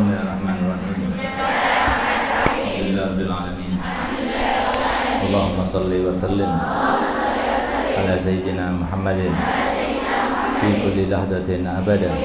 Bismillahirrahmanirrahim. 0.00 1.12
Allahumma 5.28 5.60
salli 5.60 6.00
wa 6.00 6.08
sallim 6.08 6.48
ala 8.00 8.16
Sayyidina 8.16 8.80
Muhammadin 8.80 9.28
fi 10.56 10.68
kulli 10.80 11.04
lahdatin 11.04 11.68
abadan 11.68 12.16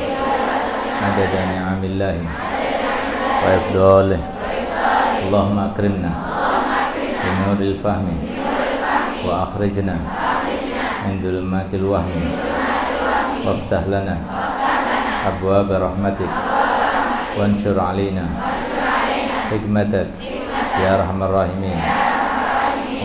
adada 1.03 1.41
ni'amillahi 1.51 2.23
wa 3.43 3.47
ifdalih 3.59 4.23
Allahumma 5.27 5.75
akrimna 5.75 6.15
bi 6.95 7.27
nuril 7.43 7.75
fahmi 7.83 8.39
wa 9.27 9.51
akhrijna 9.51 9.99
min 11.11 11.19
dhulumatil 11.19 11.91
wahmi. 11.91 12.39
Waftah 13.43 13.83
lana 13.91 14.15
abwaab 15.27 15.75
rahmatik 15.75 16.44
وانشر 17.35 17.75
علينا 17.79 18.25
حكمتك 19.51 20.09
يا 20.83 20.89
ارحم 20.95 21.19
الراحمين. 21.23 21.79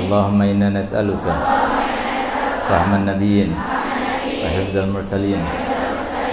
اللهم 0.00 0.38
إنا 0.42 0.68
نسألك 0.80 1.24
فهم 2.70 2.90
النبيين 2.94 3.50
وحفظ 4.42 4.74
المرسلين 4.86 5.42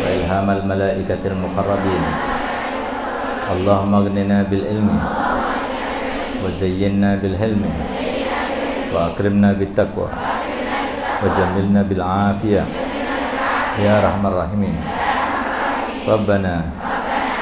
وإلهام 0.02 0.48
الملائكة 0.49 1.23
المقربين. 1.25 2.03
اللهم 3.48 3.91
اغننا 3.95 4.38
بالعلم 4.45 4.89
وزينا 6.45 7.09
بالحلم 7.22 7.64
وأكرمنا 8.94 9.50
بالتقوى 9.58 10.09
وجملنا 11.23 11.81
بالعافية 11.89 12.64
يا 13.81 13.94
ارحم 14.00 14.23
الراحمين. 14.25 14.75
ربنا 16.08 16.53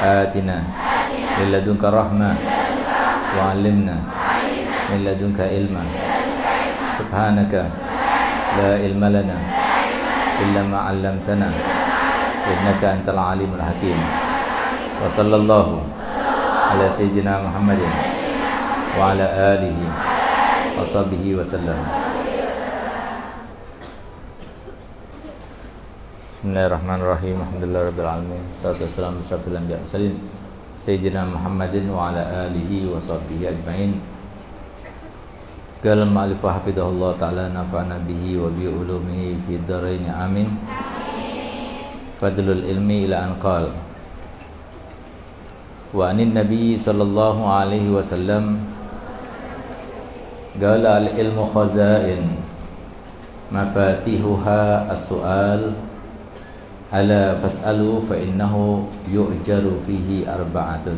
آتنا 0.05 0.57
من 1.41 1.47
لدنك 1.49 1.83
رحمة 1.83 2.31
وعلمنا 3.37 3.97
من 4.93 4.99
لدنك 5.01 5.39
علما. 5.41 5.83
سبحانك 7.01 7.53
لا 8.57 8.69
علم 8.85 9.01
لنا 9.01 9.37
إلا 10.45 10.61
ما 10.69 10.79
علمتنا 10.93 11.49
إنك 12.45 12.81
أنت 12.85 13.07
العليم 13.09 13.51
الحكيم. 13.57 13.99
وصلى 15.01 15.35
الله 15.35 15.67
على 16.71 16.85
سيدنا 16.89 17.41
محمد 17.41 17.81
وعلى 18.99 19.25
آله 19.53 19.79
وصحبه 20.79 21.23
وسلم. 21.35 22.04
Bismillahirrahmanirrahim. 26.45 27.41
Alhamdulillahirabbil 27.41 28.05
alamin. 28.05 28.37
Wassalatu 28.61 28.85
wassalamu 28.85 29.17
ala 29.17 29.25
asyrafil 29.25 29.57
anbiya'i 29.57 29.81
mursalin 29.81 30.15
sayyidina 30.77 31.25
Muhammadin 31.25 31.89
wa 31.89 32.13
ala 32.13 32.21
alihi 32.45 32.85
wa 32.85 33.01
sahbihi 33.01 33.49
ajmain. 33.49 33.97
Qala 35.81 36.05
al-mu'allif 36.05 36.45
hafidhahullah 36.45 37.17
ta'ala 37.17 37.49
nafa'ana 37.49 37.97
bihi 38.05 38.37
wa 38.37 38.53
bi 38.53 38.69
ulumihi 38.69 39.41
fi 39.41 39.57
dharain 39.65 40.05
amin. 40.05 40.45
Fadlul 42.21 42.61
ilmi 42.61 43.09
ila 43.09 43.25
an 43.25 43.41
qala 43.41 43.73
wa 45.97 46.13
anin 46.13 46.29
nabi 46.29 46.77
sallallahu 46.77 47.41
alaihi 47.41 47.89
wasallam 47.89 48.61
qala 50.61 51.01
al 51.01 51.09
ilmu 51.09 51.49
khazain 51.49 52.37
mafatihuha 53.49 54.93
as-su'al 54.93 55.94
Ala 56.95 57.35
fas'alu 57.35 57.99
fa 57.99 58.15
innahu 58.15 58.87
yu'jaru 59.11 59.75
fihi 59.83 60.23
arba'atun. 60.23 60.95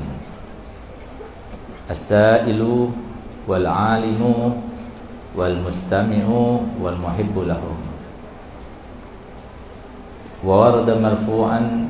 As-sa'ilu 1.90 2.94
wal 3.50 3.66
'alimu 3.66 4.62
wal 5.34 5.58
mustami'u 5.58 6.70
wal 6.78 7.02
muhibbu 7.02 7.50
lahum 7.50 7.82
Wa 10.46 10.70
warada 10.70 11.02
marfu'an 11.02 11.90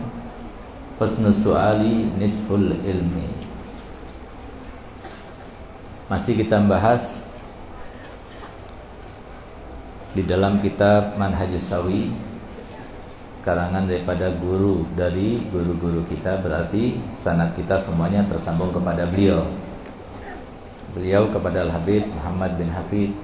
husnu 1.03 1.27
su'ali 1.27 2.15
nisful 2.15 2.79
ilmi. 2.87 3.27
Masih 6.07 6.39
kita 6.39 6.63
bahas 6.63 7.19
di 10.15 10.23
dalam 10.23 10.63
kitab 10.63 11.19
Manhajus 11.19 11.67
Sawi 11.67 12.15
karangan 13.47 13.87
daripada 13.87 14.27
guru 14.43 14.83
dari 14.91 15.39
guru-guru 15.47 16.03
kita 16.03 16.43
berarti 16.43 16.99
sanad 17.15 17.55
kita 17.55 17.79
semuanya 17.79 18.19
tersambung 18.27 18.75
kepada 18.75 19.07
beliau. 19.07 19.47
Beliau 20.91 21.31
kepada 21.31 21.63
Al 21.63 21.71
Habib 21.71 22.11
Muhammad 22.11 22.59
bin 22.59 22.67
Hafid. 22.67 23.15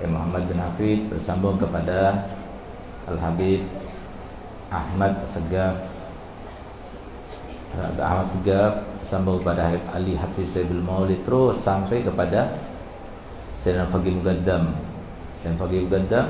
Ya, 0.00 0.08
Muhammad 0.08 0.48
bin 0.48 0.56
Hafid 0.56 1.12
bersambung 1.12 1.60
kepada 1.60 2.32
Al 3.04 3.20
Habib 3.20 3.60
Ahmad 4.72 5.20
Segaf. 5.28 5.76
Ahmad 7.76 8.24
Segaf 8.24 8.88
sambung 9.04 9.36
kepada 9.36 9.68
Habib 9.68 9.84
Ali 9.92 10.16
Habib 10.16 10.48
Sabil 10.48 10.80
Maulid 10.80 11.20
terus 11.28 11.60
sampai 11.60 12.00
kepada 12.00 12.56
Sayyidina 13.52 13.84
Fagil 13.84 14.16
Mugaddam. 14.16 14.72
Sayyidina 15.36 15.60
Fagil 15.60 15.84
Mugaddam 15.84 16.26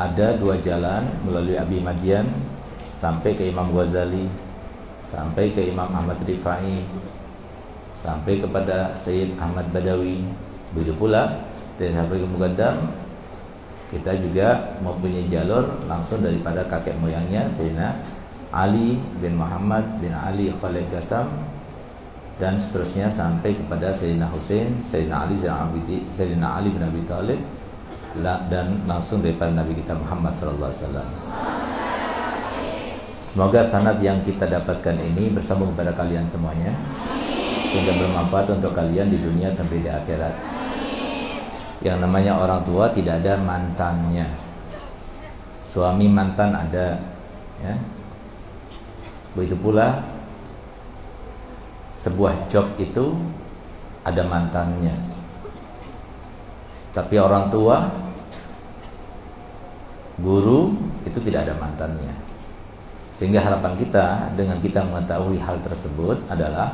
ada 0.00 0.32
dua 0.40 0.56
jalan 0.56 1.04
melalui 1.28 1.60
Abi 1.60 1.76
Madian 1.84 2.24
sampai 2.96 3.36
ke 3.36 3.52
Imam 3.52 3.68
Ghazali, 3.68 4.32
sampai 5.04 5.52
ke 5.52 5.68
Imam 5.68 5.92
Ahmad 5.92 6.16
Rifai, 6.24 6.80
sampai 7.92 8.40
kepada 8.40 8.96
Sayyid 8.96 9.36
Ahmad 9.36 9.68
Badawi. 9.68 10.24
Begitu 10.72 10.96
pula 10.96 11.44
dari 11.76 11.92
sampai 11.92 12.16
ke 12.16 12.26
Mugaddam 12.32 12.76
kita 13.90 14.14
juga 14.22 14.78
mempunyai 14.80 15.26
jalur 15.26 15.66
langsung 15.90 16.22
daripada 16.22 16.62
kakek 16.64 16.94
moyangnya 17.02 17.50
Sayyidina 17.50 17.98
Ali 18.54 19.02
bin 19.18 19.34
Muhammad 19.34 19.98
bin 19.98 20.14
Ali 20.14 20.54
Khalid 20.54 20.88
Gasam 20.94 21.26
dan 22.38 22.56
seterusnya 22.56 23.10
sampai 23.10 23.52
kepada 23.52 23.92
Sayyidina 23.92 24.30
Hussein, 24.30 24.78
Sayyidina 24.80 25.26
Ali, 25.26 25.36
Sayyidina 26.08 26.48
Ali 26.56 26.70
bin 26.72 26.80
Abi 26.86 27.02
Thalib 27.04 27.40
dan 28.18 28.82
langsung 28.90 29.22
daripada 29.22 29.54
Nabi 29.54 29.78
kita 29.78 29.94
Muhammad 29.94 30.34
sallallahu 30.34 30.70
alaihi 30.70 30.82
wasallam. 30.82 31.08
Semoga 33.22 33.62
sanad 33.62 34.02
yang 34.02 34.26
kita 34.26 34.50
dapatkan 34.50 34.98
ini 34.98 35.30
bersambung 35.30 35.70
kepada 35.78 35.94
kalian 35.94 36.26
semuanya 36.26 36.74
sehingga 37.70 37.94
bermanfaat 37.94 38.50
untuk 38.58 38.74
kalian 38.74 39.06
di 39.06 39.22
dunia 39.22 39.46
sampai 39.46 39.78
di 39.78 39.86
akhirat. 39.86 40.34
Yang 41.86 41.98
namanya 42.02 42.42
orang 42.42 42.66
tua 42.66 42.90
tidak 42.90 43.22
ada 43.22 43.38
mantannya. 43.38 44.26
Suami 45.62 46.10
mantan 46.10 46.50
ada 46.58 46.98
ya. 47.62 47.74
Begitu 49.38 49.54
pula 49.54 50.02
sebuah 51.94 52.50
job 52.50 52.66
itu 52.82 53.14
ada 54.02 54.26
mantannya 54.26 55.09
tapi 56.90 57.14
orang 57.22 57.50
tua 57.50 57.86
guru 60.20 60.74
itu 61.06 61.18
tidak 61.24 61.48
ada 61.48 61.54
mantannya. 61.56 62.14
Sehingga 63.10 63.42
harapan 63.42 63.74
kita 63.76 64.32
dengan 64.36 64.60
kita 64.60 64.84
mengetahui 64.86 65.38
hal 65.42 65.60
tersebut 65.60 66.24
adalah 66.30 66.72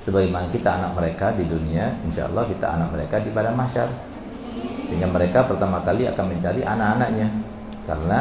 sebagaimana 0.00 0.48
kita 0.50 0.80
anak 0.80 0.92
mereka 0.96 1.32
di 1.34 1.44
dunia, 1.46 1.98
insya 2.06 2.26
Allah 2.30 2.46
kita 2.46 2.66
anak 2.66 2.88
mereka 2.94 3.20
di 3.22 3.30
pada 3.30 3.50
masyar. 3.54 3.88
Sehingga 4.90 5.06
mereka 5.06 5.46
pertama 5.46 5.82
kali 5.86 6.10
akan 6.10 6.24
mencari 6.34 6.66
anak-anaknya 6.66 7.28
karena 7.86 8.20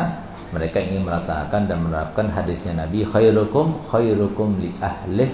mereka 0.49 0.77
ingin 0.81 1.05
merasakan 1.05 1.69
dan 1.69 1.77
menerapkan 1.81 2.25
hadisnya 2.29 2.85
Nabi 2.85 3.05
khairukum 3.05 3.85
khairukum 3.89 4.57
li 4.57 4.73
ahlih 4.81 5.29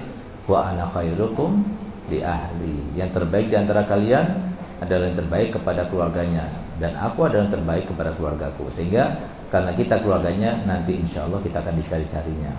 wa 0.47 0.71
ana 0.71 0.87
khairukum 0.91 1.63
li 2.11 2.19
ahli. 2.19 2.95
Yang 2.99 3.19
terbaik 3.19 3.47
di 3.51 3.55
antara 3.55 3.87
kalian 3.87 4.54
adalah 4.83 5.07
yang 5.07 5.17
terbaik 5.17 5.55
kepada 5.55 5.87
keluarganya. 5.87 6.45
Dan 6.75 6.95
aku 6.99 7.27
adalah 7.27 7.47
yang 7.47 7.53
terbaik 7.55 7.85
kepada 7.87 8.11
keluargaku. 8.11 8.67
Sehingga 8.67 9.15
karena 9.47 9.71
kita 9.71 10.01
keluarganya 10.03 10.65
nanti 10.67 10.99
insya 10.99 11.23
Allah 11.23 11.39
kita 11.39 11.63
akan 11.63 11.75
dicari-carinya. 11.79 12.53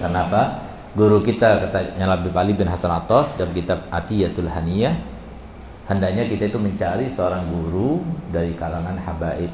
Kenapa 0.00 0.64
guru 0.94 1.20
kita 1.20 1.68
katanya 1.68 2.16
Nabi 2.16 2.28
Ali 2.32 2.52
bin 2.56 2.70
Hasan 2.70 2.92
Atos 2.92 3.34
dalam 3.36 3.52
kitab 3.52 3.84
Atiyatul 3.90 4.48
Haniyah 4.48 4.94
hendaknya 5.84 6.24
kita 6.24 6.48
itu 6.48 6.56
mencari 6.56 7.04
seorang 7.04 7.44
guru 7.52 8.00
dari 8.32 8.56
kalangan 8.56 8.96
habaib 8.96 9.52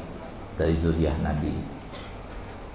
dari 0.55 0.75
zuriyah 0.79 1.15
Nabi. 1.19 1.51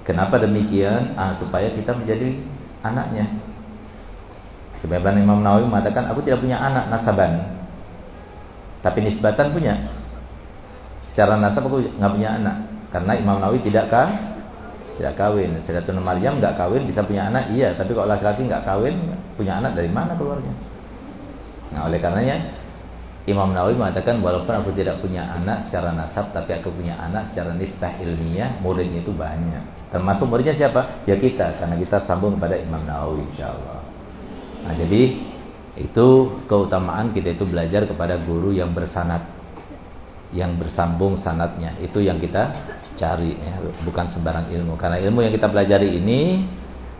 Kenapa 0.04 0.38
demikian? 0.38 1.16
Ah, 1.18 1.32
supaya 1.32 1.72
kita 1.72 1.96
menjadi 1.96 2.36
anaknya. 2.84 3.26
Sebabnya 4.78 5.18
Imam 5.18 5.40
Nawawi 5.40 5.66
mengatakan 5.66 6.06
aku 6.12 6.20
tidak 6.22 6.44
punya 6.44 6.60
anak 6.60 6.92
nasaban 6.92 7.55
tapi 8.80 9.04
nisbatan 9.04 9.52
punya. 9.52 9.76
Secara 11.08 11.40
nasab 11.40 11.68
aku 11.68 11.80
nggak 11.96 12.12
punya 12.12 12.36
anak 12.36 12.56
karena 12.92 13.12
Imam 13.16 13.40
Nawawi 13.40 13.60
tidak 13.64 13.88
kah 13.88 14.08
tidak 14.96 15.14
kawin. 15.20 15.52
Sayyidatuna 15.60 16.00
Maryam 16.00 16.40
nggak 16.40 16.56
kawin 16.56 16.82
bisa 16.88 17.04
punya 17.04 17.28
anak, 17.28 17.52
iya. 17.52 17.76
Tapi 17.76 17.92
kalau 17.92 18.08
laki-laki 18.08 18.48
nggak 18.48 18.64
kawin, 18.64 18.96
punya 19.36 19.60
anak 19.60 19.76
dari 19.76 19.92
mana 19.92 20.16
keluarnya? 20.16 20.52
Nah, 21.76 21.92
oleh 21.92 22.00
karenanya 22.00 22.36
Imam 23.28 23.52
Nawawi 23.52 23.76
mengatakan 23.76 24.22
walaupun 24.24 24.54
aku 24.56 24.72
tidak 24.72 25.02
punya 25.04 25.28
anak 25.36 25.60
secara 25.60 25.92
nasab, 25.92 26.32
tapi 26.32 26.56
aku 26.56 26.72
punya 26.72 26.96
anak 26.96 27.28
secara 27.28 27.52
nisbah 27.52 27.92
ilmiah, 28.00 28.48
muridnya 28.64 29.04
itu 29.04 29.12
banyak. 29.12 29.92
Termasuk 29.92 30.32
muridnya 30.32 30.56
siapa? 30.56 31.04
Ya 31.04 31.20
kita, 31.20 31.52
karena 31.60 31.76
kita 31.76 32.00
sambung 32.06 32.40
kepada 32.40 32.56
Imam 32.56 32.80
Nawawi, 32.88 33.20
insya 33.28 33.52
Allah. 33.52 33.84
Nah, 34.64 34.72
jadi 34.80 35.20
itu 35.76 36.32
keutamaan 36.48 37.12
kita 37.12 37.36
itu 37.36 37.44
belajar 37.44 37.84
kepada 37.84 38.16
guru 38.16 38.56
yang 38.56 38.72
bersanat, 38.72 39.20
yang 40.32 40.56
bersambung 40.56 41.20
sanatnya. 41.20 41.76
Itu 41.84 42.00
yang 42.00 42.16
kita 42.16 42.48
cari 42.96 43.36
ya, 43.36 43.60
bukan 43.84 44.08
sembarang 44.08 44.48
ilmu. 44.48 44.80
Karena 44.80 44.96
ilmu 44.96 45.20
yang 45.20 45.32
kita 45.36 45.52
pelajari 45.52 46.00
ini 46.00 46.40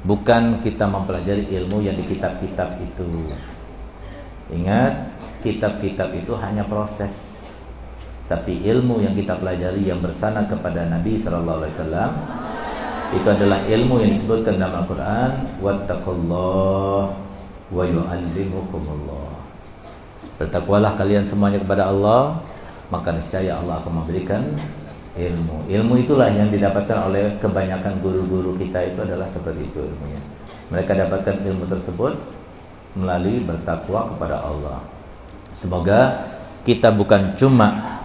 bukan 0.05 0.61
kita 0.61 0.85
mempelajari 0.85 1.49
ilmu 1.57 1.81
yang 1.81 1.97
di 1.97 2.05
kitab-kitab 2.05 2.77
itu. 2.85 3.09
Ingat 4.53 5.09
kitab-kitab 5.41 6.13
itu 6.13 6.37
hanya 6.37 6.69
proses. 6.69 7.49
Tapi 8.29 8.61
ilmu 8.61 9.01
yang 9.01 9.17
kita 9.17 9.41
pelajari 9.41 9.89
yang 9.89 10.05
bersana 10.05 10.45
kepada 10.45 10.85
Nabi 10.85 11.17
Shallallahu 11.17 11.65
Alaihi 11.65 11.73
Wasallam 11.73 12.11
itu 13.15 13.29
adalah 13.31 13.63
ilmu 13.71 14.03
yang 14.03 14.11
disebutkan 14.11 14.59
dalam 14.59 14.83
Al-Quran 14.83 15.31
wattaqullah 15.63 17.26
wa 17.73 17.83
yu'allimukumullah 17.83 19.37
bertakwalah 20.39 20.95
kalian 20.95 21.27
semuanya 21.27 21.59
kepada 21.59 21.91
Allah 21.91 22.39
maka 22.93 23.11
niscaya 23.11 23.59
Allah 23.59 23.83
akan 23.83 24.03
memberikan 24.03 24.43
ilmu. 25.17 25.67
Ilmu 25.67 25.95
itulah 25.99 26.29
yang 26.29 26.53
didapatkan 26.53 27.09
oleh 27.09 27.35
kebanyakan 27.41 27.99
guru-guru 28.05 28.55
kita 28.55 28.85
itu 28.85 29.01
adalah 29.03 29.27
seperti 29.27 29.67
itu 29.67 29.81
ilmunya. 29.83 30.21
Mereka 30.71 30.93
dapatkan 30.93 31.43
ilmu 31.43 31.65
tersebut 31.67 32.15
melalui 32.95 33.43
bertakwa 33.43 34.13
kepada 34.15 34.45
Allah. 34.45 34.79
Semoga 35.57 36.31
kita 36.69 36.93
bukan 36.93 37.33
cuma 37.35 37.99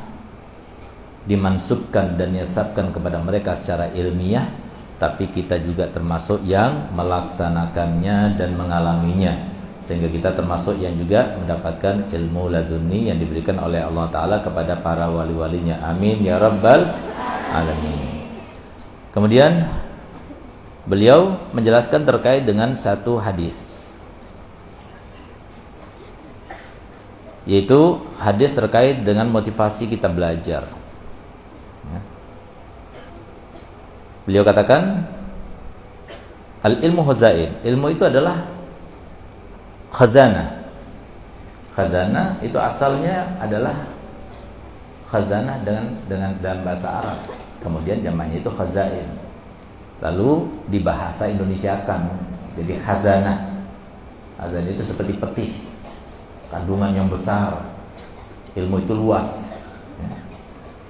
dimansubkan 1.28 2.18
dan 2.18 2.34
nyesapkan 2.34 2.90
kepada 2.90 3.22
mereka 3.22 3.54
secara 3.54 3.94
ilmiah, 3.94 4.50
tapi 4.98 5.30
kita 5.30 5.62
juga 5.62 5.86
termasuk 5.92 6.42
yang 6.48 6.90
melaksanakannya 6.96 8.40
dan 8.40 8.50
mengalaminya 8.58 9.51
sehingga 9.92 10.08
kita 10.08 10.32
termasuk 10.32 10.80
yang 10.80 10.96
juga 10.96 11.36
mendapatkan 11.36 12.08
ilmu 12.16 12.48
laduni 12.48 13.12
yang 13.12 13.20
diberikan 13.20 13.60
oleh 13.60 13.84
Allah 13.84 14.08
Ta'ala 14.08 14.40
kepada 14.40 14.80
para 14.80 15.12
wali-walinya. 15.12 15.84
Amin 15.84 16.24
ya 16.24 16.40
rabbal 16.40 16.88
alamin. 17.52 18.24
Kemudian 19.12 19.68
beliau 20.88 21.36
menjelaskan 21.52 22.08
terkait 22.08 22.48
dengan 22.48 22.72
satu 22.72 23.20
hadis. 23.20 23.92
Yaitu 27.44 28.00
hadis 28.16 28.56
terkait 28.56 29.04
dengan 29.04 29.28
motivasi 29.28 29.92
kita 29.92 30.08
belajar. 30.08 30.72
Ya. 31.92 32.00
beliau 34.24 34.48
katakan 34.48 35.04
al 36.64 36.80
ilmu 36.80 37.04
hozain 37.04 37.52
ilmu 37.66 37.92
itu 37.92 38.06
adalah 38.06 38.61
khazanah. 39.92 40.64
Khazanah 41.76 42.40
itu 42.44 42.56
asalnya 42.60 43.36
adalah 43.40 43.76
khazanah 45.12 45.64
dengan 45.68 45.92
dengan 46.08 46.32
dalam 46.40 46.64
bahasa 46.64 47.04
Arab. 47.04 47.20
Kemudian 47.62 48.00
zamannya 48.02 48.42
itu 48.42 48.50
khazain. 48.50 49.08
Lalu 50.02 50.50
dibahasa 50.72 51.30
Indonesiakan 51.30 52.10
jadi 52.58 52.80
khazanah. 52.82 53.68
Khazanah 54.40 54.72
itu 54.72 54.84
seperti 54.84 55.14
peti. 55.20 55.48
Kandungan 56.50 56.92
yang 56.96 57.08
besar. 57.08 57.70
Ilmu 58.58 58.84
itu 58.84 58.92
luas. 58.92 59.56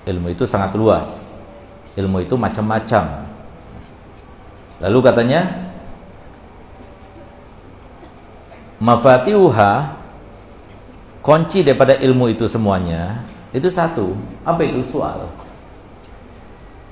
Ilmu 0.10 0.34
itu 0.34 0.50
sangat 0.50 0.74
luas. 0.74 1.30
Ilmu 1.94 2.26
itu 2.26 2.34
macam-macam. 2.34 3.30
Lalu 4.82 5.00
katanya 5.06 5.70
mafatiuha 8.82 9.94
kunci 11.22 11.62
daripada 11.62 11.94
ilmu 12.02 12.34
itu 12.34 12.50
semuanya 12.50 13.22
itu 13.54 13.70
satu. 13.70 14.18
Apa 14.42 14.66
itu? 14.66 14.82
Soal. 14.82 15.30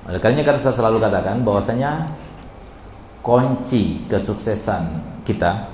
Oleh 0.06 0.21
karena 0.21 0.45
kan 0.45 0.62
saya 0.62 0.75
selalu 0.75 1.01
katakan 1.01 1.41
bahwasanya 1.41 2.13
kunci 3.25 4.06
kesuksesan 4.07 5.01
kita 5.25 5.68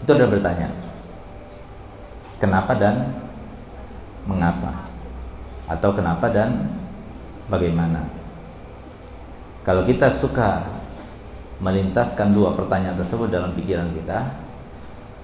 itu 0.00 0.10
adalah 0.12 0.32
bertanya 0.38 0.68
kenapa 2.38 2.76
dan 2.76 3.16
mengapa? 4.28 4.86
Atau 5.66 5.90
kenapa 5.96 6.30
dan 6.30 6.68
bagaimana? 7.50 8.06
Kalau 9.66 9.82
kita 9.82 10.06
suka 10.06 10.62
melintaskan 11.58 12.30
dua 12.30 12.54
pertanyaan 12.54 12.94
tersebut 12.94 13.32
dalam 13.32 13.50
pikiran 13.56 13.90
kita 13.90 14.45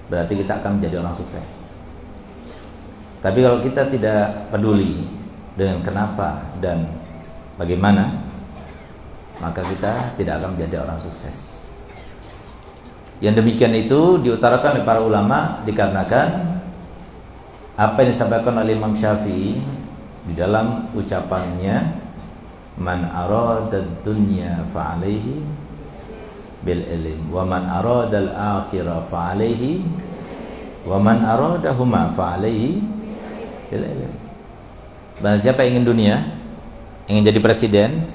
berarti 0.07 0.33
kita 0.39 0.59
akan 0.59 0.79
menjadi 0.79 1.03
orang 1.03 1.15
sukses. 1.15 1.71
Tapi 3.23 3.39
kalau 3.39 3.63
kita 3.63 3.87
tidak 3.87 4.51
peduli 4.51 5.07
dengan 5.55 5.79
kenapa 5.79 6.43
dan 6.59 6.91
bagaimana, 7.55 8.19
maka 9.39 9.63
kita 9.63 10.17
tidak 10.19 10.43
akan 10.43 10.59
menjadi 10.59 10.83
orang 10.83 10.99
sukses. 10.99 11.71
Yang 13.23 13.39
demikian 13.39 13.71
itu 13.71 14.19
diutarakan 14.19 14.75
oleh 14.75 14.83
para 14.83 14.99
ulama 14.99 15.63
dikarenakan 15.63 16.27
apa 17.79 17.97
yang 18.03 18.11
disampaikan 18.11 18.59
oleh 18.59 18.75
Imam 18.75 18.91
Syafi'i 18.91 19.63
di 20.27 20.33
dalam 20.35 20.91
ucapannya 20.91 22.03
man 22.77 23.07
arada 23.07 23.79
dunya 24.03 24.67
fa 24.75 24.97
alaihi 24.97 25.39
bil 26.63 26.81
ilm. 26.81 27.29
Wa 27.29 27.43
man 27.43 27.67
arada 27.67 28.17
al 28.17 28.31
akhirah 28.63 29.03
fa 29.07 29.35
alaihi 29.35 29.83
wa 30.83 30.99
man 30.99 31.23
aradahuma 31.23 32.11
fa 32.15 32.39
alaihi 32.39 32.79
bil 33.69 33.85
ilm. 33.85 34.13
Barang 35.19 35.39
siapa 35.39 35.63
ingin 35.67 35.85
dunia? 35.85 36.19
Ingin 37.07 37.23
jadi 37.29 37.39
presiden? 37.43 38.07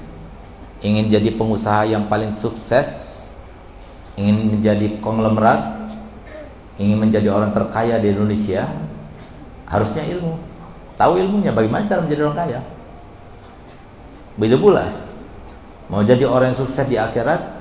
Ingin 0.81 1.07
jadi 1.07 1.29
pengusaha 1.33 1.85
yang 1.87 2.09
paling 2.09 2.35
sukses? 2.35 3.23
Ingin 4.19 4.59
menjadi 4.59 4.99
konglomerat? 4.99 5.79
Ingin 6.79 6.97
menjadi 6.99 7.29
orang 7.31 7.55
terkaya 7.55 8.01
di 8.01 8.11
Indonesia? 8.11 8.67
Harusnya 9.69 10.03
ilmu. 10.05 10.35
Tahu 10.99 11.15
ilmunya 11.21 11.55
bagaimana 11.55 11.87
cara 11.87 12.03
menjadi 12.03 12.27
orang 12.27 12.37
kaya? 12.37 12.59
Begitu 14.35 14.57
pula. 14.59 14.87
Mau 15.91 16.03
jadi 16.03 16.23
orang 16.27 16.51
yang 16.51 16.59
sukses 16.59 16.85
di 16.87 16.95
akhirat 16.95 17.58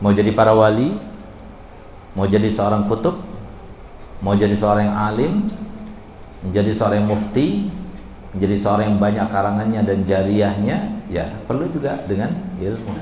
Mau 0.00 0.12
jadi 0.12 0.28
para 0.36 0.52
wali, 0.52 0.92
mau 2.12 2.28
jadi 2.28 2.48
seorang 2.48 2.84
kutub, 2.84 3.16
mau 4.20 4.36
jadi 4.36 4.52
seorang 4.52 4.92
yang 4.92 4.98
alim, 4.98 5.32
menjadi 6.44 6.70
seorang 6.72 6.96
yang 7.00 7.08
mufti, 7.08 7.72
menjadi 8.36 8.56
seorang 8.60 8.84
yang 8.92 8.98
banyak 9.00 9.26
karangannya 9.32 9.80
dan 9.80 9.98
jariahnya, 10.04 10.76
ya 11.08 11.24
perlu 11.48 11.64
juga 11.72 11.96
dengan 12.04 12.28
ilmu. 12.60 12.92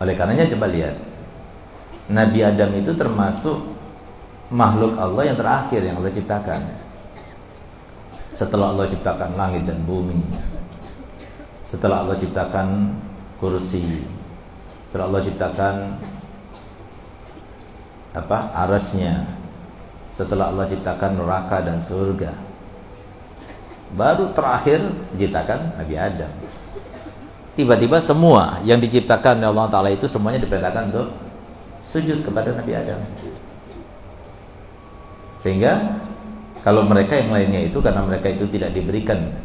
Oleh 0.00 0.14
karenanya 0.16 0.48
coba 0.56 0.72
lihat, 0.72 0.96
Nabi 2.08 2.40
Adam 2.40 2.72
itu 2.72 2.96
termasuk 2.96 3.60
makhluk 4.48 4.96
Allah 4.96 5.30
yang 5.30 5.36
terakhir 5.36 5.80
yang 5.84 6.00
Allah 6.00 6.10
ciptakan. 6.10 6.62
Setelah 8.32 8.72
Allah 8.72 8.88
ciptakan 8.88 9.36
langit 9.36 9.68
dan 9.68 9.84
bumi, 9.84 10.16
setelah 11.60 12.02
Allah 12.02 12.16
ciptakan 12.16 12.96
kursi, 13.36 14.00
setelah 14.90 15.06
Allah 15.06 15.22
ciptakan 15.22 15.74
apa 18.10 18.38
arasnya. 18.66 19.22
Setelah 20.10 20.50
Allah 20.50 20.66
ciptakan 20.66 21.14
neraka 21.14 21.62
dan 21.62 21.78
surga. 21.78 22.34
Baru 23.94 24.34
terakhir 24.34 24.82
ciptakan 25.14 25.78
Nabi 25.78 25.94
Adam. 25.94 26.30
Tiba-tiba 27.54 28.02
semua 28.02 28.58
yang 28.66 28.82
diciptakan 28.82 29.38
oleh 29.38 29.54
Allah 29.54 29.70
Ta'ala 29.70 29.90
itu 29.94 30.10
semuanya 30.10 30.42
diperintahkan 30.42 30.90
untuk 30.90 31.14
sujud 31.86 32.26
kepada 32.26 32.50
Nabi 32.50 32.74
Adam. 32.74 32.98
Sehingga 35.38 36.02
kalau 36.66 36.82
mereka 36.82 37.14
yang 37.14 37.30
lainnya 37.30 37.70
itu 37.70 37.78
karena 37.78 38.02
mereka 38.02 38.26
itu 38.26 38.50
tidak 38.50 38.74
diberikan 38.74 39.38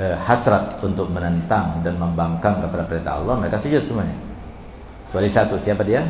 eh, 0.00 0.16
hasrat 0.16 0.80
untuk 0.84 1.08
menentang 1.12 1.80
dan 1.80 1.96
membangkang 1.96 2.60
kepada 2.60 2.84
perintah 2.84 3.20
Allah, 3.20 3.34
mereka 3.36 3.56
sujud 3.60 3.82
semuanya. 3.84 4.16
Kecuali 5.08 5.28
satu, 5.30 5.54
siapa 5.56 5.86
dia? 5.86 6.04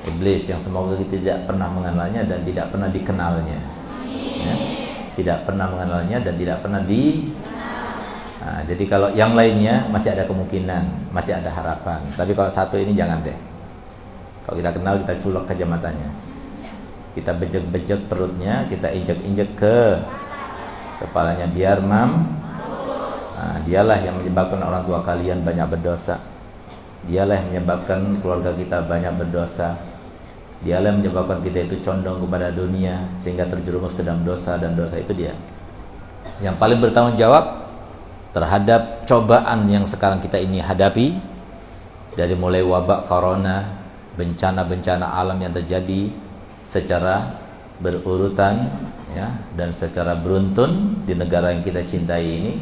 Iblis 0.00 0.48
yang 0.48 0.56
semoga 0.56 0.96
tidak 0.96 1.44
pernah 1.44 1.68
mengenalnya 1.68 2.24
dan 2.24 2.40
tidak 2.40 2.72
pernah 2.72 2.88
dikenalnya. 2.88 3.60
Ya? 4.40 4.54
Tidak 5.12 5.38
pernah 5.44 5.68
mengenalnya 5.68 6.24
dan 6.24 6.34
tidak 6.40 6.64
pernah 6.64 6.80
di 6.80 7.28
Nah, 8.40 8.64
jadi 8.64 8.84
kalau 8.88 9.12
yang 9.12 9.36
lainnya 9.36 9.84
masih 9.92 10.16
ada 10.16 10.24
kemungkinan, 10.24 11.12
masih 11.12 11.36
ada 11.36 11.52
harapan. 11.52 12.00
Tapi 12.16 12.32
kalau 12.32 12.48
satu 12.48 12.80
ini 12.80 12.96
jangan 12.96 13.20
deh. 13.20 13.36
Kalau 14.48 14.56
kita 14.56 14.72
kenal 14.72 14.96
kita 15.04 15.14
culok 15.20 15.44
ke. 15.44 16.08
Kita 17.12 17.36
bejek-bejek 17.36 18.08
perutnya, 18.08 18.64
kita 18.72 18.88
injek-injek 18.96 19.60
ke 19.60 20.00
kepalanya 21.00 21.48
biar 21.48 21.80
mam. 21.80 22.28
Nah, 23.40 23.56
dialah 23.64 23.98
yang 24.04 24.20
menyebabkan 24.20 24.60
orang 24.60 24.84
tua 24.84 25.00
kalian 25.00 25.40
banyak 25.40 25.64
berdosa. 25.72 26.20
Dialah 27.08 27.40
yang 27.40 27.48
menyebabkan 27.56 28.20
keluarga 28.20 28.52
kita 28.52 28.84
banyak 28.84 29.16
berdosa. 29.16 29.80
Dialah 30.60 30.92
yang 30.92 31.00
menyebabkan 31.00 31.40
kita 31.40 31.64
itu 31.64 31.80
condong 31.80 32.20
kepada 32.20 32.52
dunia 32.52 33.08
sehingga 33.16 33.48
terjerumus 33.48 33.96
ke 33.96 34.04
dalam 34.04 34.28
dosa 34.28 34.60
dan 34.60 34.76
dosa 34.76 35.00
itu 35.00 35.16
dia. 35.16 35.32
Yang 36.44 36.60
paling 36.60 36.84
bertanggung 36.84 37.16
jawab 37.16 37.64
terhadap 38.36 39.08
cobaan 39.08 39.64
yang 39.72 39.88
sekarang 39.88 40.20
kita 40.20 40.36
ini 40.36 40.60
hadapi 40.60 41.16
dari 42.12 42.36
mulai 42.36 42.60
wabak 42.60 43.08
corona, 43.08 43.80
bencana-bencana 44.20 45.16
alam 45.16 45.40
yang 45.40 45.56
terjadi 45.56 46.12
secara 46.60 47.40
berurutan 47.80 48.68
ya 49.16 49.28
dan 49.58 49.74
secara 49.74 50.14
beruntun 50.14 51.02
di 51.02 51.18
negara 51.18 51.50
yang 51.50 51.66
kita 51.66 51.82
cintai 51.82 52.24
ini 52.24 52.52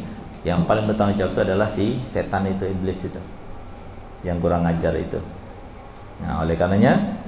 yang 0.41 0.63
paling 0.63 0.87
bertanggung 0.87 1.19
jawab 1.19 1.35
itu 1.35 1.41
adalah 1.45 1.67
si 1.67 1.99
setan 2.07 2.47
itu 2.47 2.63
iblis 2.65 3.05
itu 3.05 3.21
yang 4.23 4.39
kurang 4.39 4.67
ajar 4.67 4.95
itu. 4.95 5.19
Nah, 6.19 6.43
oleh 6.43 6.55
karenanya 6.59 7.19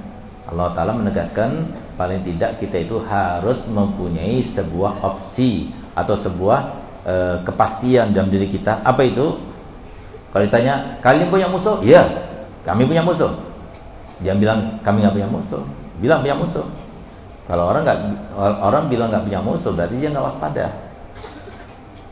Allah 0.48 0.74
Ta'ala 0.76 0.92
menegaskan 0.92 1.72
paling 1.96 2.20
tidak 2.26 2.60
kita 2.60 2.84
itu 2.84 3.00
harus 3.08 3.68
mempunyai 3.70 4.42
sebuah 4.44 5.00
opsi 5.00 5.72
atau 5.96 6.12
sebuah 6.12 6.60
e, 7.04 7.14
kepastian 7.46 8.12
dalam 8.12 8.28
diri 8.28 8.48
kita. 8.48 8.84
Apa 8.84 9.06
itu? 9.06 9.40
Kalau 10.32 10.44
ditanya, 10.44 10.96
kalian 11.04 11.28
punya 11.28 11.48
musuh? 11.48 11.80
Iya, 11.84 12.08
kami 12.64 12.88
punya 12.88 13.04
musuh. 13.04 13.32
Dia 14.24 14.32
bilang, 14.32 14.80
kami 14.80 15.04
nggak 15.04 15.14
punya 15.16 15.28
musuh. 15.28 15.62
Bilang 16.00 16.24
punya 16.24 16.36
musuh. 16.36 16.64
Kalau 17.50 17.64
orang 17.68 17.82
nggak 17.82 17.98
orang 18.38 18.84
bilang 18.86 19.10
nggak 19.10 19.26
punya 19.26 19.40
musuh, 19.42 19.74
berarti 19.74 19.98
dia 19.98 20.08
nggak 20.14 20.24
waspada. 20.24 20.70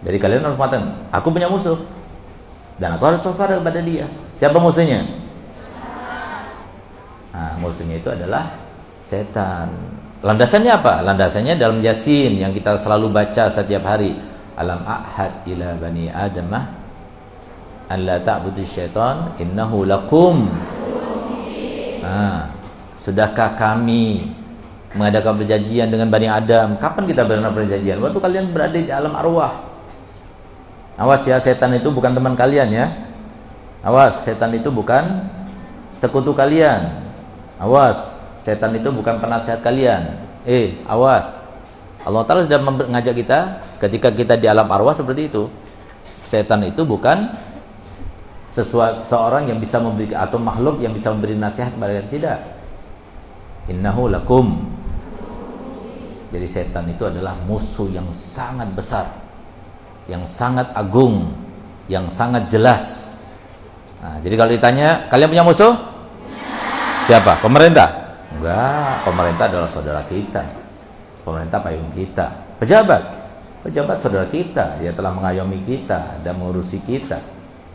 Jadi 0.00 0.16
kalian 0.16 0.42
harus 0.42 0.56
mengatakan, 0.56 1.06
aku 1.12 1.28
punya 1.28 1.46
musuh. 1.46 1.76
Dan 2.80 2.96
aku 2.96 3.12
harus 3.12 3.20
waspada 3.20 3.60
kepada 3.60 3.80
dia. 3.84 4.08
Siapa 4.32 4.56
musuhnya? 4.56 5.04
Nah, 7.30 7.54
musuhnya 7.60 8.00
itu 8.00 8.08
adalah 8.08 8.56
setan. 9.04 9.70
Landasannya 10.20 10.72
apa? 10.72 11.04
Landasannya 11.04 11.56
dalam 11.56 11.80
Yasin 11.80 12.36
yang 12.36 12.52
kita 12.52 12.76
selalu 12.76 13.12
baca 13.12 13.48
setiap 13.48 13.84
hari. 13.84 14.16
Alam 14.60 14.84
ahad 14.84 15.40
ila 15.48 15.72
bani 15.80 16.12
adamah 16.12 16.68
an 17.88 17.98
la 18.04 18.20
ta'budu 18.20 18.60
syaitan 18.60 19.32
innahu 19.40 19.88
lakum. 19.88 20.52
Nah, 22.04 22.52
sudahkah 22.96 23.56
kami 23.56 24.28
mengadakan 24.94 25.38
perjanjian 25.38 25.90
dengan 25.90 26.10
Bani 26.10 26.26
Adam? 26.26 26.78
Kapan 26.78 27.04
kita 27.06 27.22
berada 27.26 27.50
perjanjian? 27.50 27.98
Waktu 28.02 28.18
kalian 28.18 28.44
berada 28.50 28.78
di 28.78 28.90
alam 28.90 29.14
arwah. 29.14 29.70
Awas 31.00 31.24
ya, 31.24 31.40
setan 31.40 31.72
itu 31.72 31.88
bukan 31.88 32.12
teman 32.12 32.36
kalian 32.36 32.68
ya. 32.68 32.86
Awas, 33.80 34.28
setan 34.28 34.52
itu 34.52 34.68
bukan 34.68 35.24
sekutu 35.96 36.36
kalian. 36.36 36.92
Awas, 37.56 38.20
setan 38.36 38.76
itu 38.76 38.92
bukan 38.92 39.16
penasihat 39.16 39.64
kalian. 39.64 40.20
Eh, 40.44 40.76
awas. 40.84 41.40
Allah 42.00 42.24
Ta'ala 42.24 42.44
sudah 42.44 42.60
mengajak 42.64 43.12
kita 43.12 43.60
ketika 43.76 44.08
kita 44.08 44.34
di 44.36 44.48
alam 44.48 44.68
arwah 44.68 44.92
seperti 44.92 45.28
itu. 45.28 45.48
Setan 46.20 46.64
itu 46.64 46.84
bukan 46.84 47.32
sesuatu 48.52 48.98
seorang 49.00 49.46
yang 49.48 49.60
bisa 49.62 49.78
memberi 49.78 50.12
atau 50.12 50.36
makhluk 50.36 50.82
yang 50.82 50.92
bisa 50.92 51.12
memberi 51.12 51.36
nasihat 51.36 51.72
kepada 51.72 52.04
kita. 52.08 52.34
Innahu 53.68 54.08
lakum. 54.08 54.79
Jadi 56.30 56.46
setan 56.46 56.86
itu 56.86 57.02
adalah 57.02 57.34
musuh 57.42 57.90
yang 57.90 58.06
sangat 58.14 58.70
besar, 58.70 59.10
yang 60.06 60.22
sangat 60.22 60.70
agung, 60.78 61.34
yang 61.90 62.06
sangat 62.06 62.46
jelas. 62.46 63.18
Nah, 63.98 64.22
jadi 64.22 64.34
kalau 64.38 64.50
ditanya, 64.54 65.10
kalian 65.10 65.28
punya 65.28 65.44
musuh? 65.44 65.74
Siapa? 67.10 67.42
Pemerintah? 67.42 68.14
Enggak, 68.30 69.02
pemerintah 69.02 69.44
adalah 69.50 69.66
saudara 69.66 70.02
kita. 70.06 70.46
Pemerintah 71.26 71.58
payung 71.58 71.90
kita. 71.90 72.26
Pejabat? 72.62 73.02
Pejabat 73.66 73.98
saudara 73.98 74.24
kita, 74.30 74.78
dia 74.78 74.94
telah 74.94 75.12
mengayomi 75.12 75.66
kita 75.66 76.22
dan 76.22 76.38
mengurusi 76.38 76.80
kita. 76.80 77.20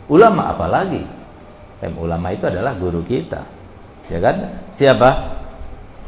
Ulama 0.08 0.50
apalagi? 0.50 1.04
Em 1.84 1.92
ulama 2.00 2.32
itu 2.32 2.48
adalah 2.48 2.72
guru 2.72 3.04
kita. 3.04 3.44
Ya 4.08 4.18
kan? 4.18 4.48
Siapa? 4.72 5.38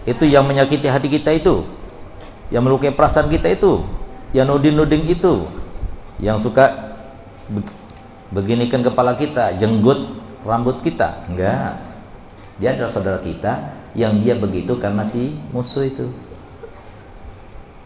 Itu 0.09 0.25
yang 0.25 0.49
menyakiti 0.49 0.89
hati 0.89 1.13
kita 1.13 1.31
itu. 1.37 1.78
Yang 2.49 2.63
melukai 2.65 2.93
perasaan 2.93 3.29
kita 3.29 3.53
itu. 3.53 3.85
Yang 4.33 4.47
nuding-nuding 4.57 5.05
itu. 5.09 5.49
Yang 6.21 6.49
suka 6.49 6.95
beginikan 8.29 8.85
kepala 8.85 9.17
kita, 9.17 9.57
jenggut 9.57 10.21
rambut 10.45 10.81
kita. 10.85 11.25
Enggak 11.29 11.89
dia 12.59 12.75
adalah 12.75 12.91
saudara 12.91 13.19
kita 13.23 13.71
yang 13.95 14.19
dia 14.19 14.35
begitu 14.35 14.75
karena 14.83 15.07
si 15.07 15.39
musuh 15.55 15.87
itu. 15.87 16.11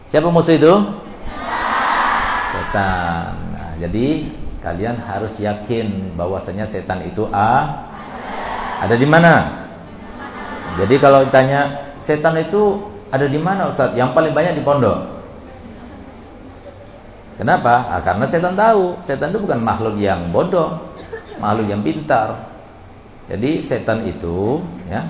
Siapa 0.09 0.33
musuh 0.33 0.57
itu? 0.57 0.73
Setan. 2.49 3.37
Nah, 3.53 3.71
jadi 3.77 4.33
kalian 4.65 4.97
harus 4.97 5.37
yakin 5.37 6.17
bahwasanya 6.17 6.65
setan 6.65 7.05
itu 7.05 7.29
a 7.29 7.85
ada 8.81 8.97
di 8.97 9.05
mana? 9.05 9.61
Jadi 10.81 10.97
kalau 10.97 11.21
ditanya 11.21 11.93
setan 12.01 12.33
itu 12.41 12.81
ada 13.13 13.25
di 13.29 13.37
mana 13.37 13.69
Ustaz? 13.69 13.93
Yang 13.93 14.17
paling 14.17 14.33
banyak 14.33 14.57
di 14.57 14.63
pondok. 14.65 15.21
Kenapa? 17.37 17.93
Ah, 17.93 18.01
karena 18.01 18.25
setan 18.25 18.57
tahu, 18.57 18.97
setan 19.05 19.29
itu 19.29 19.41
bukan 19.41 19.61
makhluk 19.61 20.01
yang 20.01 20.33
bodoh, 20.33 20.81
makhluk 21.37 21.69
yang 21.69 21.85
pintar. 21.85 22.49
Jadi 23.29 23.61
setan 23.61 24.01
itu 24.03 24.61
ya 24.89 25.05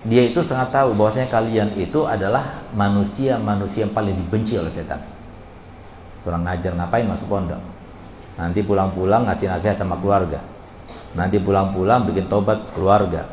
dia 0.00 0.24
itu 0.24 0.40
sangat 0.40 0.72
tahu 0.72 0.96
bahwasanya 0.96 1.28
kalian 1.28 1.76
itu 1.76 2.08
adalah 2.08 2.64
manusia-manusia 2.72 3.84
yang 3.84 3.92
paling 3.92 4.16
dibenci 4.16 4.56
oleh 4.56 4.72
setan. 4.72 5.00
Kurang 6.24 6.44
ngajar 6.48 6.72
ngapain 6.76 7.04
masuk 7.04 7.28
pondok? 7.28 7.60
Nanti 8.40 8.64
pulang-pulang 8.64 9.28
ngasih 9.28 9.52
nasihat 9.52 9.76
sama 9.76 10.00
keluarga. 10.00 10.40
Nanti 11.12 11.36
pulang-pulang 11.36 12.08
bikin 12.08 12.32
tobat 12.32 12.64
keluarga. 12.72 13.28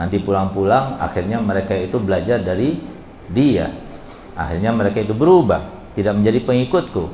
Nanti 0.00 0.16
pulang-pulang 0.22 0.96
akhirnya 0.96 1.42
mereka 1.44 1.76
itu 1.76 2.00
belajar 2.00 2.40
dari 2.40 2.97
dia. 3.32 3.72
Akhirnya 4.38 4.70
mereka 4.70 5.02
itu 5.02 5.12
berubah, 5.12 5.64
tidak 5.94 6.18
menjadi 6.18 6.38
pengikutku. 6.44 7.10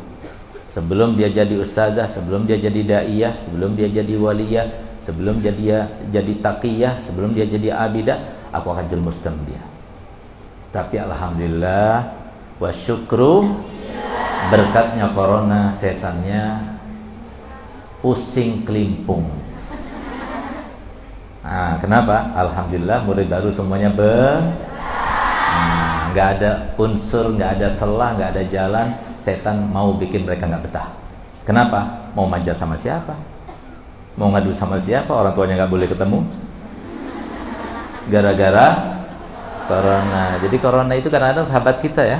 Sebelum 0.68 1.14
dia 1.14 1.30
jadi 1.30 1.54
ustazah, 1.54 2.11
sebelum 2.11 2.44
dia 2.50 2.59
jadi 2.59 2.80
daiyah, 2.83 3.33
sebelum 3.33 3.78
dia 3.78 3.87
jadi 3.87 4.14
waliyah, 4.18 4.66
sebelum 5.04 5.44
dia, 5.44 5.52
dia 5.52 5.78
jadi 6.09 6.33
taqiyah 6.40 6.97
sebelum 6.97 7.37
dia 7.37 7.44
jadi 7.44 7.76
abidah 7.76 8.16
aku 8.56 8.73
akan 8.73 8.88
jelmuskan 8.88 9.37
dia 9.44 9.61
tapi 10.73 10.97
alhamdulillah 10.97 12.09
wa 12.56 12.71
syukru 12.73 13.52
berkatnya 14.49 15.12
corona 15.12 15.68
setannya 15.76 16.73
pusing 18.00 18.64
kelimpung 18.64 19.28
nah, 21.44 21.76
kenapa 21.85 22.33
alhamdulillah 22.33 23.04
murid 23.04 23.28
baru 23.28 23.52
semuanya 23.52 23.92
ber 23.92 24.40
nggak 26.14 26.28
ada 26.38 26.50
unsur 26.78 27.35
nggak 27.35 27.59
ada 27.59 27.66
selah 27.66 28.14
nggak 28.14 28.30
ada 28.38 28.42
jalan 28.47 28.87
setan 29.18 29.66
mau 29.75 29.99
bikin 29.99 30.23
mereka 30.23 30.47
nggak 30.47 30.71
betah 30.71 30.88
kenapa 31.42 32.06
mau 32.14 32.30
manja 32.30 32.54
sama 32.54 32.78
siapa 32.78 33.35
Mau 34.14 34.30
ngadu 34.30 34.54
sama 34.54 34.78
siapa? 34.78 35.11
Orang 35.11 35.35
tuanya 35.35 35.59
nggak 35.59 35.73
boleh 35.75 35.88
ketemu. 35.90 36.23
Gara-gara 38.06 38.66
corona. 39.66 40.38
Jadi 40.38 40.56
corona 40.62 40.92
itu 40.94 41.11
kadang-kadang 41.11 41.47
sahabat 41.47 41.83
kita 41.83 42.02
ya. 42.06 42.18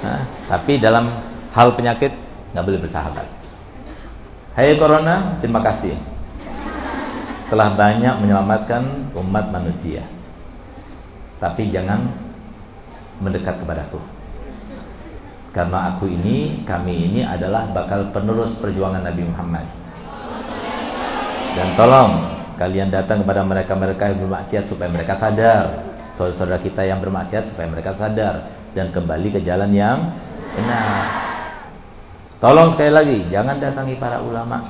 Nah, 0.00 0.20
tapi 0.48 0.76
dalam 0.76 1.24
hal 1.56 1.72
penyakit 1.72 2.12
nggak 2.52 2.64
boleh 2.64 2.80
bersahabat. 2.84 3.24
Hai 4.52 4.76
corona, 4.76 5.40
terima 5.40 5.64
kasih. 5.64 5.96
Telah 7.48 7.72
banyak 7.72 8.20
menyelamatkan 8.20 9.08
umat 9.16 9.48
manusia. 9.48 10.04
Tapi 11.40 11.72
jangan 11.72 12.04
mendekat 13.18 13.56
kepadaku. 13.64 13.98
Karena 15.50 15.96
aku 15.96 16.06
ini, 16.06 16.62
kami 16.62 17.10
ini 17.10 17.20
adalah 17.26 17.66
bakal 17.74 18.12
penerus 18.14 18.60
perjuangan 18.60 19.02
Nabi 19.02 19.26
Muhammad 19.26 19.66
dan 21.50 21.74
tolong 21.74 22.30
kalian 22.54 22.88
datang 22.94 23.26
kepada 23.26 23.42
mereka-mereka 23.42 24.14
yang 24.14 24.18
bermaksiat 24.26 24.64
supaya 24.68 24.88
mereka 24.92 25.12
sadar. 25.16 25.92
Saudara-saudara 26.14 26.60
kita 26.60 26.82
yang 26.84 27.00
bermaksiat 27.00 27.50
supaya 27.50 27.66
mereka 27.66 27.90
sadar 27.90 28.48
dan 28.76 28.92
kembali 28.94 29.28
ke 29.34 29.40
jalan 29.42 29.72
yang 29.72 30.14
benar. 30.54 31.04
Tolong 32.40 32.72
sekali 32.72 32.92
lagi, 32.92 33.18
jangan 33.28 33.60
datangi 33.60 34.00
para 34.00 34.20
ulama, 34.24 34.64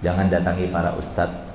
jangan 0.00 0.32
datangi 0.32 0.72
para 0.72 0.96
ustadz, 0.96 1.52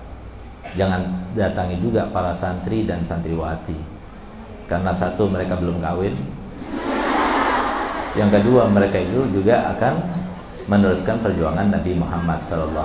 jangan 0.78 1.26
datangi 1.34 1.82
juga 1.82 2.06
para 2.14 2.30
santri 2.30 2.86
dan 2.86 3.02
santriwati. 3.02 3.97
Karena 4.68 4.92
satu 4.92 5.32
mereka 5.32 5.56
belum 5.56 5.80
kawin, 5.80 6.12
yang 8.20 8.28
kedua 8.28 8.68
mereka 8.68 9.00
itu 9.00 9.24
juga 9.32 9.72
akan 9.74 9.94
meneruskan 10.68 11.24
perjuangan 11.24 11.72
Nabi 11.72 11.96
Muhammad 11.96 12.36
SAW. 12.44 12.84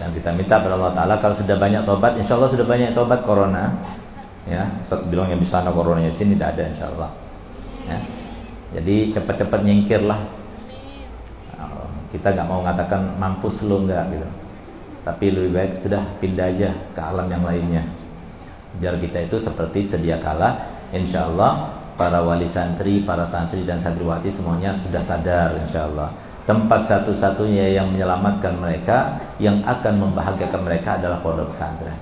Dan 0.00 0.08
kita 0.16 0.32
minta 0.32 0.58
kepada 0.58 0.80
Allah 0.80 0.96
Taala 0.96 1.14
kalau 1.20 1.36
sudah 1.36 1.60
banyak 1.60 1.84
tobat, 1.84 2.16
insya 2.16 2.40
Allah 2.40 2.48
sudah 2.48 2.64
banyak 2.64 2.96
tobat 2.96 3.20
corona. 3.20 3.76
Ya, 4.48 4.68
Ustaz 4.80 5.04
bilang 5.08 5.28
yang 5.28 5.40
di 5.40 5.48
sana 5.48 5.72
coronanya 5.72 6.12
sini 6.12 6.36
tidak 6.36 6.56
ada 6.56 6.62
insya 6.68 6.88
Allah. 6.88 7.12
Ya 7.84 8.00
jadi 8.74 9.14
cepat-cepat 9.14 9.62
nyingkirlah 9.62 10.18
kita 12.10 12.30
nggak 12.34 12.46
mau 12.46 12.62
mengatakan 12.62 13.14
mampus 13.18 13.66
lo 13.66 13.86
nggak 13.86 14.04
gitu 14.10 14.28
tapi 15.06 15.30
lebih 15.30 15.50
baik 15.54 15.72
sudah 15.78 16.02
pindah 16.18 16.50
aja 16.50 16.70
ke 16.94 17.00
alam 17.00 17.30
yang 17.30 17.42
lainnya 17.46 17.86
biar 18.78 18.98
kita 18.98 19.26
itu 19.26 19.36
seperti 19.38 19.80
sedia 19.82 20.18
kala. 20.18 20.72
Insya 20.94 21.26
Allah 21.26 21.74
para 21.98 22.22
wali 22.22 22.46
santri, 22.46 23.02
para 23.02 23.26
santri 23.26 23.66
dan 23.66 23.78
santriwati 23.78 24.30
semuanya 24.30 24.74
sudah 24.74 25.02
sadar 25.02 25.58
insya 25.58 25.86
Allah 25.90 26.10
tempat 26.44 26.80
satu-satunya 26.84 27.72
yang 27.72 27.88
menyelamatkan 27.88 28.60
mereka 28.60 29.16
yang 29.40 29.64
akan 29.64 29.96
membahagiakan 29.96 30.60
mereka 30.60 31.00
adalah 31.00 31.18
pondok 31.24 31.48
pesantren. 31.48 31.96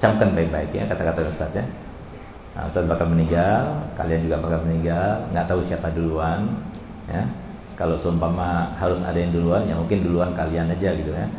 Camkan 0.00 0.32
baik-baik 0.32 0.72
ya 0.72 0.84
kata-kata 0.88 1.28
Ustaz 1.28 1.52
ya. 1.52 1.64
Nah, 2.56 2.64
Ustaz 2.64 2.88
bakal 2.88 3.12
meninggal, 3.12 3.76
kalian 3.94 4.24
juga 4.24 4.40
bakal 4.40 4.64
meninggal, 4.64 5.30
nggak 5.30 5.46
tahu 5.46 5.60
siapa 5.62 5.92
duluan, 5.92 6.48
ya. 7.06 7.22
Kalau 7.78 7.94
seumpama 7.94 8.74
harus 8.74 9.06
ada 9.06 9.14
yang 9.14 9.30
duluan, 9.30 9.62
ya 9.62 9.78
mungkin 9.78 10.02
duluan 10.02 10.34
kalian 10.34 10.66
aja 10.66 10.90
gitu 10.98 11.14
ya. 11.14 11.30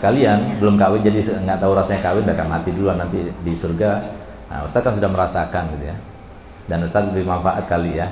Sekalian 0.00 0.56
belum 0.56 0.80
kawin 0.80 1.04
jadi 1.04 1.20
nggak 1.44 1.60
tahu 1.60 1.76
rasanya 1.76 2.00
kawin, 2.00 2.24
bakal 2.24 2.48
mati 2.48 2.72
duluan 2.72 2.96
nanti 2.96 3.20
di 3.20 3.52
surga. 3.52 4.00
Nah, 4.48 4.64
Ustaz 4.64 4.80
kan 4.80 4.96
sudah 4.96 5.12
merasakan 5.12 5.76
gitu 5.76 5.92
ya. 5.92 5.96
Dan 6.64 6.88
Ustaz 6.88 7.04
lebih 7.12 7.28
manfaat 7.28 7.68
kali 7.68 8.00
ya. 8.00 8.08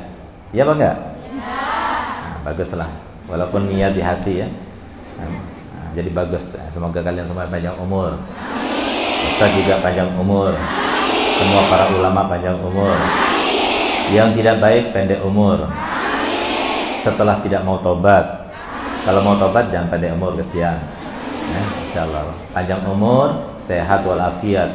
Iya 0.52 0.68
apa 0.68 0.72
enggak? 0.76 0.96
Nah, 1.40 2.44
baguslah. 2.44 2.90
Walaupun 3.24 3.72
niat 3.72 3.96
di 3.96 4.04
hati 4.04 4.44
ya. 4.44 4.48
Nah, 5.16 5.32
jadi 5.96 6.12
bagus. 6.12 6.60
Semoga 6.68 7.00
kalian 7.00 7.24
semua 7.24 7.48
panjang 7.48 7.74
umur. 7.80 8.20
Ustaz 9.32 9.50
juga 9.56 9.80
panjang 9.80 10.12
umur 10.20 10.52
semua 11.38 11.62
para 11.70 11.86
ulama 11.94 12.26
panjang 12.26 12.58
umur 12.58 12.98
yang 14.10 14.34
tidak 14.34 14.58
baik 14.58 14.90
pendek 14.90 15.22
umur 15.22 15.70
setelah 16.98 17.38
tidak 17.38 17.62
mau 17.62 17.78
tobat 17.78 18.50
kalau 19.06 19.22
mau 19.22 19.38
tobat 19.38 19.70
jangan 19.70 19.86
pendek 19.86 20.18
umur 20.18 20.34
kesian 20.34 20.74
ya, 20.74 20.82
insya 21.98 22.14
Allah 22.14 22.30
panjang 22.54 22.82
umur 22.86 23.58
sehat 23.58 24.06
walafiat. 24.06 24.70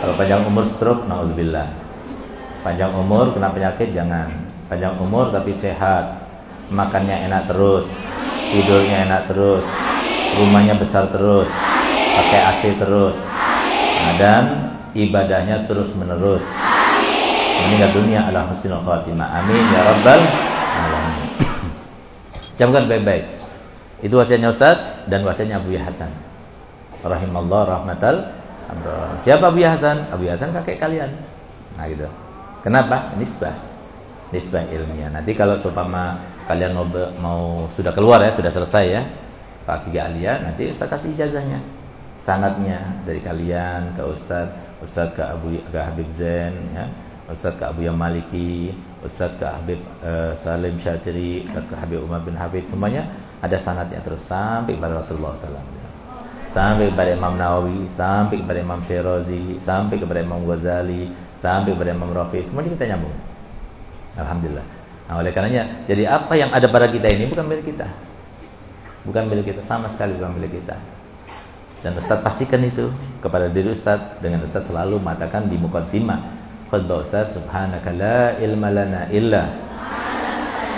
Kalau 0.00 0.16
panjang 0.16 0.48
umur 0.48 0.64
stroke 0.64 1.04
nauzubillah. 1.04 1.68
Panjang 2.64 2.88
umur 2.96 3.36
kena 3.36 3.52
penyakit 3.52 3.92
jangan. 3.92 4.32
Panjang 4.72 4.96
umur 4.96 5.28
tapi 5.28 5.52
sehat. 5.52 6.24
Makannya 6.72 7.28
enak 7.28 7.52
terus. 7.52 8.00
Tidurnya 8.48 9.04
enak 9.04 9.28
terus. 9.28 9.68
Rumahnya 10.40 10.80
besar 10.80 11.12
terus. 11.12 11.52
Pakai 12.16 12.40
AC 12.48 12.62
terus. 12.80 13.20
Nah, 14.00 14.14
dan 14.16 14.44
ibadahnya 14.96 15.68
terus 15.68 15.92
menerus. 15.92 16.48
Meninggal 17.60 17.92
dunia 17.92 18.24
ala 18.24 18.48
husnul 18.48 18.80
khatimah. 18.80 19.44
Amin 19.44 19.68
ya 19.68 19.84
rabbal 19.84 20.20
alamin. 20.80 21.28
Camkan 22.56 22.88
baik-baik. 22.88 23.24
Itu 24.00 24.16
wasiatnya 24.16 24.48
Ustaz 24.48 25.04
dan 25.08 25.24
wasiatnya 25.24 25.60
Abu 25.60 25.72
Hasan 25.76 26.33
rahimallah 27.04 27.62
rahmatal 27.68 28.44
siapa 29.20 29.52
Abu 29.52 29.60
Hasan? 29.62 30.08
Abu 30.10 30.24
Hasan 30.26 30.50
kakek 30.50 30.80
kalian. 30.80 31.10
Nah 31.76 31.84
gitu. 31.86 32.08
Kenapa? 32.64 33.12
Nisbah. 33.20 33.54
Nisbah 34.32 34.64
ilmiah. 34.72 35.12
Nanti 35.12 35.36
kalau 35.36 35.54
seumpama 35.54 36.18
kalian 36.48 36.72
mau, 36.74 36.86
mau 37.20 37.42
sudah 37.68 37.92
keluar 37.92 38.20
ya 38.24 38.32
sudah 38.32 38.52
selesai 38.52 38.86
ya 38.88 39.02
pas 39.64 39.80
tiga 39.80 40.04
alia 40.12 40.44
nanti 40.44 40.72
saya 40.76 40.92
kasih 40.92 41.16
ijazahnya. 41.16 41.60
Sanatnya 42.20 42.80
dari 43.04 43.20
kalian 43.20 43.96
ke 43.96 44.02
Ustadz 44.04 44.80
Ustaz 44.80 45.12
ke 45.16 45.24
Abu 45.24 45.56
ke 45.56 45.78
Habib 45.80 46.08
Zain 46.12 46.52
ya. 46.72 46.88
Ustaz 47.24 47.56
ke 47.56 47.64
Abu 47.64 47.80
Yang 47.88 47.96
Maliki 47.96 48.52
Ustaz 49.00 49.32
ke 49.40 49.44
Habib 49.48 49.80
uh, 50.04 50.36
Salim 50.36 50.76
Syatiri 50.76 51.44
Ustaz 51.48 51.64
ke 51.64 51.72
Habib 51.76 52.04
Umar 52.04 52.20
bin 52.20 52.36
Habib 52.36 52.60
semuanya 52.60 53.08
ada 53.40 53.56
sanatnya 53.56 54.00
terus 54.04 54.24
sampai 54.24 54.76
kepada 54.76 55.00
Rasulullah 55.00 55.36
SAW. 55.36 55.73
Sampai 56.54 56.86
kepada 56.94 57.18
Imam 57.18 57.34
Nawawi 57.34 57.90
sampai 57.90 58.38
kepada 58.38 58.62
Imam 58.62 58.78
Syirazi 58.78 59.58
sampai 59.58 59.98
kepada 59.98 60.22
Imam 60.22 60.38
Ghazali 60.46 61.10
sampai 61.34 61.74
kepada 61.74 61.90
Imam 61.90 62.14
Rafi 62.14 62.46
semuanya 62.46 62.70
kita 62.78 62.94
nyambung. 62.94 63.10
Alhamdulillah. 64.14 64.66
Nah 65.10 65.14
oleh 65.18 65.34
karenanya 65.34 65.82
jadi 65.90 66.06
apa 66.06 66.38
yang 66.38 66.54
ada 66.54 66.70
pada 66.70 66.86
kita 66.86 67.10
ini 67.10 67.26
bukan 67.26 67.42
milik 67.50 67.74
kita. 67.74 67.90
Bukan 69.02 69.26
milik 69.26 69.50
kita 69.50 69.66
sama 69.66 69.90
sekali 69.90 70.14
bukan 70.14 70.30
milik 70.38 70.62
kita. 70.62 70.78
Dan 71.82 71.98
Ustaz 71.98 72.22
pastikan 72.22 72.62
itu 72.62 72.86
kepada 73.18 73.50
diri 73.50 73.74
Ustaz 73.74 74.22
dengan 74.22 74.46
Ustaz 74.46 74.70
selalu 74.70 75.02
mengatakan 75.02 75.50
di 75.50 75.58
mukaddimah 75.58 76.22
khutbah 76.70 77.02
Ustaz 77.02 77.34
subhanaka 77.34 77.90
la 77.90 78.38
ilma 78.38 78.70
lana 78.70 79.10
illa. 79.10 79.50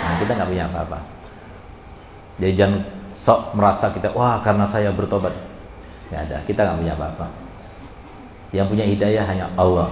Nah 0.01 0.13
kita 0.17 0.41
nggak 0.41 0.49
punya 0.49 0.65
apa-apa. 0.73 0.99
Jadi 2.41 2.53
jangan 2.57 2.81
sok 3.13 3.53
merasa 3.53 3.93
kita 3.93 4.09
wah 4.17 4.41
karena 4.41 4.65
saya 4.65 4.89
bertobat 4.89 5.46
nggak 6.07 6.21
ada. 6.31 6.37
Kita 6.47 6.59
nggak 6.63 6.77
punya 6.79 6.93
apa-apa. 6.95 7.27
Yang 8.55 8.67
punya 8.71 8.85
hidayah 8.87 9.25
hanya 9.27 9.45
Allah. 9.59 9.91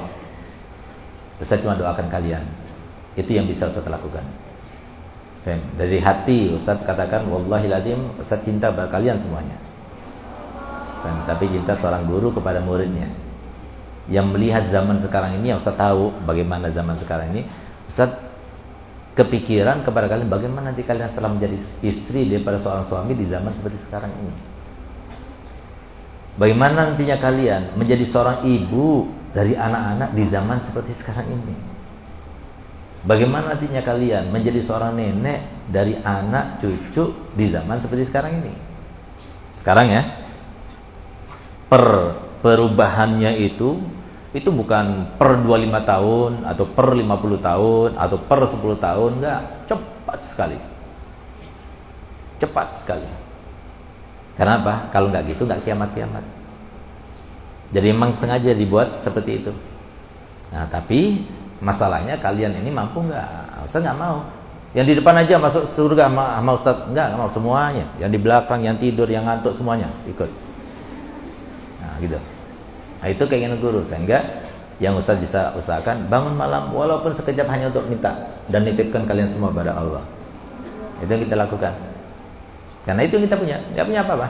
Ustaz 1.39 1.59
cuma 1.59 1.75
doakan 1.75 2.07
kalian. 2.07 2.43
Itu 3.19 3.31
yang 3.35 3.47
bisa 3.47 3.67
Ustaz 3.67 3.83
lakukan. 3.83 4.23
Dari 5.77 6.01
hati 6.01 6.49
Ustaz 6.55 6.81
katakan 6.81 7.29
wallahi 7.29 7.69
ladhim 7.69 8.15
Ustaz 8.17 8.41
cinta 8.41 8.71
pada 8.71 8.87
kalian 8.87 9.19
semuanya. 9.19 9.59
Tapi 11.27 11.51
cinta 11.51 11.75
seorang 11.75 12.07
guru 12.07 12.33
kepada 12.33 12.63
muridnya. 12.63 13.11
Yang 14.09 14.25
melihat 14.33 14.63
zaman 14.65 14.97
sekarang 14.97 15.37
ini 15.37 15.53
yang 15.53 15.59
Ustaz 15.59 15.77
tahu 15.77 16.15
bagaimana 16.23 16.71
zaman 16.71 16.97
sekarang 16.97 17.35
ini 17.35 17.45
Ustaz 17.85 18.09
kepikiran 19.15 19.85
kepada 19.85 20.11
kalian 20.11 20.27
bagaimana 20.27 20.75
nanti 20.75 20.83
kalian 20.83 21.07
setelah 21.07 21.31
menjadi 21.31 21.55
istri 21.85 22.27
daripada 22.27 22.59
seorang 22.59 22.83
suami 22.83 23.15
di 23.15 23.23
zaman 23.23 23.47
seperti 23.47 23.79
sekarang 23.87 24.11
ini 24.11 24.54
bagaimana 26.35 26.91
nantinya 26.91 27.17
kalian 27.19 27.75
menjadi 27.79 28.03
seorang 28.03 28.43
ibu 28.43 29.07
dari 29.35 29.55
anak-anak 29.55 30.15
di 30.15 30.23
zaman 30.27 30.57
seperti 30.59 30.95
sekarang 30.95 31.27
ini? 31.27 31.55
Bagaimana 33.05 33.53
nantinya 33.53 33.85
kalian 33.85 34.33
menjadi 34.33 34.57
seorang 34.63 34.97
nenek 34.97 35.69
dari 35.69 35.93
anak 36.01 36.57
cucu 36.57 37.13
di 37.37 37.45
zaman 37.45 37.77
seperti 37.77 38.09
sekarang 38.09 38.41
ini? 38.41 38.53
Sekarang 39.53 39.87
ya 39.93 40.03
per 41.69 42.17
perubahannya 42.41 43.37
itu 43.37 43.77
itu 44.33 44.49
bukan 44.51 45.15
per 45.15 45.37
25 45.37 45.85
tahun 45.85 46.31
atau 46.49 46.65
per 46.65 46.87
50 46.97 47.39
tahun 47.39 47.89
atau 47.93 48.17
per 48.19 48.41
10 48.43 48.57
tahun 48.81 49.11
enggak. 49.21 49.41
Cepat 49.69 50.19
sekali. 50.25 50.57
Cepat 52.41 52.67
sekali 52.73 53.24
karena 54.35 54.59
apa 54.59 54.91
kalau 54.91 55.09
nggak 55.11 55.35
gitu 55.35 55.47
nggak 55.47 55.63
kiamat 55.63 55.89
kiamat 55.95 56.23
jadi 57.73 57.91
memang 57.91 58.13
sengaja 58.13 58.53
dibuat 58.53 58.93
seperti 58.95 59.41
itu. 59.41 59.51
Nah 60.53 60.63
tapi 60.69 61.27
masalahnya 61.59 62.19
kalian 62.21 62.53
ini 62.61 62.69
mampu 62.69 63.03
nggak? 63.03 63.27
Saya 63.65 63.91
nggak 63.91 63.99
mau. 63.99 64.23
Yang 64.75 64.85
di 64.91 64.93
depan 65.03 65.15
aja 65.23 65.35
masuk 65.39 65.63
surga 65.63 66.11
sama, 66.11 66.39
sama 66.39 66.51
Ustadz 66.55 66.87
enggak, 66.91 67.05
enggak 67.11 67.19
mau. 67.19 67.31
Semuanya. 67.31 67.85
Yang 67.97 68.11
di 68.15 68.19
belakang 68.23 68.59
yang 68.63 68.77
tidur 68.79 69.07
yang 69.11 69.27
ngantuk 69.27 69.55
semuanya 69.55 69.91
ikut. 70.05 70.29
Gitu. 72.03 72.19
Nah, 72.99 73.07
itu 73.07 73.23
keinginan 73.23 73.59
guru. 73.63 73.79
Sehingga 73.83 74.19
yang 74.83 74.99
Ustaz 74.99 75.15
bisa 75.15 75.55
usahakan 75.55 76.11
bangun 76.11 76.35
malam 76.35 76.75
walaupun 76.75 77.15
sekejap 77.15 77.47
hanya 77.47 77.71
untuk 77.71 77.87
minta 77.87 78.35
dan 78.51 78.67
nitipkan 78.67 79.07
kalian 79.07 79.31
semua 79.31 79.51
pada 79.51 79.75
Allah. 79.75 80.03
Itu 80.99 81.07
yang 81.07 81.23
kita 81.23 81.39
lakukan. 81.39 81.94
Karena 82.85 83.01
itu 83.01 83.17
yang 83.17 83.25
kita 83.25 83.37
punya, 83.41 83.57
nggak 83.73 83.85
punya 83.89 84.01
apa-apa. 84.05 84.27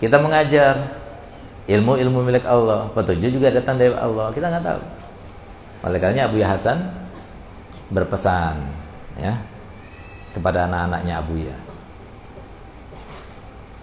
Kita 0.00 0.16
mengajar 0.16 0.74
ilmu-ilmu 1.68 2.24
milik 2.24 2.48
Allah, 2.48 2.88
petunjuk 2.96 3.36
juga 3.36 3.52
datang 3.52 3.76
dari 3.76 3.92
Allah. 3.92 4.32
Kita 4.32 4.48
nggak 4.48 4.64
tahu. 4.64 4.80
Oleh 5.84 5.98
karenanya 6.00 6.32
Abu 6.32 6.40
Hasan 6.40 6.78
berpesan 7.92 8.58
ya 9.20 9.36
kepada 10.32 10.66
anak-anaknya 10.66 11.14
Abu 11.20 11.36
Ya. 11.38 11.56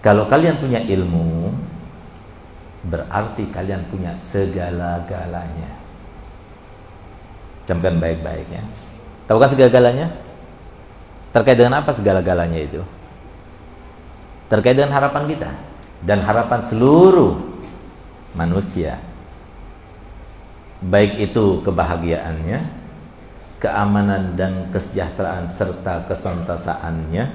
Kalau 0.04 0.28
kalian 0.28 0.60
punya 0.60 0.84
ilmu, 0.84 1.48
berarti 2.84 3.48
kalian 3.48 3.88
punya 3.88 4.12
segala-galanya. 4.12 5.80
Camkan 7.64 7.96
baik-baik 7.96 8.44
ya. 8.52 8.60
Tahu 9.24 9.40
kan 9.40 9.48
segala-galanya? 9.48 10.12
Terkait 11.32 11.56
dengan 11.56 11.80
apa 11.80 11.88
segala-galanya 11.96 12.60
itu? 12.60 12.84
Terkait 14.48 14.76
dengan 14.76 14.92
harapan 14.92 15.24
kita 15.24 15.50
dan 16.04 16.20
harapan 16.20 16.60
seluruh 16.60 17.40
manusia. 18.36 19.00
Baik 20.84 21.32
itu 21.32 21.64
kebahagiaannya, 21.64 22.60
keamanan 23.56 24.36
dan 24.36 24.68
kesejahteraan 24.68 25.48
serta 25.48 26.04
kesentasaannya, 26.04 27.32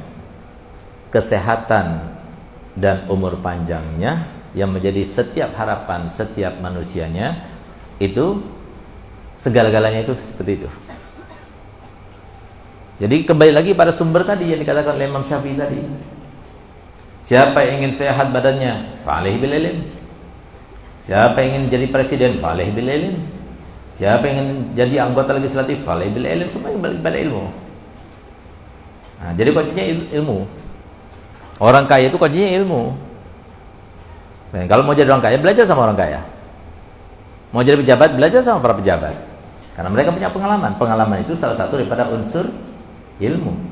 kesehatan 1.09 2.13
dan 2.77 3.09
umur 3.09 3.41
panjangnya 3.41 4.29
yang 4.53 4.69
menjadi 4.69 5.01
setiap 5.01 5.53
harapan 5.57 6.05
setiap 6.09 6.57
manusianya 6.61 7.41
itu 7.97 8.41
segala-galanya 9.33 10.05
itu 10.05 10.13
seperti 10.13 10.51
itu. 10.61 10.69
Jadi 12.99 13.23
kembali 13.23 13.55
lagi 13.55 13.71
pada 13.73 13.95
sumber 13.95 14.27
tadi 14.27 14.51
yang 14.51 14.59
dikatakan 14.59 14.99
oleh 14.99 15.07
Imam 15.07 15.23
Syafi'i 15.23 15.55
tadi. 15.55 15.79
Siapa 17.29 17.61
yang 17.61 17.85
ingin 17.85 17.93
sehat 17.93 18.33
badannya, 18.33 19.05
fa'alaihi 19.05 19.37
bil 19.37 19.53
ilm. 19.53 19.85
Siapa 20.97 21.37
yang 21.45 21.61
ingin 21.61 21.63
jadi 21.69 21.85
presiden, 21.93 22.41
fa'alaihi 22.41 22.73
bil 22.73 22.89
ilm. 22.89 23.21
Siapa 23.93 24.25
yang 24.25 24.37
ingin 24.41 24.49
jadi 24.73 25.05
anggota 25.05 25.37
legislatif, 25.37 25.85
fa'alaihi 25.85 26.09
bil 26.09 26.25
ilm. 26.25 26.49
Semua 26.49 26.73
yang 26.73 26.81
pada 26.81 27.21
ilmu. 27.21 27.53
Nah, 29.21 29.31
jadi 29.37 29.53
kuncinya 29.53 29.85
ilmu. 30.09 30.49
Orang 31.61 31.85
kaya 31.85 32.09
itu 32.09 32.17
kuncinya 32.17 32.49
ilmu. 32.65 32.97
Nah, 34.49 34.65
kalau 34.65 34.81
mau 34.81 34.97
jadi 34.97 35.13
orang 35.13 35.21
kaya, 35.21 35.37
belajar 35.37 35.69
sama 35.69 35.85
orang 35.85 36.01
kaya. 36.01 36.25
Mau 37.53 37.61
jadi 37.61 37.77
pejabat, 37.77 38.17
belajar 38.17 38.41
sama 38.41 38.57
para 38.57 38.73
pejabat. 38.73 39.13
Karena 39.77 39.93
mereka 39.93 40.09
punya 40.17 40.33
pengalaman. 40.33 40.81
Pengalaman 40.81 41.21
itu 41.21 41.37
salah 41.37 41.53
satu 41.53 41.77
daripada 41.77 42.09
unsur 42.09 42.49
ilmu. 43.21 43.68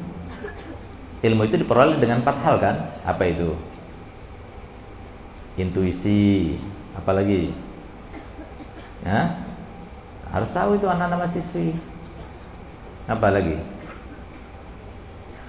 Ilmu 1.18 1.50
itu 1.50 1.58
diperoleh 1.58 1.98
dengan 1.98 2.22
empat 2.22 2.38
hal 2.46 2.56
kan? 2.62 2.76
Apa 3.02 3.26
itu? 3.26 3.58
Intuisi, 5.58 6.62
apalagi? 6.94 7.50
Ya? 9.02 9.42
Harus 10.30 10.54
tahu 10.54 10.78
itu 10.78 10.86
anak-anak 10.86 11.26
mahasiswi. 11.26 11.74
Apa 13.10 13.34
lagi? 13.34 13.58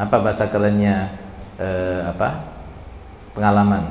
Apa 0.00 0.16
bahasa 0.22 0.48
kerennya? 0.48 1.12
Eh, 1.60 2.00
apa? 2.06 2.48
Pengalaman. 3.36 3.84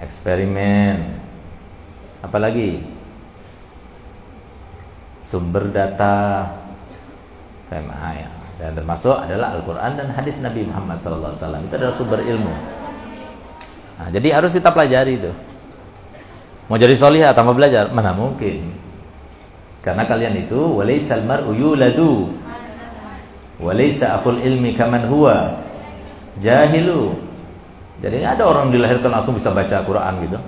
Eksperimen. 0.00 1.20
Apalagi? 2.24 2.80
Sumber 5.20 5.68
data 5.68 6.48
PMA 7.68 8.10
ya. 8.24 8.39
Dan 8.60 8.76
termasuk 8.76 9.16
adalah 9.16 9.56
Al-Quran 9.56 9.96
dan 9.96 10.12
hadis 10.12 10.44
Nabi 10.44 10.68
Muhammad 10.68 11.00
SAW. 11.00 11.32
Itu 11.64 11.74
adalah 11.80 11.94
sumber 11.96 12.20
ilmu. 12.20 12.52
Nah, 13.96 14.08
jadi 14.12 14.36
harus 14.36 14.52
kita 14.52 14.68
pelajari 14.68 15.16
itu. 15.16 15.32
Mau 16.68 16.76
jadi 16.76 16.92
solihah 16.92 17.32
tanpa 17.32 17.56
belajar? 17.56 17.88
Mana 17.88 18.12
mungkin. 18.12 18.68
Karena 19.80 20.04
kalian 20.04 20.44
itu 20.44 20.60
walaisal 20.60 21.24
mar'u 21.24 21.56
yuladu 21.56 22.28
walaisa 23.60 24.16
akul 24.16 24.40
ilmi 24.40 24.76
kaman 24.76 25.08
huwa 25.08 25.60
jahilu. 26.40 27.16
Jadi 28.00 28.24
ada 28.24 28.44
orang 28.48 28.72
dilahirkan 28.72 29.12
langsung 29.12 29.36
bisa 29.36 29.52
baca 29.52 29.84
Quran 29.84 30.14
gitu. 30.24 30.38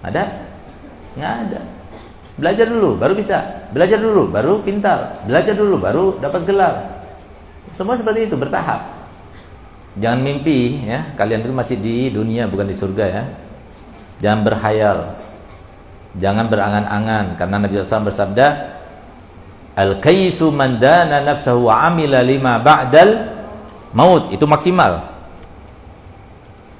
Ada? 0.00 0.24
Nggak 1.16 1.34
ada. 1.48 1.60
Belajar 2.36 2.66
dulu, 2.68 3.00
baru 3.00 3.12
bisa. 3.16 3.68
Belajar 3.72 4.00
dulu, 4.00 4.28
baru 4.28 4.60
pintar. 4.64 5.24
Belajar 5.24 5.56
dulu, 5.56 5.76
baru 5.76 6.04
dapat 6.20 6.44
gelar. 6.48 6.95
Semua 7.74 7.98
seperti 7.98 8.30
itu, 8.30 8.36
bertahap. 8.38 8.86
Jangan 9.96 10.20
mimpi, 10.20 10.84
ya. 10.84 11.14
Kalian 11.16 11.42
itu 11.42 11.54
masih 11.54 11.76
di 11.80 12.12
dunia, 12.12 12.44
bukan 12.46 12.68
di 12.68 12.76
surga, 12.76 13.04
ya. 13.06 13.24
Jangan 14.22 14.40
berhayal. 14.44 14.98
Jangan 16.16 16.46
berangan-angan, 16.48 17.36
karena 17.36 17.56
Nabi 17.60 17.72
SAW 17.76 18.08
bersabda, 18.08 18.46
Al-kaisu 19.76 20.48
mandana 20.56 21.20
nafsahu 21.20 21.68
wa 21.68 21.84
amila 21.84 22.24
lima 22.24 22.56
ba'dal 22.56 23.28
maut. 23.92 24.32
Itu 24.32 24.48
maksimal. 24.48 25.04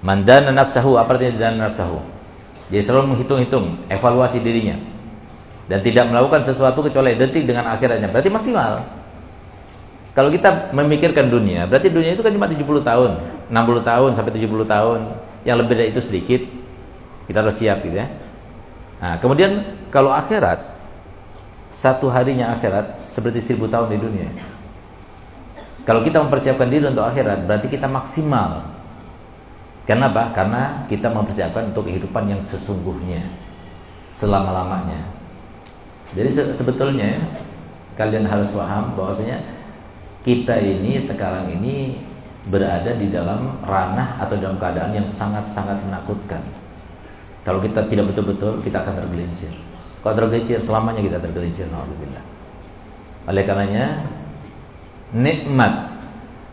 Mandana 0.01 0.49
nafsahu, 0.49 0.97
apa 0.97 1.17
artinya 1.17 1.53
dana 1.53 1.69
nafsahu? 1.69 2.01
Jadi 2.73 2.81
selalu 2.81 3.13
menghitung-hitung, 3.13 3.85
evaluasi 3.93 4.41
dirinya 4.41 4.81
dan 5.67 5.83
tidak 5.83 6.07
melakukan 6.07 6.43
sesuatu 6.47 6.79
kecuali 6.83 7.15
identik 7.15 7.43
dengan 7.43 7.67
akhiratnya 7.75 8.11
berarti 8.11 8.31
maksimal 8.31 8.87
kalau 10.17 10.33
kita 10.33 10.73
memikirkan 10.73 11.29
dunia 11.29 11.69
berarti 11.69 11.93
dunia 11.93 12.17
itu 12.17 12.25
kan 12.25 12.33
cuma 12.33 12.49
70 12.49 12.65
tahun 12.81 13.11
60 13.53 13.91
tahun 13.91 14.11
sampai 14.17 14.33
70 14.33 14.65
tahun 14.65 15.01
yang 15.45 15.57
lebih 15.61 15.77
dari 15.77 15.93
itu 15.93 16.01
sedikit 16.01 16.41
kita 17.29 17.45
harus 17.45 17.55
siap 17.61 17.85
gitu 17.85 18.01
ya 18.01 18.09
nah 18.97 19.21
kemudian 19.21 19.77
kalau 19.93 20.11
akhirat 20.11 20.73
satu 21.69 22.09
harinya 22.09 22.57
akhirat 22.57 23.13
seperti 23.13 23.45
seribu 23.45 23.69
tahun 23.69 23.93
di 23.93 23.99
dunia 24.01 24.29
kalau 25.85 26.01
kita 26.01 26.25
mempersiapkan 26.25 26.67
diri 26.73 26.89
untuk 26.89 27.05
akhirat 27.05 27.45
berarti 27.45 27.69
kita 27.69 27.85
maksimal 27.85 28.75
Kenapa? 29.87 30.35
Karena 30.35 30.83
kita 30.91 31.15
mempersiapkan 31.15 31.71
untuk 31.71 31.87
kehidupan 31.87 32.27
yang 32.27 32.43
sesungguhnya 32.43 33.23
selama-lamanya. 34.11 35.15
Jadi 36.11 36.27
se 36.27 36.43
sebetulnya 36.51 37.23
kalian 37.95 38.27
harus 38.27 38.51
paham 38.51 38.99
bahwasanya 38.99 39.39
kita 40.27 40.59
ini 40.59 40.99
sekarang 40.99 41.55
ini 41.55 41.95
berada 42.51 42.91
di 42.99 43.07
dalam 43.15 43.63
ranah 43.63 44.19
atau 44.19 44.35
dalam 44.35 44.59
keadaan 44.59 44.91
yang 44.91 45.07
sangat-sangat 45.07 45.79
menakutkan. 45.87 46.43
Kalau 47.47 47.63
kita 47.63 47.87
tidak 47.87 48.11
betul-betul, 48.11 48.59
kita 48.59 48.83
akan 48.83 49.07
tergelincir. 49.07 49.55
Kalau 50.03 50.15
tergelincir, 50.19 50.59
selamanya 50.59 50.99
kita 50.99 51.23
tergelincir. 51.23 51.71
Alhamdulillah. 51.71 52.25
Oleh 53.31 53.43
karenanya, 53.47 53.87
nikmat 55.15 55.95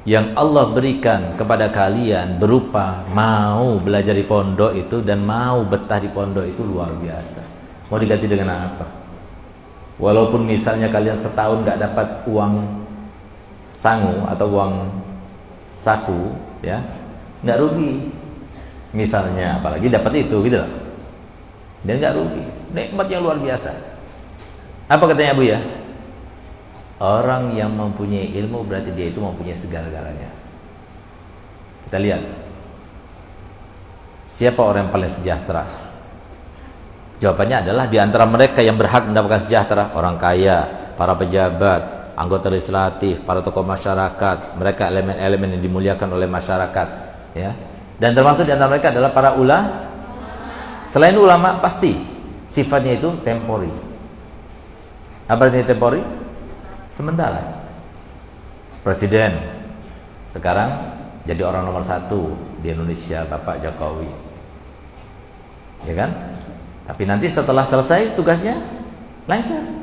yang 0.06 0.38
Allah 0.38 0.70
berikan 0.70 1.34
kepada 1.34 1.74
kalian 1.74 2.38
berupa 2.38 3.02
mau 3.10 3.82
belajar 3.82 4.14
di 4.14 4.22
pondok 4.22 4.78
itu 4.78 5.02
dan 5.02 5.26
mau 5.26 5.66
betah 5.66 5.98
di 5.98 6.14
pondok 6.14 6.46
itu 6.46 6.62
luar 6.62 6.94
biasa. 6.94 7.42
Mau 7.90 7.98
diganti 7.98 8.30
dengan 8.30 8.70
apa? 8.70 8.86
Walaupun 9.98 10.46
misalnya 10.46 10.94
kalian 10.94 11.18
setahun 11.18 11.66
nggak 11.66 11.82
dapat 11.90 12.08
uang 12.30 12.83
sangu 13.84 14.24
atau 14.32 14.48
uang 14.48 14.74
saku, 15.68 16.32
ya 16.64 16.80
nggak 17.44 17.60
rugi. 17.60 18.08
Misalnya, 18.96 19.60
apalagi 19.60 19.92
dapat 19.92 20.24
itu, 20.24 20.40
gitu 20.48 20.64
loh. 20.64 20.72
Dan 21.84 22.00
nggak 22.00 22.16
rugi. 22.16 22.46
Nikmat 22.72 23.08
yang 23.12 23.28
luar 23.28 23.42
biasa. 23.42 23.76
Apa 24.88 25.04
katanya 25.12 25.36
Abu 25.36 25.44
ya? 25.44 25.60
Orang 27.04 27.52
yang 27.58 27.74
mempunyai 27.76 28.32
ilmu 28.40 28.64
berarti 28.64 28.96
dia 28.96 29.12
itu 29.12 29.20
mempunyai 29.20 29.58
segala-galanya. 29.58 30.30
Kita 31.90 31.98
lihat. 32.00 32.22
Siapa 34.30 34.62
orang 34.64 34.88
yang 34.88 34.94
paling 34.94 35.12
sejahtera? 35.12 35.68
Jawabannya 37.20 37.68
adalah 37.68 37.86
di 37.90 37.98
antara 38.00 38.24
mereka 38.30 38.64
yang 38.64 38.80
berhak 38.80 39.10
mendapatkan 39.10 39.42
sejahtera 39.44 39.92
orang 39.98 40.16
kaya, 40.16 40.70
para 40.96 41.18
pejabat, 41.18 41.93
anggota 42.14 42.50
legislatif, 42.50 43.22
para 43.26 43.42
tokoh 43.42 43.66
masyarakat, 43.66 44.58
mereka 44.58 44.90
elemen-elemen 44.90 45.58
yang 45.58 45.64
dimuliakan 45.64 46.10
oleh 46.14 46.30
masyarakat, 46.30 46.88
ya. 47.34 47.52
Dan 47.98 48.14
termasuk 48.18 48.46
di 48.46 48.52
antara 48.54 48.70
mereka 48.70 48.90
adalah 48.92 49.12
para 49.14 49.38
ulama. 49.38 49.90
Selain 50.84 51.16
ulama 51.16 51.58
pasti 51.64 51.96
sifatnya 52.50 53.00
itu 53.00 53.10
tempori. 53.24 53.72
Apa 55.26 55.48
artinya 55.48 55.72
tempori? 55.72 56.02
Sementara. 56.92 57.64
Presiden 58.84 59.40
sekarang 60.28 60.70
jadi 61.24 61.48
orang 61.48 61.64
nomor 61.64 61.82
satu 61.82 62.36
di 62.60 62.76
Indonesia 62.76 63.24
Bapak 63.24 63.64
Jokowi. 63.64 64.12
Ya 65.88 65.94
kan? 65.96 66.12
Tapi 66.84 67.04
nanti 67.08 67.32
setelah 67.32 67.64
selesai 67.64 68.12
tugasnya 68.20 68.60
lengser. 69.26 69.83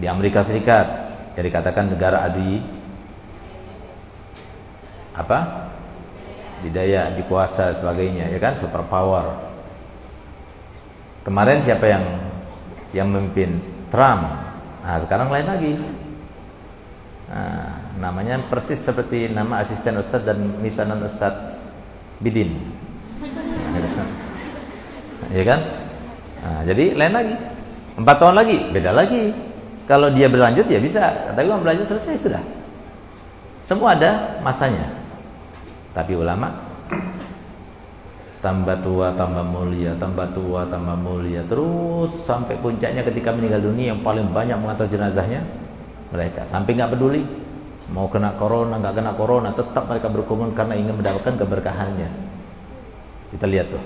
Di 0.00 0.08
Amerika 0.08 0.40
Serikat 0.40 1.12
jadi 1.36 1.52
katakan 1.52 1.92
negara 1.92 2.24
adi 2.24 2.80
apa? 5.14 5.68
Didaya, 6.60 7.08
dikuasa 7.16 7.72
sebagainya, 7.72 8.28
ya 8.28 8.36
kan? 8.36 8.52
Super 8.52 8.84
power. 8.84 9.32
Kemarin 11.24 11.64
siapa 11.64 11.88
yang 11.88 12.04
yang 12.92 13.08
memimpin 13.08 13.60
Trump? 13.88 14.28
Nah, 14.84 14.98
sekarang 15.00 15.32
lain 15.32 15.46
lagi. 15.48 15.72
Nah, 17.30 17.96
namanya 17.96 18.42
persis 18.44 18.80
seperti 18.80 19.30
nama 19.30 19.62
asisten 19.62 19.96
Ustadz 19.96 20.26
dan 20.26 20.38
misanan 20.58 20.98
Ustadz 20.98 21.62
Bidin 22.18 22.58
ya 25.36 25.44
kan? 25.46 25.60
Nah, 26.42 26.60
jadi 26.66 26.84
lain 26.98 27.14
lagi. 27.14 27.34
Empat 27.96 28.16
tahun 28.18 28.36
lagi, 28.36 28.58
beda 28.74 28.92
lagi. 28.92 29.32
Kalau 29.90 30.06
dia 30.14 30.30
berlanjut 30.30 30.70
ya 30.70 30.78
bisa, 30.78 31.34
tapi 31.34 31.50
kalau 31.50 31.58
berlanjut 31.66 31.82
selesai 31.90 32.14
sudah. 32.30 32.42
Semua 33.58 33.98
ada 33.98 34.38
masanya. 34.38 34.86
Tapi 35.90 36.14
ulama 36.14 36.54
tambah 38.38 38.78
tua 38.86 39.10
tambah 39.18 39.42
mulia, 39.42 39.98
tambah 39.98 40.30
tua 40.30 40.62
tambah 40.70 40.94
mulia, 40.94 41.42
terus 41.42 42.14
sampai 42.14 42.54
puncaknya 42.62 43.02
ketika 43.02 43.34
meninggal 43.34 43.66
dunia 43.66 43.90
yang 43.90 44.00
paling 44.06 44.30
banyak 44.30 44.54
mengantar 44.62 44.86
jenazahnya 44.86 45.42
mereka. 46.14 46.46
Sampai 46.46 46.78
nggak 46.78 46.94
peduli 46.94 47.26
mau 47.90 48.06
kena 48.06 48.30
corona 48.38 48.78
nggak 48.78 48.94
kena 48.94 49.12
corona, 49.18 49.50
tetap 49.50 49.90
mereka 49.90 50.06
berkumpul 50.06 50.54
karena 50.54 50.78
ingin 50.78 50.94
mendapatkan 50.94 51.34
keberkahannya. 51.34 52.08
Kita 53.34 53.46
lihat 53.50 53.74
tuh, 53.74 53.82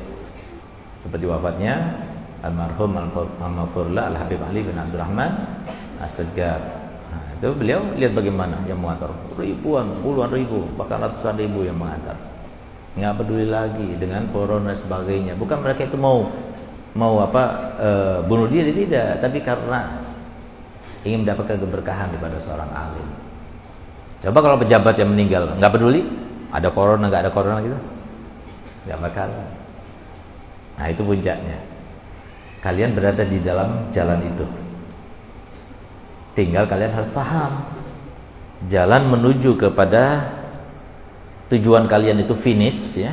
seperti 1.01 1.25
wafatnya 1.25 1.97
almarhum 2.45 2.93
al-Mafurla 3.41 4.13
al-Habib 4.13 4.45
Ali 4.45 4.61
bin 4.61 4.77
Abdurrahman 4.77 5.33
Asgar. 6.05 6.61
Nah, 7.09 7.25
itu 7.41 7.49
beliau 7.57 7.81
lihat 7.97 8.13
bagaimana 8.13 8.61
yang 8.69 8.77
mengantar 8.77 9.09
ribuan, 9.41 9.89
puluhan 10.05 10.29
ribu, 10.29 10.69
bahkan 10.77 11.01
ratusan 11.01 11.41
ribu 11.41 11.65
yang 11.65 11.81
mengantar. 11.81 12.15
Nggak 12.95 13.15
peduli 13.19 13.47
lagi 13.49 13.89
dengan 13.99 14.29
corona 14.31 14.71
dan 14.71 14.79
sebagainya. 14.79 15.33
Bukan 15.35 15.65
mereka 15.65 15.89
itu 15.89 15.99
mau 15.99 16.31
mau 16.95 17.19
apa 17.27 17.43
e, 17.75 17.91
bunuh 18.31 18.47
diri 18.47 18.71
tidak, 18.71 19.19
tapi 19.19 19.43
karena 19.43 19.99
ingin 21.03 21.27
mendapatkan 21.27 21.59
keberkahan 21.59 22.15
daripada 22.15 22.39
seorang 22.39 22.71
alim. 22.71 23.09
Coba 24.23 24.39
kalau 24.41 24.57
pejabat 24.63 24.95
yang 24.95 25.11
meninggal 25.11 25.59
nggak 25.59 25.73
peduli, 25.75 26.07
ada 26.55 26.71
corona 26.71 27.11
nggak 27.11 27.23
ada 27.29 27.33
corona 27.35 27.59
gitu, 27.67 27.79
nggak 28.87 28.99
bakal. 29.11 29.29
Nah 30.79 30.87
itu 30.87 31.03
puncaknya. 31.03 31.59
Kalian 32.63 32.97
berada 32.97 33.27
di 33.27 33.39
dalam 33.45 33.93
jalan 33.93 34.23
itu. 34.25 34.64
Tinggal 36.35 36.67
kalian 36.67 36.91
harus 36.91 37.15
paham 37.15 37.75
jalan 38.69 39.13
menuju 39.13 39.55
kepada 39.59 40.33
tujuan 41.53 41.85
kalian 41.87 42.25
itu 42.25 42.35
finish 42.37 43.01
ya. 43.01 43.13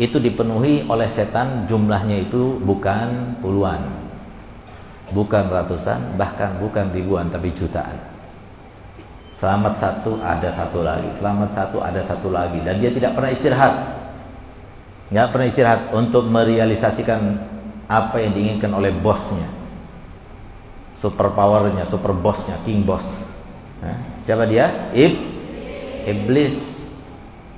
Itu 0.00 0.18
dipenuhi 0.18 0.88
oleh 0.88 1.06
setan 1.06 1.68
jumlahnya 1.68 2.26
itu 2.26 2.58
bukan 2.64 3.38
puluhan. 3.44 3.84
Bukan 5.12 5.52
ratusan, 5.52 6.16
bahkan 6.16 6.56
bukan 6.56 6.88
ribuan 6.88 7.28
tapi 7.28 7.52
jutaan. 7.52 7.94
Selamat 9.28 9.76
satu 9.76 10.16
ada 10.24 10.48
satu 10.48 10.80
lagi, 10.80 11.12
selamat 11.12 11.50
satu 11.52 11.84
ada 11.84 12.00
satu 12.00 12.32
lagi 12.32 12.64
dan 12.64 12.80
dia 12.80 12.88
tidak 12.88 13.12
pernah 13.12 13.28
istirahat. 13.28 13.74
Nggak 15.12 15.28
pernah 15.28 15.46
istirahat 15.52 15.80
untuk 15.92 16.24
merealisasikan 16.32 17.36
apa 17.84 18.16
yang 18.24 18.32
diinginkan 18.32 18.72
oleh 18.72 18.88
bosnya 18.96 19.61
super 21.02 21.34
powernya, 21.34 21.82
super 21.82 22.14
bossnya, 22.14 22.62
king 22.62 22.86
boss. 22.86 23.18
Nah, 23.82 23.98
siapa 24.22 24.46
dia? 24.46 24.94
Ib 24.94 25.18
iblis. 26.06 26.86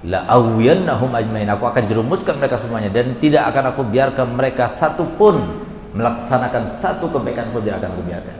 La 0.04 0.24
awiyannahum 0.28 1.12
ajmain. 1.12 1.48
Aku 1.52 1.68
akan 1.68 1.84
jerumuskan 1.84 2.40
mereka 2.40 2.56
semuanya 2.56 2.88
dan 2.88 3.16
tidak 3.20 3.44
akan 3.52 3.72
aku 3.76 3.84
biarkan 3.88 4.32
mereka 4.32 4.68
satu 4.68 5.04
pun 5.16 5.64
melaksanakan 5.92 6.68
satu 6.68 7.08
kebaikan 7.12 7.52
pun 7.52 7.60
tidak 7.64 7.84
akan 7.84 7.90
aku 7.96 8.02
biarkan. 8.04 8.36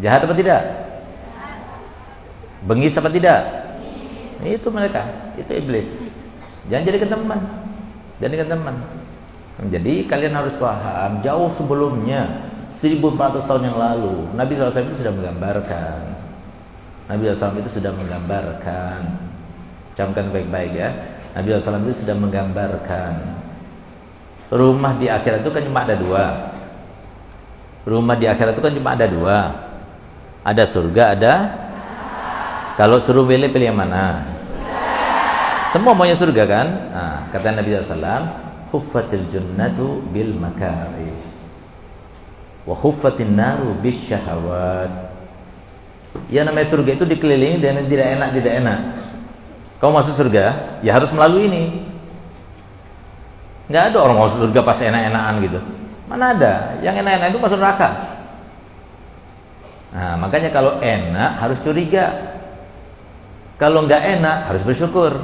Jahat 0.00 0.24
apa 0.28 0.34
tidak? 0.36 0.60
Bengis 2.64 2.96
apa 2.96 3.08
tidak? 3.12 3.40
Itu 4.44 4.68
mereka, 4.68 5.32
itu 5.40 5.52
iblis. 5.56 5.96
Jangan 6.68 6.84
jadikan 6.84 7.08
teman. 7.12 7.40
Jadikan 8.20 8.48
teman. 8.52 8.76
Jadi 9.72 10.04
kalian 10.04 10.36
harus 10.36 10.56
paham 10.60 11.24
jauh 11.24 11.48
sebelumnya 11.48 12.45
1400 12.70 13.46
tahun 13.46 13.62
yang 13.70 13.78
lalu 13.78 14.26
Nabi 14.34 14.52
SAW 14.58 14.86
itu 14.90 14.98
sudah 15.06 15.14
menggambarkan. 15.14 16.00
Nabi 17.06 17.22
SAW 17.30 17.58
itu 17.62 17.70
sudah 17.78 17.92
menggambarkan. 17.94 19.00
Camkan 19.94 20.34
baik-baik 20.34 20.72
ya. 20.74 20.90
Nabi 21.32 21.54
SAW 21.54 21.86
itu 21.86 22.04
sudah 22.04 22.16
menggambarkan. 22.18 23.12
Rumah 24.50 24.92
di 24.98 25.06
akhirat 25.10 25.42
itu 25.42 25.50
kan 25.50 25.62
cuma 25.62 25.80
ada 25.86 25.94
dua. 25.94 26.24
Rumah 27.86 28.14
di 28.18 28.26
akhirat 28.26 28.52
itu 28.58 28.62
kan 28.62 28.72
cuma 28.74 28.90
ada 28.94 29.06
dua. 29.06 29.38
Ada 30.46 30.62
surga 30.62 31.04
ada 31.18 31.34
kalau 32.76 33.00
suruh 33.00 33.24
pilih 33.24 33.48
pilih 33.48 33.72
yang 33.72 33.80
mana? 33.80 34.20
Semua 35.72 35.96
maunya 35.96 36.12
surga 36.12 36.44
kan? 36.44 36.66
Nah, 36.92 37.16
kata 37.32 37.56
Nabi 37.56 37.72
SAW 37.72 38.28
huffatil 38.68 39.24
jannatu 39.32 40.04
bil 40.12 40.36
makari 40.36 41.15
wa 42.66 42.74
khuffatin 42.74 43.38
naru 43.38 43.78
bisyahawat. 43.78 45.14
Ya 46.26 46.42
namanya 46.42 46.66
surga 46.66 46.98
itu 46.98 47.06
dikelilingi 47.06 47.62
dengan 47.62 47.86
tidak 47.86 48.06
enak 48.18 48.28
tidak 48.34 48.52
enak. 48.58 48.78
Kau 49.78 49.94
masuk 49.94 50.18
surga 50.18 50.44
ya 50.82 50.90
harus 50.98 51.14
melalui 51.14 51.46
ini. 51.46 51.64
Nggak 53.70 53.94
ada 53.94 53.98
orang 54.02 54.18
masuk 54.26 54.50
surga 54.50 54.60
pas 54.66 54.78
enak-enakan 54.82 55.34
gitu. 55.46 55.60
Mana 56.10 56.34
ada? 56.34 56.54
Yang 56.82 57.06
enak-enak 57.06 57.28
itu 57.30 57.38
masuk 57.38 57.58
neraka. 57.62 57.88
Nah 59.94 60.18
makanya 60.18 60.50
kalau 60.50 60.82
enak 60.82 61.30
harus 61.38 61.58
curiga. 61.62 62.34
Kalau 63.56 63.86
nggak 63.86 64.20
enak 64.20 64.52
harus 64.52 64.62
bersyukur. 64.66 65.16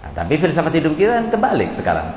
Nah, 0.00 0.10
tapi 0.16 0.40
filsafat 0.40 0.80
hidup 0.80 0.96
kita 0.96 1.20
kan 1.20 1.26
kebalik 1.28 1.70
sekarang. 1.76 2.08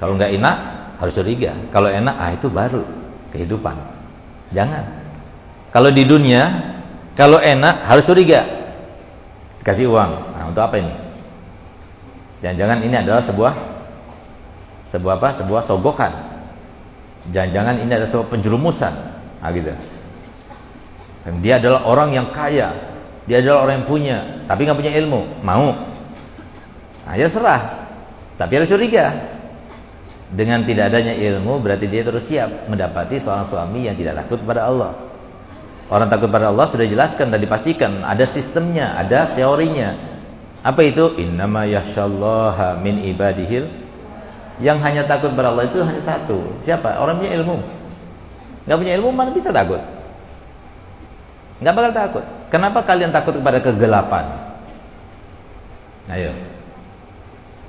Kalau 0.00 0.16
nggak 0.16 0.32
enak 0.40 0.83
harus 0.98 1.12
curiga. 1.14 1.52
Kalau 1.74 1.90
enak, 1.90 2.14
ah 2.14 2.30
itu 2.30 2.46
baru 2.46 2.82
kehidupan. 3.34 3.74
Jangan. 4.54 4.84
Kalau 5.74 5.90
di 5.90 6.06
dunia, 6.06 6.46
kalau 7.18 7.42
enak 7.42 7.82
harus 7.90 8.06
curiga. 8.06 8.46
Kasih 9.66 9.90
uang. 9.90 10.10
Nah, 10.38 10.44
untuk 10.46 10.62
apa 10.62 10.78
ini? 10.78 10.94
Jangan-jangan 12.44 12.78
ini 12.84 12.94
adalah 12.94 13.22
sebuah 13.24 13.52
sebuah 14.86 15.14
apa? 15.18 15.28
Sebuah 15.34 15.62
sogokan. 15.64 16.12
Jangan-jangan 17.32 17.80
ini 17.80 17.90
adalah 17.90 18.10
sebuah 18.10 18.28
penjerumusan. 18.30 18.92
Nah, 19.42 19.50
gitu. 19.50 19.72
Dan 21.24 21.40
dia 21.40 21.56
adalah 21.58 21.88
orang 21.88 22.12
yang 22.12 22.28
kaya. 22.30 22.70
Dia 23.24 23.40
adalah 23.40 23.64
orang 23.64 23.74
yang 23.80 23.88
punya, 23.88 24.16
tapi 24.44 24.68
nggak 24.68 24.78
punya 24.78 24.92
ilmu. 25.00 25.40
Mau? 25.40 25.72
Nah, 27.08 27.14
ya 27.16 27.24
serah. 27.24 27.88
Tapi 28.36 28.52
harus 28.60 28.68
curiga 28.68 29.33
dengan 30.34 30.66
tidak 30.66 30.90
adanya 30.90 31.14
ilmu 31.14 31.62
berarti 31.62 31.86
dia 31.86 32.02
terus 32.02 32.26
siap 32.26 32.66
mendapati 32.66 33.22
seorang 33.22 33.46
suami 33.46 33.86
yang 33.86 33.94
tidak 33.94 34.18
takut 34.26 34.42
kepada 34.42 34.66
Allah. 34.66 34.90
Orang 35.86 36.10
takut 36.10 36.26
pada 36.26 36.50
Allah 36.50 36.66
sudah 36.66 36.82
jelaskan 36.90 37.30
dan 37.30 37.38
dipastikan 37.38 38.02
ada 38.02 38.26
sistemnya, 38.26 38.98
ada 38.98 39.30
teorinya. 39.30 39.94
Apa 40.66 40.82
itu? 40.82 41.14
Innama 41.22 41.70
yahsyallaha 41.70 42.82
min 42.82 43.06
ibadihil. 43.06 43.70
Yang 44.58 44.78
hanya 44.82 45.02
takut 45.06 45.30
pada 45.38 45.54
Allah 45.54 45.70
itu 45.70 45.78
hanya 45.86 46.02
satu. 46.02 46.42
Siapa? 46.66 46.98
Orang 46.98 47.22
punya 47.22 47.38
ilmu. 47.38 47.62
Gak 48.66 48.78
punya 48.80 48.92
ilmu 48.98 49.14
mana 49.14 49.30
bisa 49.30 49.54
takut? 49.54 49.78
Gak 51.62 51.74
bakal 51.78 51.92
takut. 51.94 52.24
Kenapa 52.50 52.82
kalian 52.82 53.14
takut 53.14 53.38
kepada 53.38 53.62
kegelapan? 53.62 54.24
Ayo. 56.10 56.32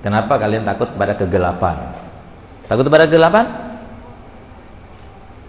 Kenapa 0.02 0.34
kalian 0.40 0.66
takut 0.66 0.90
kepada 0.90 1.14
kegelapan? 1.14 2.05
Takut 2.66 2.86
pada 2.90 3.06
kegelapan? 3.06 3.46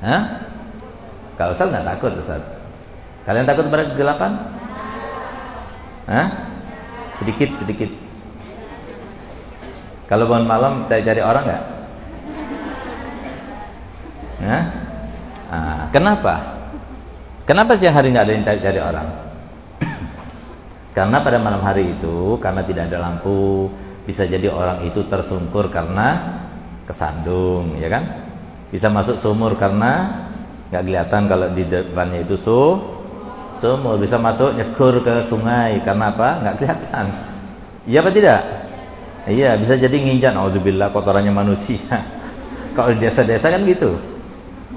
Hah? 0.04 0.22
Kalau 1.36 1.52
Ustaz 1.52 1.68
nggak 1.72 1.86
takut 1.96 2.12
Ustaz. 2.16 2.42
Kalian 3.24 3.48
takut 3.48 3.66
pada 3.72 3.88
kegelapan? 3.88 4.32
Hah? 6.06 6.26
Sedikit 7.16 7.56
sedikit. 7.56 7.90
Kalau 10.06 10.30
bangun 10.30 10.46
malam 10.46 10.72
cari-cari 10.86 11.20
orang 11.24 11.44
nggak? 11.44 11.64
Hah? 14.46 14.62
Nah, 15.46 15.82
kenapa? 15.90 16.34
Kenapa 17.48 17.72
siang 17.78 17.96
hari 17.96 18.12
nggak 18.12 18.24
ada 18.28 18.34
yang 18.36 18.44
cari-cari 18.46 18.80
orang? 18.82 19.08
karena 20.96 21.16
pada 21.24 21.38
malam 21.40 21.62
hari 21.64 21.96
itu 21.96 22.36
karena 22.38 22.60
tidak 22.62 22.92
ada 22.92 22.98
lampu 23.00 23.72
bisa 24.04 24.28
jadi 24.28 24.46
orang 24.52 24.84
itu 24.86 25.02
tersungkur 25.08 25.72
karena 25.72 26.38
kesandung 26.86 27.74
ya 27.76 27.90
kan? 27.90 28.06
Bisa 28.70 28.86
masuk 28.86 29.18
sumur 29.18 29.58
karena 29.58 30.24
nggak 30.70 30.82
kelihatan 30.82 31.22
kalau 31.26 31.46
di 31.50 31.66
depannya 31.66 32.22
itu 32.22 32.38
su 32.38 32.78
sumur. 33.58 33.98
Bisa 33.98 34.16
masuk 34.16 34.54
nyekur 34.54 35.02
ke 35.02 35.20
sungai 35.26 35.82
karena 35.82 36.14
apa? 36.14 36.40
Nggak 36.46 36.54
kelihatan. 36.62 37.06
Iya 37.86 37.98
apa 38.02 38.10
tidak? 38.14 38.40
Iya 39.26 39.50
bisa 39.58 39.74
jadi 39.74 39.96
nginjak. 39.98 40.32
Auzubillah 40.38 40.94
kotorannya 40.94 41.34
manusia. 41.34 41.82
Kalau 42.78 42.94
di 42.94 43.02
desa-desa 43.02 43.50
kan 43.50 43.62
gitu. 43.66 43.98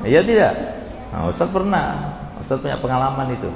Iya 0.01 0.25
tidak? 0.25 0.53
Nah, 1.11 1.27
Ustaz 1.27 1.49
pernah. 1.51 2.17
Ustaz 2.39 2.57
punya 2.63 2.79
pengalaman 2.79 3.27
itu. 3.35 3.51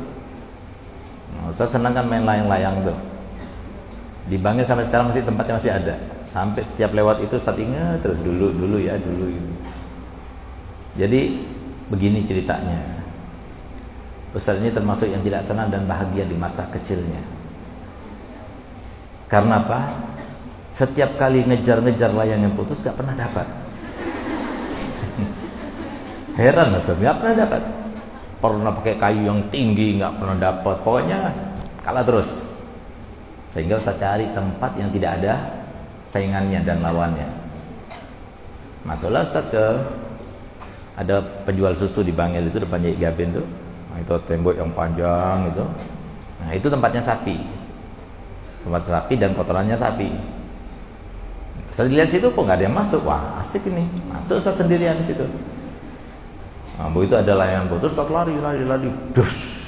Nah, 1.34 1.48
Ustaz 1.48 1.72
senang 1.72 1.96
kan 1.96 2.04
main 2.04 2.28
layang-layang 2.28 2.84
tuh. 2.84 2.98
Di 4.28 4.36
Bangil 4.36 4.68
sampai 4.68 4.84
sekarang 4.84 5.08
masih 5.08 5.24
tempatnya 5.24 5.56
masih 5.56 5.72
ada 5.72 5.96
sampai 6.34 6.65
setiap 6.65 6.98
lewat 6.98 7.22
itu 7.22 7.38
saat 7.38 7.62
ingat 7.62 8.02
terus 8.02 8.17
dulu 8.17 8.50
dulu 8.50 8.82
ya 8.82 8.98
dulu 8.98 9.30
ini 9.30 9.54
jadi 10.93 11.41
begini 11.89 12.22
ceritanya. 12.22 13.02
Ustaz 14.34 14.62
ini 14.62 14.74
termasuk 14.74 15.10
yang 15.10 15.22
tidak 15.22 15.46
senang 15.46 15.69
dan 15.69 15.86
bahagia 15.86 16.26
di 16.26 16.34
masa 16.38 16.65
kecilnya. 16.69 17.22
Karena 19.30 19.62
apa? 19.62 19.93
Setiap 20.74 21.22
kali 21.22 21.46
ngejar-ngejar 21.46 22.17
layang 22.17 22.50
yang 22.50 22.54
putus 22.58 22.82
gak 22.82 22.98
pernah 22.98 23.13
dapat. 23.13 23.46
Heran 26.41 26.74
Ustaz, 26.78 26.98
gak 26.98 27.17
pernah 27.22 27.36
dapat. 27.46 27.62
Pernah 28.41 28.72
pakai 28.74 28.96
kayu 28.98 29.22
yang 29.30 29.41
tinggi 29.54 30.02
gak 30.02 30.17
pernah 30.17 30.38
dapat. 30.38 30.82
Pokoknya 30.82 31.30
kalah 31.86 32.02
terus. 32.02 32.41
Sehingga 33.54 33.78
Ustaz 33.78 34.02
cari 34.02 34.34
tempat 34.34 34.74
yang 34.82 34.89
tidak 34.89 35.22
ada 35.22 35.62
saingannya 36.08 36.62
dan 36.63 36.84
lawannya. 36.84 37.28
Masuklah 38.84 39.24
Ustaz 39.24 39.48
ke 39.48 39.66
ada 40.94 41.24
penjual 41.48 41.74
susu 41.74 42.06
di 42.06 42.13
Bangil 42.13 42.46
itu 42.52 42.60
depannya 42.60 42.94
Gabin 43.00 43.34
tuh. 43.34 43.48
Nah, 43.89 43.98
itu 44.02 44.13
tembok 44.28 44.54
yang 44.58 44.70
panjang 44.74 45.50
itu. 45.50 45.63
Nah, 46.44 46.50
itu 46.52 46.68
tempatnya 46.68 47.02
sapi. 47.02 47.38
Tempat 48.66 48.82
sapi 48.84 49.13
dan 49.18 49.32
kotorannya 49.34 49.78
sapi. 49.78 50.12
Saya 51.74 51.89
dilihat 51.89 52.10
situ 52.13 52.30
kok 52.30 52.38
nggak 52.38 52.62
ada 52.62 52.66
yang 52.70 52.78
masuk. 52.78 53.02
Wah 53.02 53.42
asik 53.42 53.66
ini. 53.66 53.89
Masuk 54.12 54.38
saat 54.38 54.60
sendirian 54.60 54.98
di 55.00 55.06
situ. 55.06 55.26
Nah, 56.78 56.89
itu 56.89 57.13
ada 57.13 57.34
layangan 57.38 57.70
putus, 57.70 57.94
saat 57.94 58.10
lari, 58.10 58.34
lari, 58.42 58.66
lari, 58.66 58.89
dus. 59.13 59.62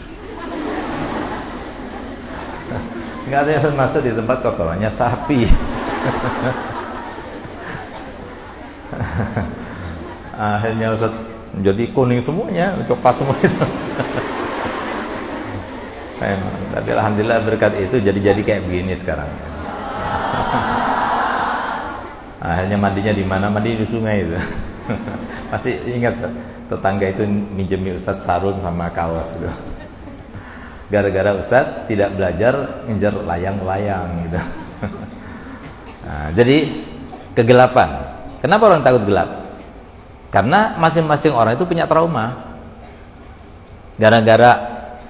Nggak 3.30 3.40
ada 3.46 3.52
yang 3.62 3.78
masuk 3.78 4.02
di 4.02 4.10
tempat 4.10 4.42
kotorannya 4.42 4.90
sapi. 4.90 5.46
Akhirnya 10.36 10.92
Ustaz 10.92 11.16
jadi 11.64 11.88
kuning 11.96 12.20
semuanya, 12.20 12.76
coklat 12.84 13.16
semua 13.16 13.36
itu. 13.40 13.66
Tapi 16.76 16.90
alhamdulillah 16.92 17.40
berkat 17.48 17.72
itu 17.80 17.96
jadi-jadi 18.04 18.42
kayak 18.44 18.68
begini 18.68 18.92
sekarang. 18.96 19.28
akhirnya 22.46 22.78
mandinya 22.78 23.14
di 23.16 23.24
mana? 23.24 23.48
Mandi 23.48 23.80
di 23.80 23.88
sungai 23.88 24.28
itu. 24.28 24.36
Pasti 25.50 25.72
ingat 25.88 26.20
tetangga 26.68 27.08
itu 27.10 27.24
minjemi 27.56 27.96
Ustadz 27.96 28.28
sarung 28.28 28.60
sama 28.60 28.92
kaos 28.92 29.32
itu. 29.40 29.48
Gara-gara 30.92 31.34
Ustadz 31.40 31.88
tidak 31.88 32.14
belajar 32.20 32.84
ngejar 32.86 33.16
layang-layang 33.16 34.28
gitu 34.28 34.65
nah, 36.06 36.30
jadi 36.32 36.70
kegelapan 37.34 37.90
kenapa 38.40 38.64
orang 38.70 38.82
takut 38.86 39.04
gelap 39.10 39.30
karena 40.30 40.78
masing-masing 40.78 41.34
orang 41.34 41.58
itu 41.58 41.66
punya 41.66 41.90
trauma 41.90 42.56
gara-gara 43.98 44.52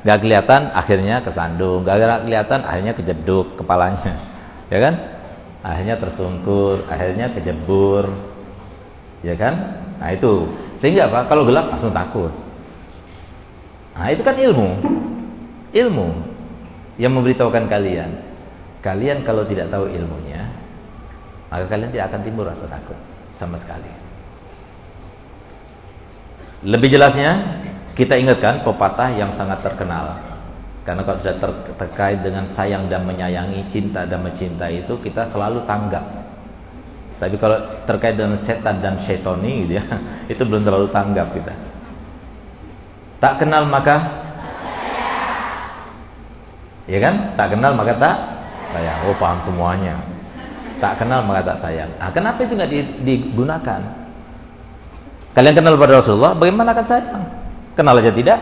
gak 0.05 0.19
kelihatan 0.21 0.73
akhirnya 0.73 1.21
kesandung 1.21 1.83
gara-gara 1.85 2.23
kelihatan 2.23 2.63
akhirnya 2.65 2.93
kejeduk 2.95 3.59
kepalanya 3.59 4.15
ya 4.73 4.79
kan 4.79 5.15
akhirnya 5.65 5.97
tersungkur, 5.97 6.85
akhirnya 6.85 7.33
kejebur. 7.33 8.05
Ya 9.25 9.33
kan? 9.33 9.81
Nah, 9.97 10.13
itu. 10.13 10.45
Sehingga 10.77 11.09
apa? 11.09 11.25
Kalau 11.25 11.41
gelap 11.49 11.73
langsung 11.73 11.89
takut. 11.89 12.29
Nah, 13.97 14.13
itu 14.13 14.21
kan 14.21 14.37
ilmu. 14.37 14.77
Ilmu 15.73 16.07
yang 17.01 17.17
memberitahukan 17.17 17.65
kalian. 17.65 18.21
Kalian 18.85 19.25
kalau 19.25 19.41
tidak 19.49 19.73
tahu 19.73 19.89
ilmunya, 19.89 20.44
maka 21.49 21.65
kalian 21.69 21.91
tidak 21.93 22.11
akan 22.11 22.21
timbul 22.25 22.45
rasa 22.45 22.65
takut 22.65 22.97
sama 23.37 23.55
sekali. 23.59 23.89
Lebih 26.65 26.97
jelasnya, 26.97 27.61
kita 27.93 28.17
ingatkan 28.17 28.65
pepatah 28.65 29.13
yang 29.13 29.29
sangat 29.29 29.61
terkenal 29.61 30.17
karena 30.85 31.01
kalau 31.01 31.17
sudah 31.17 31.37
ter 31.41 31.51
terkait 31.81 32.21
dengan 32.21 32.45
sayang 32.45 32.85
dan 32.85 33.05
menyayangi, 33.09 33.65
cinta 33.65 34.05
dan 34.05 34.21
mencintai 34.21 34.85
itu 34.85 34.93
kita 35.01 35.25
selalu 35.25 35.65
tanggap. 35.65 36.05
Tapi 37.17 37.35
kalau 37.41 37.57
terkait 37.89 38.13
dengan 38.13 38.37
setan 38.37 38.83
dan 38.83 38.99
syaitoni 39.01 39.65
gitu 39.65 39.81
ya, 39.81 39.85
itu 40.33 40.41
belum 40.45 40.61
terlalu 40.61 40.87
tanggap 40.93 41.33
kita. 41.33 41.53
Tak 43.17 43.41
kenal 43.41 43.65
maka 43.65 44.25
Ya 46.85 47.01
kan? 47.01 47.33
Tak 47.33 47.57
kenal 47.57 47.73
maka 47.73 47.97
tak 47.97 48.15
sayang. 48.69 49.09
Oh, 49.09 49.17
paham 49.17 49.41
semuanya. 49.41 49.97
Tak 50.85 51.01
kenal 51.01 51.25
maka 51.25 51.41
tak 51.41 51.65
sayang. 51.65 51.89
Ah, 51.97 52.13
kenapa 52.13 52.45
itu 52.45 52.53
nggak 52.53 52.69
digunakan? 53.01 53.81
Kalian 55.33 55.57
kenal 55.57 55.73
pada 55.81 55.97
Rasulullah, 55.97 56.37
bagaimana 56.37 56.77
akan 56.77 56.85
sayang? 56.85 57.25
Kenal 57.73 57.97
aja 57.97 58.13
tidak? 58.13 58.37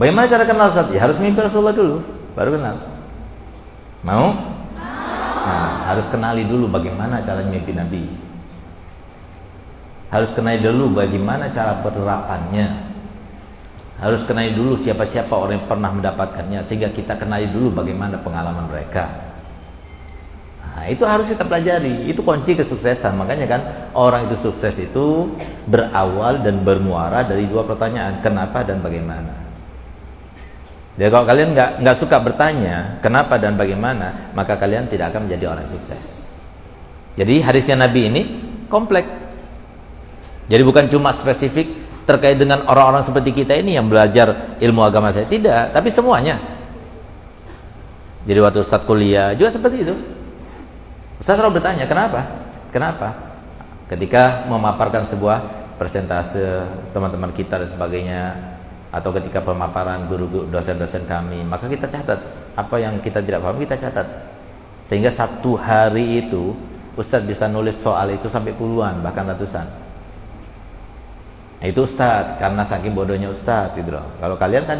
Bagaimana 0.00 0.24
cara 0.24 0.48
kenal 0.48 0.72
Ustaz? 0.72 0.88
Ya 0.88 1.04
harus 1.04 1.20
mimpi 1.20 1.36
Rasulullah 1.36 1.76
dulu, 1.76 2.00
baru 2.32 2.56
kenal. 2.56 2.76
Mau? 4.00 4.32
Nah, 4.72 5.92
harus 5.92 6.08
kenali 6.08 6.48
dulu 6.48 6.64
bagaimana 6.72 7.20
cara 7.20 7.44
mimpi 7.44 7.76
Nabi. 7.76 8.08
Harus 10.08 10.32
kenali 10.32 10.64
dulu 10.64 10.96
bagaimana 10.96 11.52
cara 11.52 11.76
penerapannya. 11.84 12.88
Harus 14.00 14.24
kenali 14.24 14.56
dulu 14.56 14.80
siapa-siapa 14.80 15.28
orang 15.28 15.60
yang 15.60 15.68
pernah 15.68 15.92
mendapatkannya 15.92 16.64
sehingga 16.64 16.88
kita 16.88 17.20
kenali 17.20 17.52
dulu 17.52 17.84
bagaimana 17.84 18.16
pengalaman 18.16 18.64
mereka. 18.72 19.31
Nah, 20.72 20.88
itu 20.88 21.04
harus 21.04 21.28
kita 21.28 21.44
pelajari. 21.44 22.08
Itu 22.08 22.24
kunci 22.24 22.56
kesuksesan. 22.56 23.12
Makanya 23.14 23.46
kan 23.46 23.60
orang 23.92 24.26
itu 24.26 24.40
sukses 24.40 24.72
itu 24.80 25.28
berawal 25.68 26.40
dan 26.40 26.64
bermuara 26.64 27.20
dari 27.22 27.44
dua 27.44 27.62
pertanyaan, 27.68 28.24
kenapa 28.24 28.64
dan 28.64 28.80
bagaimana. 28.80 29.42
Jadi 30.96 31.08
kalau 31.08 31.24
kalian 31.24 31.56
nggak 31.56 31.70
nggak 31.80 31.96
suka 31.96 32.16
bertanya 32.20 33.00
kenapa 33.00 33.40
dan 33.40 33.56
bagaimana, 33.56 34.32
maka 34.36 34.60
kalian 34.60 34.88
tidak 34.88 35.12
akan 35.12 35.28
menjadi 35.28 35.56
orang 35.56 35.64
sukses. 35.68 36.28
Jadi 37.16 37.40
hadisnya 37.44 37.76
Nabi 37.80 38.00
ini 38.08 38.22
komplek. 38.68 39.04
Jadi 40.48 40.62
bukan 40.64 40.88
cuma 40.88 41.12
spesifik 41.12 41.68
terkait 42.04 42.36
dengan 42.36 42.64
orang-orang 42.68 43.04
seperti 43.04 43.32
kita 43.32 43.56
ini 43.56 43.78
yang 43.78 43.88
belajar 43.88 44.58
ilmu 44.60 44.84
agama 44.84 45.08
saya, 45.08 45.24
tidak, 45.24 45.72
tapi 45.72 45.88
semuanya. 45.88 46.36
Jadi 48.26 48.38
waktu 48.42 48.58
Ustadz 48.60 48.84
kuliah 48.84 49.32
juga 49.32 49.48
seperti 49.48 49.76
itu. 49.86 49.94
Ustadz 51.22 51.38
selalu 51.38 51.62
bertanya, 51.62 51.86
kenapa? 51.86 52.26
Kenapa? 52.74 53.14
Ketika 53.86 54.42
memaparkan 54.50 55.06
sebuah 55.06 55.38
persentase 55.78 56.66
teman-teman 56.90 57.30
kita 57.30 57.62
dan 57.62 57.68
sebagainya, 57.70 58.22
atau 58.92 59.14
ketika 59.14 59.40
pemaparan 59.40 60.04
guru 60.04 60.50
dosen-dosen 60.52 61.08
kami 61.08 61.46
maka 61.46 61.64
kita 61.70 61.88
catat. 61.88 62.20
Apa 62.52 62.76
yang 62.76 63.00
kita 63.00 63.24
tidak 63.24 63.40
paham 63.40 63.56
kita 63.56 63.80
catat. 63.80 64.04
Sehingga 64.84 65.08
satu 65.08 65.56
hari 65.56 66.26
itu 66.26 66.52
Ustadz 66.98 67.24
bisa 67.24 67.48
nulis 67.48 67.78
soal 67.78 68.12
itu 68.12 68.28
sampai 68.28 68.52
puluhan 68.52 69.00
bahkan 69.00 69.24
ratusan. 69.24 69.64
Nah, 71.62 71.66
itu 71.70 71.86
Ustadz 71.86 72.36
karena 72.36 72.66
saking 72.66 72.92
bodohnya 72.92 73.32
Ustadz 73.32 73.80
gitu 73.80 73.96
loh. 73.96 74.04
Kalau 74.20 74.36
kalian 74.36 74.68
kan 74.68 74.78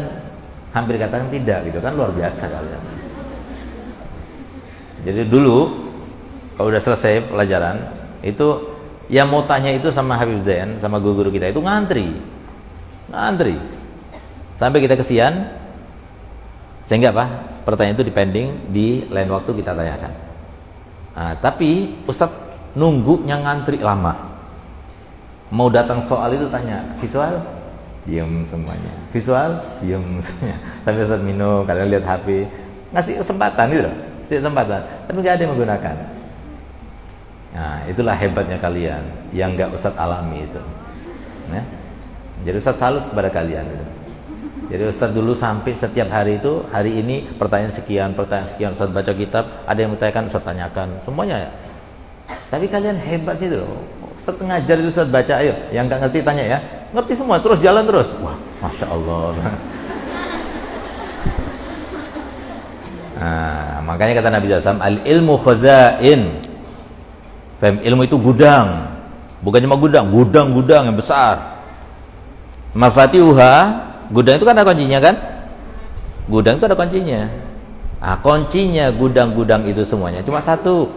hampir 0.77 1.01
katakan 1.01 1.33
tidak 1.33 1.71
gitu 1.71 1.81
kan 1.81 1.97
luar 1.97 2.13
biasa 2.13 2.45
kalian. 2.45 2.83
Jadi 5.07 5.21
dulu 5.25 5.82
kalau 6.55 6.67
udah 6.69 6.81
selesai 6.81 7.27
pelajaran 7.29 7.81
itu 8.23 8.71
yang 9.11 9.27
mau 9.27 9.43
tanya 9.43 9.73
itu 9.73 9.91
sama 9.91 10.15
Habib 10.15 10.39
Zain 10.39 10.79
sama 10.79 10.97
guru-guru 11.01 11.33
kita 11.33 11.51
itu 11.51 11.59
ngantri 11.59 12.13
ngantri 13.11 13.57
Sampai 14.57 14.85
kita 14.85 14.95
kesian 14.95 15.49
sehingga 16.87 17.11
apa? 17.15 17.25
Pertanyaan 17.67 17.99
itu 17.99 18.05
dipending 18.05 18.47
di 18.69 19.07
lain 19.07 19.31
waktu 19.31 19.55
kita 19.55 19.75
tanyakan. 19.75 20.13
Nah, 21.15 21.33
tapi 21.39 21.99
Ustadz 22.07 22.71
nunggunya 22.75 23.39
ngantri 23.39 23.79
lama. 23.79 24.13
Mau 25.53 25.67
datang 25.67 26.01
soal 26.01 26.39
itu 26.39 26.49
tanya, 26.49 26.81
visual? 26.97 27.43
Diam 28.03 28.43
semuanya. 28.43 28.93
Visual? 29.11 29.51
Diam 29.79 30.03
semuanya. 30.19 30.57
Sampai 30.83 31.01
Ustadz 31.03 31.27
minum, 31.27 31.67
kalian 31.67 31.87
lihat 31.91 32.05
HP. 32.07 32.47
Ngasih 32.95 33.19
kesempatan 33.19 33.65
gitu 33.67 33.83
loh. 33.87 33.95
Kesempatan. 34.27 34.81
Tapi 35.07 35.17
nggak 35.19 35.33
ada 35.33 35.41
yang 35.43 35.51
menggunakan. 35.55 35.95
Nah, 37.53 37.85
itulah 37.85 38.17
hebatnya 38.17 38.57
kalian 38.57 39.05
yang 39.29 39.53
nggak 39.53 39.77
Ustadz 39.77 39.97
alami 40.01 40.49
itu. 40.49 40.61
Ya. 41.53 41.63
Jadi 42.49 42.55
Ustadz 42.57 42.81
salut 42.81 43.05
kepada 43.05 43.29
kalian. 43.29 43.65
Gitu. 43.69 43.85
Jadi 44.73 44.89
Ustaz 44.89 45.13
dulu 45.13 45.37
sampai 45.37 45.75
setiap 45.77 46.09
hari 46.09 46.41
itu 46.41 46.65
hari 46.73 46.97
ini 46.97 47.29
pertanyaan 47.35 47.69
sekian, 47.69 48.15
pertanyaan 48.17 48.49
sekian 48.49 48.71
Ustaz 48.73 48.89
baca 48.89 49.13
kitab, 49.13 49.45
ada 49.69 49.77
yang 49.77 49.93
bertanyakan 49.93 50.23
Ustaz 50.31 50.41
tanyakan, 50.41 50.87
semuanya 51.03 51.37
ya. 51.45 51.49
Tapi 52.47 52.65
kalian 52.71 52.97
hebat 52.97 53.37
itu 53.37 53.59
loh. 53.59 53.85
Ustaz 54.15 54.39
ngajar 54.39 54.75
itu 54.81 54.89
Ustaz 54.89 55.05
baca 55.13 55.33
ayo, 55.43 55.53
yang 55.69 55.85
nggak 55.85 56.07
ngerti 56.07 56.25
tanya 56.25 56.57
ya. 56.57 56.59
Ngerti 56.89 57.13
semua, 57.13 57.37
terus 57.37 57.59
jalan 57.59 57.83
terus. 57.83 58.17
Wah, 58.17 58.37
Masya 58.65 58.85
Allah. 58.89 59.33
Nah, 63.13 63.79
makanya 63.87 64.19
kata 64.19 64.35
Nabi 64.35 64.51
SAW, 64.51 64.83
al 64.83 64.99
ilmu 65.07 65.39
khazain. 65.39 66.43
Fem, 67.63 67.79
ilmu 67.79 68.03
itu 68.03 68.19
gudang, 68.19 68.91
bukan 69.39 69.63
cuma 69.63 69.79
gudang, 69.79 70.11
gudang-gudang 70.11 70.91
yang 70.91 70.99
besar. 70.99 71.63
Mafatiha, 72.75 73.53
gudang 74.11 74.35
itu 74.35 74.43
kan 74.43 74.51
ada 74.51 74.67
kuncinya 74.67 74.99
kan? 74.99 75.15
Gudang 76.27 76.59
itu 76.59 76.67
ada 76.67 76.75
kuncinya. 76.75 77.31
Ah, 78.03 78.19
kuncinya 78.19 78.91
gudang-gudang 78.91 79.63
itu 79.63 79.79
semuanya 79.87 80.19
cuma 80.27 80.43
satu. 80.43 80.91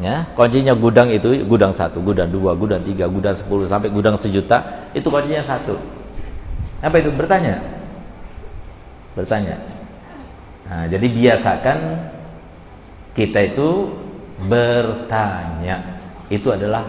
Ya, 0.00 0.24
kuncinya 0.32 0.72
gudang 0.72 1.12
itu 1.12 1.44
gudang 1.44 1.76
satu, 1.76 2.00
gudang 2.00 2.32
dua, 2.32 2.56
gudang 2.56 2.80
tiga, 2.80 3.04
gudang 3.04 3.36
sepuluh 3.36 3.68
sampai 3.68 3.92
gudang 3.92 4.16
sejuta 4.16 4.88
itu 4.96 5.04
kuncinya 5.12 5.44
satu. 5.44 5.76
Apa 6.80 7.04
itu? 7.04 7.12
Bertanya. 7.12 7.60
Bertanya. 9.12 9.60
Nah, 10.72 10.88
jadi 10.88 11.04
biasakan 11.04 12.00
kita 13.12 13.52
itu 13.52 13.92
bertanya. 14.38 16.00
Itu 16.26 16.50
adalah 16.50 16.88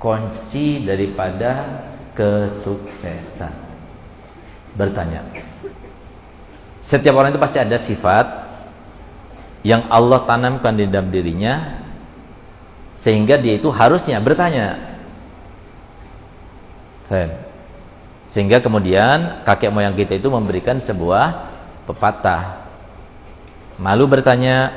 kunci 0.00 0.84
daripada 0.86 1.84
kesuksesan. 2.16 3.52
Bertanya. 4.76 5.20
Setiap 6.80 7.12
orang 7.20 7.36
itu 7.36 7.40
pasti 7.42 7.60
ada 7.60 7.76
sifat 7.76 8.48
yang 9.60 9.84
Allah 9.92 10.24
tanamkan 10.24 10.72
di 10.72 10.88
dalam 10.88 11.12
dirinya 11.12 11.84
sehingga 12.96 13.36
dia 13.36 13.60
itu 13.60 13.68
harusnya 13.68 14.16
bertanya. 14.20 14.80
Sehingga 18.30 18.62
kemudian 18.62 19.42
kakek 19.42 19.74
moyang 19.74 19.98
kita 19.98 20.16
itu 20.16 20.30
memberikan 20.30 20.78
sebuah 20.78 21.50
pepatah. 21.84 22.62
Malu 23.80 24.06
bertanya, 24.06 24.70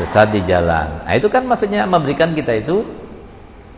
sesat 0.00 0.32
di 0.32 0.40
jalan. 0.42 1.04
Nah, 1.04 1.12
itu 1.12 1.28
kan 1.28 1.44
maksudnya 1.44 1.84
memberikan 1.84 2.32
kita 2.32 2.56
itu 2.56 2.82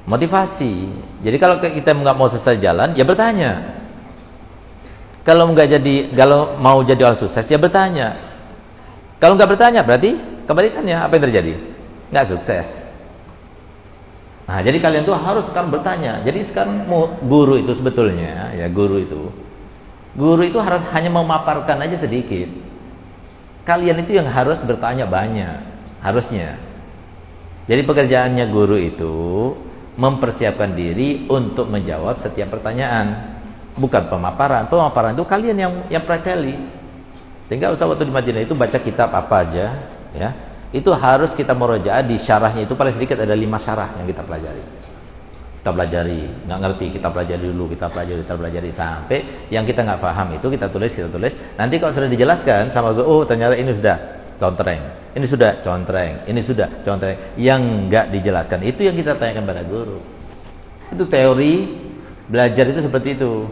motivasi. 0.07 0.87
Jadi 1.23 1.37
kalau 1.43 1.59
kita 1.59 1.91
nggak 1.91 2.17
mau 2.17 2.31
sesat 2.31 2.63
jalan, 2.63 2.95
ya 2.95 3.03
bertanya. 3.03 3.83
Kalau 5.23 5.51
nggak 5.51 5.69
jadi, 5.79 5.95
kalau 6.15 6.59
mau 6.59 6.83
jadi 6.83 6.99
orang 7.07 7.19
sukses, 7.19 7.47
ya 7.47 7.59
bertanya. 7.59 8.19
Kalau 9.23 9.39
nggak 9.39 9.55
bertanya, 9.55 9.87
berarti 9.87 10.19
kebalikannya 10.47 10.99
apa 10.99 11.15
yang 11.15 11.25
terjadi? 11.31 11.55
Nggak 12.11 12.27
sukses. 12.27 12.91
Nah, 14.51 14.59
jadi 14.59 14.83
kalian 14.83 15.07
tuh 15.07 15.15
harus 15.15 15.47
sekarang 15.47 15.71
bertanya. 15.71 16.19
Jadi 16.27 16.43
sekarang 16.43 16.91
guru 17.23 17.55
itu 17.55 17.71
sebetulnya, 17.79 18.51
ya 18.59 18.67
guru 18.67 18.99
itu, 18.99 19.31
guru 20.19 20.43
itu 20.43 20.59
harus 20.59 20.83
hanya 20.91 21.15
memaparkan 21.15 21.79
aja 21.79 22.03
sedikit. 22.03 22.51
Kalian 23.63 24.03
itu 24.03 24.19
yang 24.19 24.27
harus 24.27 24.59
bertanya 24.67 25.07
banyak, 25.07 25.72
harusnya. 26.03 26.59
Jadi 27.71 27.87
pekerjaannya 27.87 28.45
guru 28.51 28.77
itu 28.77 29.15
mempersiapkan 29.95 30.75
diri 30.75 31.31
untuk 31.31 31.71
menjawab 31.71 32.19
setiap 32.19 32.59
pertanyaan, 32.59 33.39
bukan 33.79 34.11
pemaparan. 34.11 34.67
Pemaparan 34.67 35.15
itu 35.15 35.25
kalian 35.25 35.57
yang 35.57 35.73
yang 35.89 36.03
praktekali. 36.03 36.59
Sehingga 37.47 37.71
usah 37.71 37.87
waktu 37.87 38.11
di 38.11 38.13
Madinah 38.13 38.43
itu 38.43 38.59
baca 38.59 38.79
kitab 38.83 39.15
apa 39.15 39.47
aja, 39.47 39.79
ya 40.11 40.31
itu 40.73 40.89
harus 40.89 41.37
kita 41.37 41.53
merojaah 41.53 42.01
di 42.01 42.17
syarahnya 42.17 42.65
itu 42.65 42.73
paling 42.73 42.97
sedikit 42.97 43.21
ada 43.21 43.37
lima 43.37 43.61
syarah 43.61 43.93
yang 44.01 44.09
kita 44.09 44.25
pelajari 44.25 44.65
kita 45.63 45.71
pelajari 45.71 46.23
nggak 46.49 46.59
ngerti 46.59 46.87
kita 46.99 47.09
pelajari 47.13 47.45
dulu 47.45 47.65
kita 47.71 47.87
pelajari 47.93 48.21
kita 48.25 48.35
pelajari 48.35 48.71
sampai 48.73 49.19
yang 49.53 49.69
kita 49.69 49.85
nggak 49.85 50.01
paham 50.01 50.29
itu 50.35 50.47
kita 50.49 50.67
tulis 50.73 50.91
kita 50.91 51.09
tulis 51.13 51.37
nanti 51.61 51.77
kalau 51.77 51.93
sudah 51.93 52.09
dijelaskan 52.09 52.73
sama 52.73 52.97
gue 52.97 53.05
oh 53.05 53.23
ternyata 53.29 53.55
ini 53.55 53.71
sudah 53.77 54.22
contreng. 54.43 54.83
Ini 55.15 55.23
sudah 55.23 55.63
contreng 55.63 56.27
ini 56.27 56.41
sudah 56.43 56.83
contreng. 56.83 57.39
Yang 57.39 57.63
nggak 57.87 58.07
dijelaskan 58.11 58.67
itu 58.67 58.83
yang 58.83 58.99
kita 58.99 59.15
tanyakan 59.15 59.47
pada 59.47 59.63
guru. 59.63 60.03
Itu 60.91 61.07
teori 61.07 61.79
belajar 62.27 62.67
itu 62.67 62.83
seperti 62.83 63.15
itu. 63.15 63.47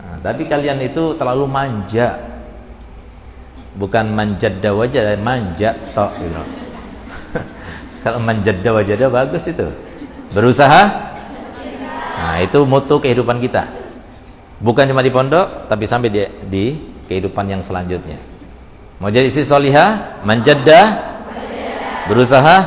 Nah, 0.00 0.16
tapi 0.24 0.48
kalian 0.48 0.80
itu 0.80 1.12
terlalu 1.20 1.44
manja. 1.44 2.32
Bukan 3.76 4.12
manjadda 4.12 4.72
wajah 4.72 5.16
manja 5.20 5.76
tok 5.92 6.12
gitu. 6.20 6.44
kalau 8.04 8.20
manjadda 8.24 8.70
wajah 8.72 8.96
bagus 9.12 9.44
itu. 9.48 9.68
Berusaha? 10.32 11.12
Nah 12.22 12.36
itu 12.40 12.64
mutu 12.64 13.00
kehidupan 13.00 13.40
kita. 13.40 13.68
Bukan 14.60 14.88
cuma 14.88 15.04
di 15.04 15.12
pondok 15.12 15.68
tapi 15.68 15.84
sampai 15.88 16.08
di, 16.08 16.22
di 16.46 16.64
kehidupan 17.08 17.48
yang 17.48 17.60
selanjutnya 17.64 18.31
mau 19.02 19.10
jadi 19.10 19.26
istri 19.26 19.42
solihah 19.42 20.22
manjadda 20.22 21.10
berusaha 22.06 22.58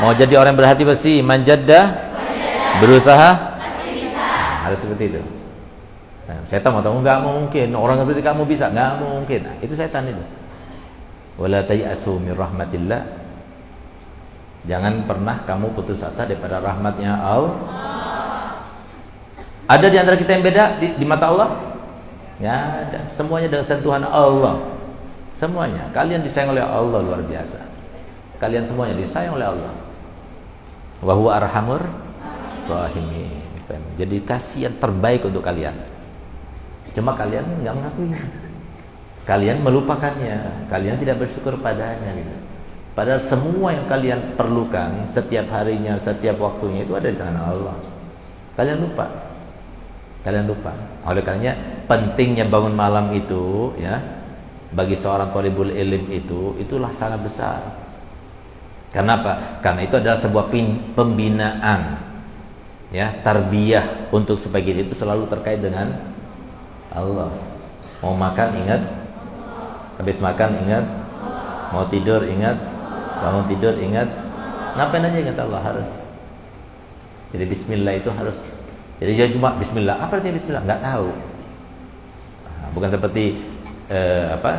mau 0.00 0.16
jadi 0.16 0.40
orang 0.40 0.56
berhati 0.56 0.88
bersih 0.88 1.20
manjadda 1.20 1.92
berusaha 2.80 3.60
nah, 4.16 4.64
harus 4.64 4.80
seperti 4.80 5.04
itu 5.12 5.20
Nah, 6.28 6.44
setan 6.44 6.76
mau 6.76 6.84
tahu 6.84 7.00
nggak 7.00 7.24
mungkin 7.24 7.72
orang 7.72 8.04
seperti 8.04 8.20
kamu 8.20 8.44
bisa 8.44 8.68
nggak 8.68 9.00
mungkin. 9.00 9.40
Nah, 9.48 9.56
itu 9.64 9.72
setan 9.72 10.04
itu. 10.12 10.20
Wala 11.40 11.64
tayasu 11.64 12.20
min 12.20 12.36
rahmatillah. 12.36 13.00
Jangan 14.68 15.08
pernah 15.08 15.40
kamu 15.48 15.72
putus 15.72 16.04
asa 16.04 16.28
daripada 16.28 16.60
rahmatnya 16.60 17.16
Allah. 17.16 17.56
Ada 19.64 19.88
di 19.88 19.96
antara 19.96 20.20
kita 20.20 20.36
yang 20.36 20.44
beda 20.44 20.64
di, 20.76 20.86
di 21.00 21.06
mata 21.08 21.32
Allah? 21.32 21.48
Ya 22.36 22.84
ada. 22.84 23.08
Semuanya 23.08 23.48
dengan 23.48 23.64
sentuhan 23.64 24.04
Allah. 24.04 24.60
Semuanya. 25.38 25.86
Kalian 25.94 26.26
disayang 26.26 26.50
oleh 26.50 26.66
Allah 26.66 26.98
luar 26.98 27.22
biasa. 27.22 27.62
Kalian 28.42 28.66
semuanya 28.66 28.98
disayang 28.98 29.38
oleh 29.38 29.46
Allah. 29.54 29.72
Wahyu 30.98 31.30
arhamur 31.30 31.82
rahimin. 32.66 33.38
Jadi 33.94 34.18
kasih 34.26 34.66
yang 34.66 34.76
terbaik 34.82 35.22
untuk 35.22 35.46
kalian. 35.46 35.78
Cuma 36.90 37.14
kalian 37.14 37.62
nggak 37.62 37.74
mengakui. 37.74 38.10
Kalian 39.22 39.60
melupakannya, 39.60 40.66
kalian 40.72 40.96
tidak 40.98 41.22
bersyukur 41.22 41.54
padanya 41.60 42.16
gitu. 42.16 42.34
Padahal 42.96 43.20
semua 43.22 43.76
yang 43.76 43.86
kalian 43.86 44.34
perlukan 44.34 45.06
setiap 45.06 45.46
harinya, 45.54 45.94
setiap 46.00 46.40
waktunya 46.40 46.82
itu 46.82 46.98
ada 46.98 47.12
di 47.12 47.18
tangan 47.20 47.38
Allah. 47.46 47.76
Kalian 48.58 48.82
lupa. 48.82 49.06
Kalian 50.26 50.50
lupa. 50.50 50.74
Oleh 51.06 51.22
karenanya 51.22 51.54
pentingnya 51.86 52.48
bangun 52.50 52.74
malam 52.74 53.14
itu 53.14 53.76
ya 53.78 54.17
bagi 54.68 54.96
seorang 54.96 55.32
thalibul 55.32 55.72
ilim 55.72 56.08
itu 56.12 56.56
itulah 56.60 56.92
sangat 56.92 57.24
besar. 57.24 57.60
Karena 58.92 59.20
apa? 59.20 59.60
Karena 59.60 59.84
itu 59.84 60.00
adalah 60.00 60.16
sebuah 60.16 60.48
pembinaan 60.96 61.80
ya, 62.88 63.12
tarbiyah 63.20 64.08
untuk 64.08 64.40
kita 64.40 64.60
itu 64.64 64.94
selalu 64.96 65.28
terkait 65.28 65.60
dengan 65.60 65.92
Allah. 66.92 67.32
Mau 68.00 68.14
makan 68.16 68.48
ingat. 68.64 68.82
Habis 69.98 70.16
makan 70.22 70.50
ingat. 70.64 70.84
Mau 71.74 71.84
tidur 71.90 72.24
ingat. 72.24 72.56
Bangun 73.18 73.44
tidur 73.50 73.74
ingat. 73.76 74.08
Ngapain 74.78 75.04
aja 75.04 75.18
ingat 75.18 75.36
Allah 75.42 75.60
harus. 75.60 75.90
Jadi 77.34 77.44
Bismillah 77.44 77.94
itu 77.98 78.08
harus. 78.14 78.38
Jadi 79.02 79.12
jangan 79.18 79.32
cuma 79.34 79.48
Bismillah. 79.58 79.96
Apa 80.00 80.22
artinya 80.22 80.38
Bismillah? 80.38 80.62
Nggak 80.64 80.80
tahu. 80.80 81.08
Nah, 82.46 82.68
bukan 82.72 82.90
seperti 82.94 83.24
eh, 83.88 84.32
apa 84.32 84.52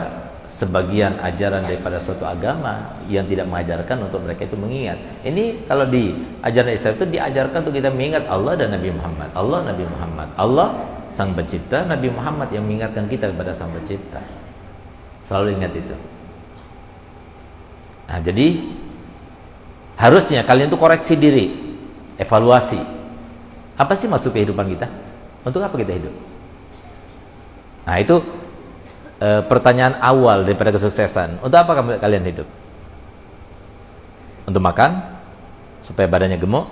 sebagian 0.50 1.22
ajaran 1.24 1.64
daripada 1.64 2.02
suatu 2.02 2.28
agama 2.28 3.00
yang 3.08 3.24
tidak 3.30 3.48
mengajarkan 3.48 4.12
untuk 4.12 4.26
mereka 4.28 4.44
itu 4.44 4.58
mengingat. 4.60 5.00
Ini 5.24 5.64
kalau 5.70 5.88
di 5.88 6.12
ajaran 6.44 6.76
Islam 6.76 6.92
itu 7.00 7.06
diajarkan 7.16 7.58
untuk 7.64 7.76
kita 7.80 7.90
mengingat 7.94 8.28
Allah 8.28 8.60
dan 8.60 8.76
Nabi 8.76 8.90
Muhammad. 8.92 9.30
Allah 9.32 9.60
Nabi 9.72 9.84
Muhammad. 9.88 10.28
Allah 10.36 10.70
sang 11.16 11.32
pencipta, 11.32 11.88
Nabi 11.88 12.12
Muhammad 12.12 12.52
yang 12.52 12.68
mengingatkan 12.68 13.08
kita 13.08 13.32
kepada 13.32 13.56
sang 13.56 13.72
pencipta. 13.72 14.20
Selalu 15.24 15.62
ingat 15.62 15.72
itu. 15.78 15.96
Nah, 18.10 18.20
jadi 18.20 18.48
harusnya 19.96 20.42
kalian 20.42 20.74
tuh 20.74 20.82
koreksi 20.82 21.14
diri, 21.14 21.54
evaluasi. 22.18 22.82
Apa 23.80 23.94
sih 23.94 24.10
masuk 24.10 24.36
kehidupan 24.36 24.66
kita? 24.76 24.90
Untuk 25.46 25.64
apa 25.64 25.78
kita 25.78 25.94
hidup? 25.94 26.14
Nah, 27.88 27.96
itu 27.96 28.39
e, 29.20 29.30
pertanyaan 29.46 30.00
awal 30.00 30.48
daripada 30.48 30.72
kesuksesan. 30.74 31.44
Untuk 31.44 31.60
apa 31.60 32.00
kalian 32.00 32.24
hidup? 32.26 32.48
Untuk 34.48 34.64
makan 34.64 35.06
supaya 35.86 36.10
badannya 36.10 36.40
gemuk? 36.40 36.66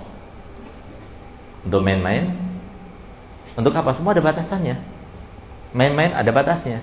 Untuk 1.62 1.84
main-main? 1.84 2.32
Untuk 3.54 3.76
apa? 3.76 3.92
Semua 3.94 4.16
ada 4.16 4.24
batasannya. 4.24 4.76
Main-main 5.76 6.16
ada 6.16 6.30
batasnya. 6.32 6.80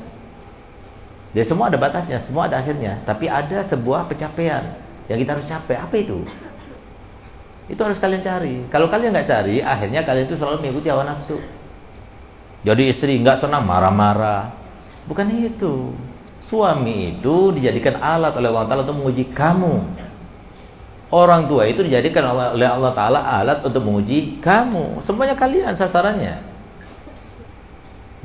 Dia 1.35 1.43
semua 1.43 1.67
ada 1.67 1.75
batasnya, 1.75 2.15
semua 2.21 2.47
ada 2.47 2.61
akhirnya. 2.61 3.01
Tapi 3.03 3.27
ada 3.27 3.59
sebuah 3.59 4.07
pencapaian 4.07 4.71
yang 5.11 5.19
kita 5.19 5.35
harus 5.35 5.47
capai. 5.49 5.75
Apa 5.75 5.95
itu? 5.99 6.23
Itu 7.65 7.81
harus 7.81 7.97
kalian 7.97 8.21
cari. 8.21 8.55
Kalau 8.69 8.87
kalian 8.87 9.11
nggak 9.11 9.27
cari, 9.27 9.59
akhirnya 9.59 10.05
kalian 10.05 10.29
itu 10.29 10.37
selalu 10.37 10.63
mengikuti 10.63 10.87
hawa 10.87 11.03
nafsu. 11.03 11.41
Jadi 12.63 12.87
istri 12.87 13.17
nggak 13.19 13.35
senang 13.41 13.65
marah-marah. 13.65 14.64
Bukan 15.05 15.27
itu. 15.33 15.93
Suami 16.41 17.17
itu 17.17 17.55
dijadikan 17.55 17.97
alat 17.97 18.33
oleh 18.37 18.49
Allah 18.53 18.65
Taala 18.69 18.81
untuk 18.85 18.97
menguji 19.01 19.23
kamu. 19.33 19.73
Orang 21.13 21.45
tua 21.45 21.69
itu 21.69 21.85
dijadikan 21.85 22.25
oleh 22.27 22.65
Allah 22.65 22.91
Ta'ala 22.91 23.21
alat 23.21 23.61
untuk 23.61 23.85
menguji 23.85 24.41
kamu. 24.41 24.99
Semuanya 24.99 25.37
kalian 25.37 25.71
sasarannya. 25.71 26.41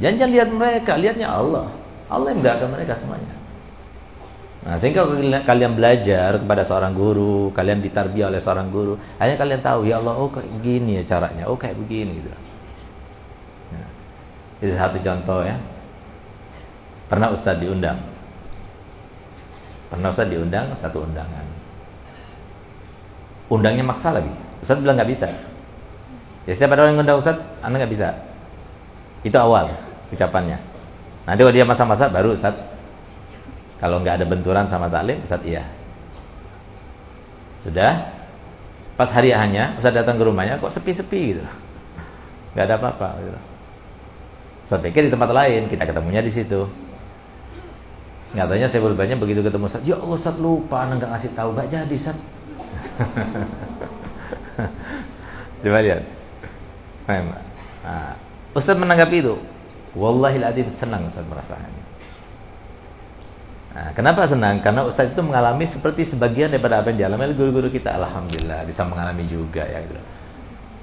Jangan, 0.01 0.17
jangan 0.17 0.33
lihat 0.33 0.49
mereka, 0.49 0.93
lihatnya 0.97 1.29
Allah. 1.29 1.69
Allah 2.09 2.33
yang 2.33 2.41
menggerakkan 2.41 2.73
mereka 2.73 2.97
semuanya. 2.97 3.37
Nah, 4.65 4.75
sehingga 4.81 5.07
kalian 5.45 5.77
belajar 5.77 6.41
kepada 6.41 6.65
seorang 6.65 6.97
guru, 6.97 7.53
kalian 7.53 7.85
ditarbiyah 7.85 8.33
oleh 8.33 8.41
seorang 8.41 8.73
guru, 8.73 8.97
hanya 9.21 9.37
kalian 9.37 9.61
tahu 9.61 9.85
ya 9.85 10.01
Allah, 10.01 10.17
oh 10.17 10.33
kayak 10.33 10.49
begini 10.59 11.01
ya 11.01 11.03
caranya, 11.05 11.45
oh 11.47 11.57
kayak 11.61 11.77
begini 11.77 12.17
gitu. 12.17 12.29
Nah, 13.77 13.89
ini 14.65 14.73
satu 14.73 14.99
contoh 14.99 15.45
ya. 15.45 15.57
Pernah 17.11 17.35
Ustadz 17.35 17.59
diundang. 17.59 17.99
Pernah 19.91 20.15
Ustadz 20.15 20.31
diundang 20.31 20.71
satu 20.79 21.03
undangan. 21.03 21.43
Undangnya 23.51 23.83
maksa 23.83 24.15
lagi. 24.15 24.31
Ustadz 24.63 24.79
bilang 24.79 24.95
nggak 24.95 25.11
bisa. 25.11 25.27
Ya 26.47 26.53
setiap 26.55 26.79
ada 26.79 26.87
orang 26.87 26.95
yang 26.95 27.03
undang 27.03 27.19
Ustadz, 27.19 27.43
anda 27.67 27.83
nggak 27.83 27.91
bisa. 27.91 28.15
Itu 29.27 29.35
awal 29.43 29.75
ucapannya. 30.15 30.63
Nanti 31.27 31.41
kalau 31.43 31.55
dia 31.55 31.67
masa-masa 31.67 32.07
baru 32.07 32.31
Ustadz. 32.39 32.63
Kalau 33.83 33.99
nggak 33.99 34.23
ada 34.23 34.27
benturan 34.31 34.71
sama 34.71 34.87
taklim, 34.87 35.19
Ustadz 35.27 35.51
iya. 35.51 35.67
Sudah. 37.67 38.15
Pas 38.95 39.11
hari 39.11 39.35
hanya, 39.35 39.75
Ustadz 39.83 39.99
datang 39.99 40.15
ke 40.15 40.23
rumahnya, 40.23 40.63
kok 40.63 40.71
sepi-sepi 40.71 41.35
gitu. 41.35 41.43
Nggak 42.55 42.65
ada 42.71 42.75
apa-apa 42.79 43.09
gitu. 43.19 43.41
Saya 44.71 44.79
pikir 44.87 45.09
di 45.09 45.11
tempat 45.11 45.35
lain, 45.35 45.67
kita 45.67 45.83
ketemunya 45.83 46.23
di 46.23 46.31
situ. 46.31 46.71
Nyatanya 48.31 48.71
saya 48.71 48.87
berbanyak 48.87 49.19
begitu 49.19 49.43
ketemu 49.43 49.67
Ustaz, 49.67 49.83
ya 49.83 49.99
Allah 49.99 50.15
Ustaz 50.15 50.39
lupa, 50.39 50.87
nggak 50.87 51.11
ngasih 51.11 51.35
tahu, 51.35 51.51
nggak 51.51 51.67
jadi 51.67 51.95
Ustaz. 51.95 52.15
Coba 55.67 55.83
lihat. 55.83 56.07
Nah, 57.11 58.15
Ustaz 58.55 58.79
menanggapi 58.79 59.19
itu. 59.19 59.35
Wallahi 59.99 60.39
adim 60.47 60.71
senang 60.71 61.11
Ustaz 61.11 61.27
merasakannya. 61.27 61.85
Nah, 63.71 63.95
kenapa 63.95 64.27
senang? 64.27 64.59
Karena 64.63 64.83
Ustaz 64.87 65.11
itu 65.11 65.23
mengalami 65.23 65.67
seperti 65.67 66.07
sebagian 66.07 66.51
daripada 66.51 66.83
apa 66.83 66.91
yang 66.95 67.07
dialami 67.07 67.35
guru-guru 67.35 67.71
kita. 67.71 67.99
Alhamdulillah 67.99 68.63
bisa 68.63 68.87
mengalami 68.87 69.27
juga 69.27 69.67
ya 69.67 69.83
gitu. 69.83 69.99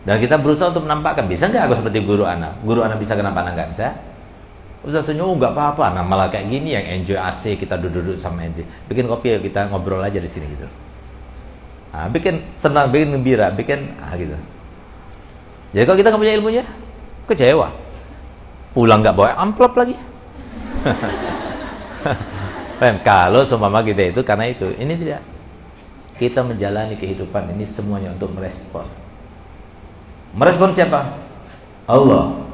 Dan 0.07 0.23
kita 0.23 0.39
berusaha 0.39 0.71
untuk 0.71 0.87
menampakkan, 0.87 1.27
bisa 1.27 1.51
nggak 1.51 1.67
aku 1.67 1.83
seperti 1.83 1.99
guru 2.03 2.23
anak? 2.23 2.63
Guru 2.63 2.83
anak 2.83 2.95
bisa 2.95 3.15
kenapa 3.15 3.43
anak 3.43 3.59
nggak 3.59 3.69
bisa? 3.75 3.87
Ustaz 4.85 5.09
senyum 5.09 5.41
nggak 5.41 5.57
apa-apa. 5.57 5.97
Nah 5.97 6.03
malah 6.05 6.29
kayak 6.29 6.53
gini 6.53 6.77
yang 6.77 6.85
enjoy 7.01 7.17
AC 7.17 7.57
kita 7.57 7.79
duduk-duduk 7.81 8.21
sama 8.21 8.45
ente. 8.45 8.61
Bikin 8.85 9.09
kopi 9.09 9.33
kita 9.41 9.71
ngobrol 9.73 10.03
aja 10.05 10.21
di 10.21 10.29
sini 10.29 10.45
gitu. 10.53 10.67
Nah, 11.97 12.05
bikin 12.13 12.45
senang, 12.53 12.93
bikin 12.93 13.17
gembira, 13.17 13.49
bikin 13.49 13.97
ah 13.97 14.13
gitu. 14.13 14.37
Jadi 15.73 15.83
kalau 15.87 15.97
kita 15.97 16.13
nggak 16.13 16.21
punya 16.21 16.35
ilmunya, 16.37 16.63
kecewa. 17.25 17.73
Pulang 18.77 19.01
nggak 19.01 19.17
bawa 19.17 19.33
amplop 19.41 19.73
lagi. 19.73 19.97
kalau 23.07 23.41
seumpama 23.49 23.81
kita 23.81 24.13
itu 24.13 24.21
karena 24.21 24.45
itu, 24.45 24.69
ini 24.77 24.93
tidak. 24.93 25.25
Kita 26.21 26.45
menjalani 26.45 26.93
kehidupan 26.97 27.49
ini 27.57 27.65
semuanya 27.65 28.13
untuk 28.13 28.29
merespon. 28.33 28.85
Merespon 30.37 30.69
siapa? 30.73 31.17
Allah. 31.89 32.45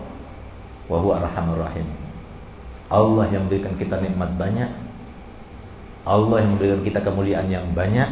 Wa 0.87 0.97
huwa 0.99 1.19
rahim. 1.19 2.02
Allah 2.93 3.25
yang 3.33 3.49
memberikan 3.49 3.73
kita 3.73 3.97
nikmat 3.97 4.29
banyak. 4.37 4.69
Allah 6.05 6.45
yang 6.45 6.53
memberikan 6.53 6.81
kita 6.85 6.99
kemuliaan 7.01 7.49
yang 7.49 7.65
banyak. 7.73 8.05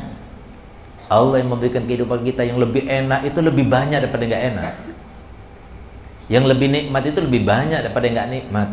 Allah 1.05 1.38
yang 1.38 1.53
memberikan 1.53 1.86
kehidupan 1.86 2.25
kita 2.25 2.41
yang 2.41 2.57
lebih 2.57 2.89
enak 2.89 3.29
itu 3.29 3.39
lebih 3.45 3.69
banyak 3.69 4.01
daripada 4.01 4.25
nggak 4.25 4.43
enak. 4.55 4.73
Yang 6.32 6.45
lebih 6.55 6.67
nikmat 6.71 7.03
itu 7.05 7.19
lebih 7.21 7.41
banyak 7.45 7.79
daripada 7.86 8.05
nggak 8.09 8.29
nikmat. 8.32 8.69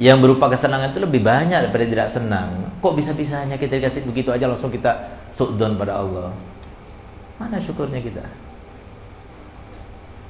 Yang 0.00 0.18
berupa 0.22 0.46
kesenangan 0.48 0.96
itu 0.96 1.00
lebih 1.02 1.20
banyak 1.20 1.58
daripada 1.68 1.84
tidak 1.84 2.08
senang. 2.08 2.72
Kok 2.80 2.94
bisa-bisanya 2.96 3.60
kita 3.60 3.76
dikasih 3.76 4.06
begitu 4.08 4.32
aja 4.32 4.48
langsung 4.48 4.72
kita 4.72 5.12
sudon 5.34 5.76
pada 5.76 6.00
Allah? 6.00 6.32
Mana 7.36 7.60
syukurnya 7.60 8.00
kita? 8.00 8.24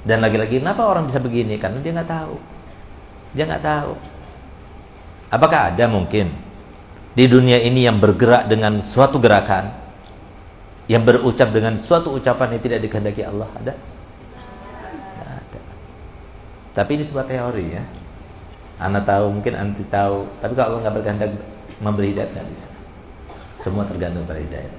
Dan 0.03 0.19
lagi-lagi 0.19 0.59
kenapa 0.59 0.83
orang 0.83 1.07
bisa 1.07 1.23
begini? 1.23 1.55
Karena 1.55 1.79
dia 1.79 1.93
nggak 1.93 2.09
tahu. 2.09 2.35
Dia 3.37 3.43
nggak 3.47 3.63
tahu 3.63 4.16
Apakah 5.27 5.75
ada 5.75 5.85
mungkin 5.91 6.31
di 7.11 7.25
dunia 7.27 7.59
ini 7.59 7.83
yang 7.83 7.99
bergerak 7.99 8.47
dengan 8.47 8.79
suatu 8.79 9.19
gerakan 9.19 9.75
yang 10.87 11.03
berucap 11.03 11.51
dengan 11.51 11.75
suatu 11.75 12.15
ucapan 12.15 12.55
yang 12.55 12.61
tidak 12.63 12.79
dikehendaki 12.87 13.27
Allah? 13.27 13.51
Ada? 13.59 13.73
Tidak 13.75 15.27
ada. 15.27 15.59
Tapi 16.71 16.89
ini 16.95 17.03
sebuah 17.03 17.27
teori 17.27 17.65
ya. 17.75 17.83
Anda 18.77 19.03
tahu, 19.03 19.41
mungkin 19.41 19.57
anti 19.57 19.83
tahu. 19.91 20.23
Tapi 20.39 20.53
kalau 20.55 20.77
Allah 20.77 20.81
nggak 20.87 20.95
berkehendak 21.01 21.31
memberi 21.83 22.15
hidayah 22.15 22.29
nggak 22.31 22.47
bisa. 22.47 22.69
Semua 23.59 23.83
tergantung 23.83 24.23
pada 24.23 24.39
hidayah. 24.39 24.73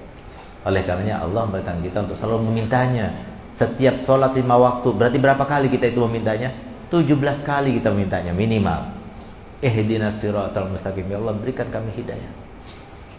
Oleh 0.64 0.82
karenanya 0.86 1.20
Allah 1.20 1.44
memberitahu 1.44 1.84
kita 1.84 1.98
untuk 2.08 2.16
selalu 2.16 2.48
memintanya. 2.48 3.12
Setiap 3.52 3.98
sholat 3.98 4.32
lima 4.38 4.54
waktu, 4.54 4.94
berarti 4.94 5.18
berapa 5.18 5.42
kali 5.42 5.66
kita 5.68 5.90
itu 5.90 5.98
memintanya? 5.98 6.54
17 6.88 7.20
kali 7.42 7.76
kita 7.82 7.92
memintanya 7.92 8.32
minimal. 8.32 8.97
Ihdinas 9.58 10.22
siratal 10.22 10.70
mustaqim. 10.70 11.06
Ya 11.10 11.18
Allah 11.18 11.34
berikan 11.34 11.66
kami 11.66 11.90
hidayah. 11.98 12.30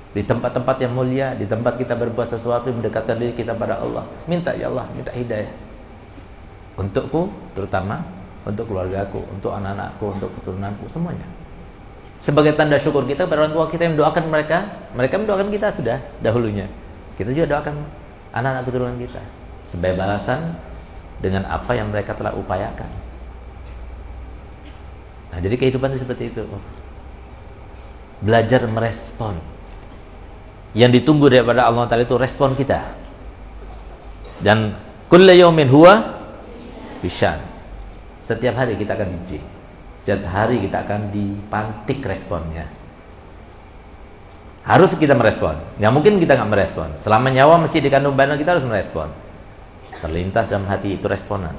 Di 0.09 0.25
tempat-tempat 0.25 0.81
yang 0.81 0.95
mulia, 0.95 1.37
di 1.37 1.45
tempat 1.45 1.77
kita 1.77 1.93
berbuat 1.93 2.25
sesuatu 2.25 2.71
yang 2.71 2.81
mendekatkan 2.81 3.19
diri 3.19 3.35
kita 3.35 3.53
pada 3.53 3.77
Allah. 3.77 4.07
Minta 4.25 4.55
ya 4.55 4.71
Allah, 4.71 4.87
minta 4.95 5.13
hidayah. 5.13 5.51
Untukku 6.79 7.29
terutama, 7.53 8.01
untuk 8.47 8.71
keluargaku, 8.71 9.21
untuk 9.29 9.51
anak-anakku, 9.53 10.05
untuk 10.15 10.31
keturunanku, 10.39 10.87
semuanya. 10.87 11.27
Sebagai 12.19 12.55
tanda 12.55 12.75
syukur 12.75 13.07
kita 13.07 13.27
pada 13.27 13.47
orang 13.47 13.53
tua 13.55 13.65
kita 13.71 13.87
yang 13.87 13.93
mendoakan 13.99 14.23
mereka, 14.27 14.57
mereka 14.95 15.15
mendoakan 15.19 15.47
kita 15.51 15.67
sudah 15.71 15.97
dahulunya. 16.19 16.67
Kita 17.15 17.31
juga 17.35 17.59
doakan 17.59 17.75
anak-anak 18.31 18.63
keturunan 18.67 18.97
kita 18.99 19.21
sebagai 19.67 19.99
balasan 19.99 20.55
dengan 21.19 21.45
apa 21.47 21.71
yang 21.75 21.91
mereka 21.91 22.15
telah 22.15 22.35
upayakan. 22.35 23.08
Nah, 25.29 25.37
jadi 25.37 25.55
kehidupan 25.55 25.93
itu 25.93 26.01
seperti 26.01 26.33
itu. 26.33 26.43
Belajar 28.19 28.65
merespon. 28.65 29.37
Yang 30.73 31.01
ditunggu 31.01 31.29
daripada 31.29 31.65
Allah 31.65 31.85
Taala 31.89 32.05
itu 32.05 32.17
respon 32.17 32.53
kita. 32.53 32.81
Dan 34.41 34.73
kullu 35.09 35.33
yaumin 35.33 35.69
huwa 35.69 36.21
fisyan. 37.01 37.41
Setiap 38.25 38.57
hari 38.57 38.77
kita 38.77 38.93
akan 38.93 39.07
diuji. 39.09 39.39
Setiap 40.01 40.29
hari 40.29 40.61
kita 40.61 40.85
akan 40.85 41.09
dipantik 41.09 42.01
responnya. 42.05 42.69
Harus 44.65 44.93
kita 44.93 45.17
merespon. 45.17 45.57
Nggak 45.81 45.93
mungkin 45.93 46.13
kita 46.21 46.37
nggak 46.37 46.51
merespon. 46.53 46.89
Selama 47.01 47.33
nyawa 47.33 47.57
masih 47.65 47.81
di 47.81 47.89
kandung 47.89 48.13
badan 48.13 48.37
kita 48.37 48.57
harus 48.57 48.65
merespon. 48.65 49.09
Terlintas 49.99 50.53
dalam 50.53 50.69
hati 50.69 50.95
itu 50.95 51.05
responan 51.09 51.57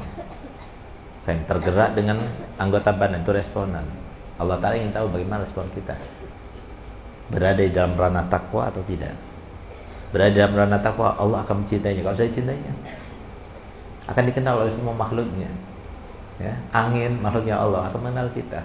yang 1.31 1.43
tergerak 1.47 1.95
dengan 1.95 2.19
anggota 2.59 2.91
badan 2.93 3.23
itu 3.23 3.31
responan. 3.31 3.87
Allah 4.41 4.57
Ta'ala 4.57 4.77
ingin 4.77 4.93
tahu 4.93 5.07
bagaimana 5.13 5.45
respon 5.45 5.69
kita. 5.77 5.95
Berada 7.31 7.61
di 7.61 7.71
dalam 7.71 7.95
ranah 7.95 8.27
takwa 8.27 8.73
atau 8.73 8.83
tidak. 8.83 9.15
Berada 10.11 10.33
di 10.33 10.39
dalam 10.43 10.55
ranah 10.59 10.81
takwa, 10.83 11.15
Allah 11.15 11.47
akan 11.47 11.63
mencintainya. 11.63 12.03
Kalau 12.03 12.17
saya 12.17 12.33
cintainya, 12.33 12.73
akan 14.11 14.23
dikenal 14.27 14.67
oleh 14.67 14.73
semua 14.73 14.95
makhluknya. 14.97 15.51
Ya, 16.41 16.57
angin 16.73 17.21
makhluknya 17.21 17.61
Allah 17.61 17.93
akan 17.93 18.01
mengenal 18.01 18.33
kita. 18.33 18.65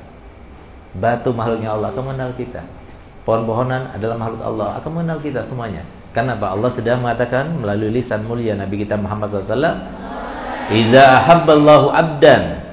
Batu 0.95 1.35
makhluknya 1.35 1.75
Allah 1.75 1.91
akan 1.91 2.01
mengenal 2.07 2.31
kita. 2.33 2.63
Pohon-pohonan 3.27 3.91
adalah 3.91 4.15
makhluk 4.15 4.41
Allah 4.41 4.79
akan 4.79 4.89
mengenal 4.95 5.19
kita 5.19 5.43
semuanya. 5.43 5.83
Karena 6.15 6.39
apa? 6.39 6.55
Allah 6.55 6.71
sudah 6.71 6.95
mengatakan 6.95 7.51
melalui 7.51 7.91
lisan 7.91 8.23
mulia 8.23 8.55
Nabi 8.55 8.87
kita 8.87 8.95
Muhammad 8.95 9.27
SAW 9.27 9.75
Iza 10.73 11.21
ahabballahu 11.21 11.93
abdan. 11.93 12.65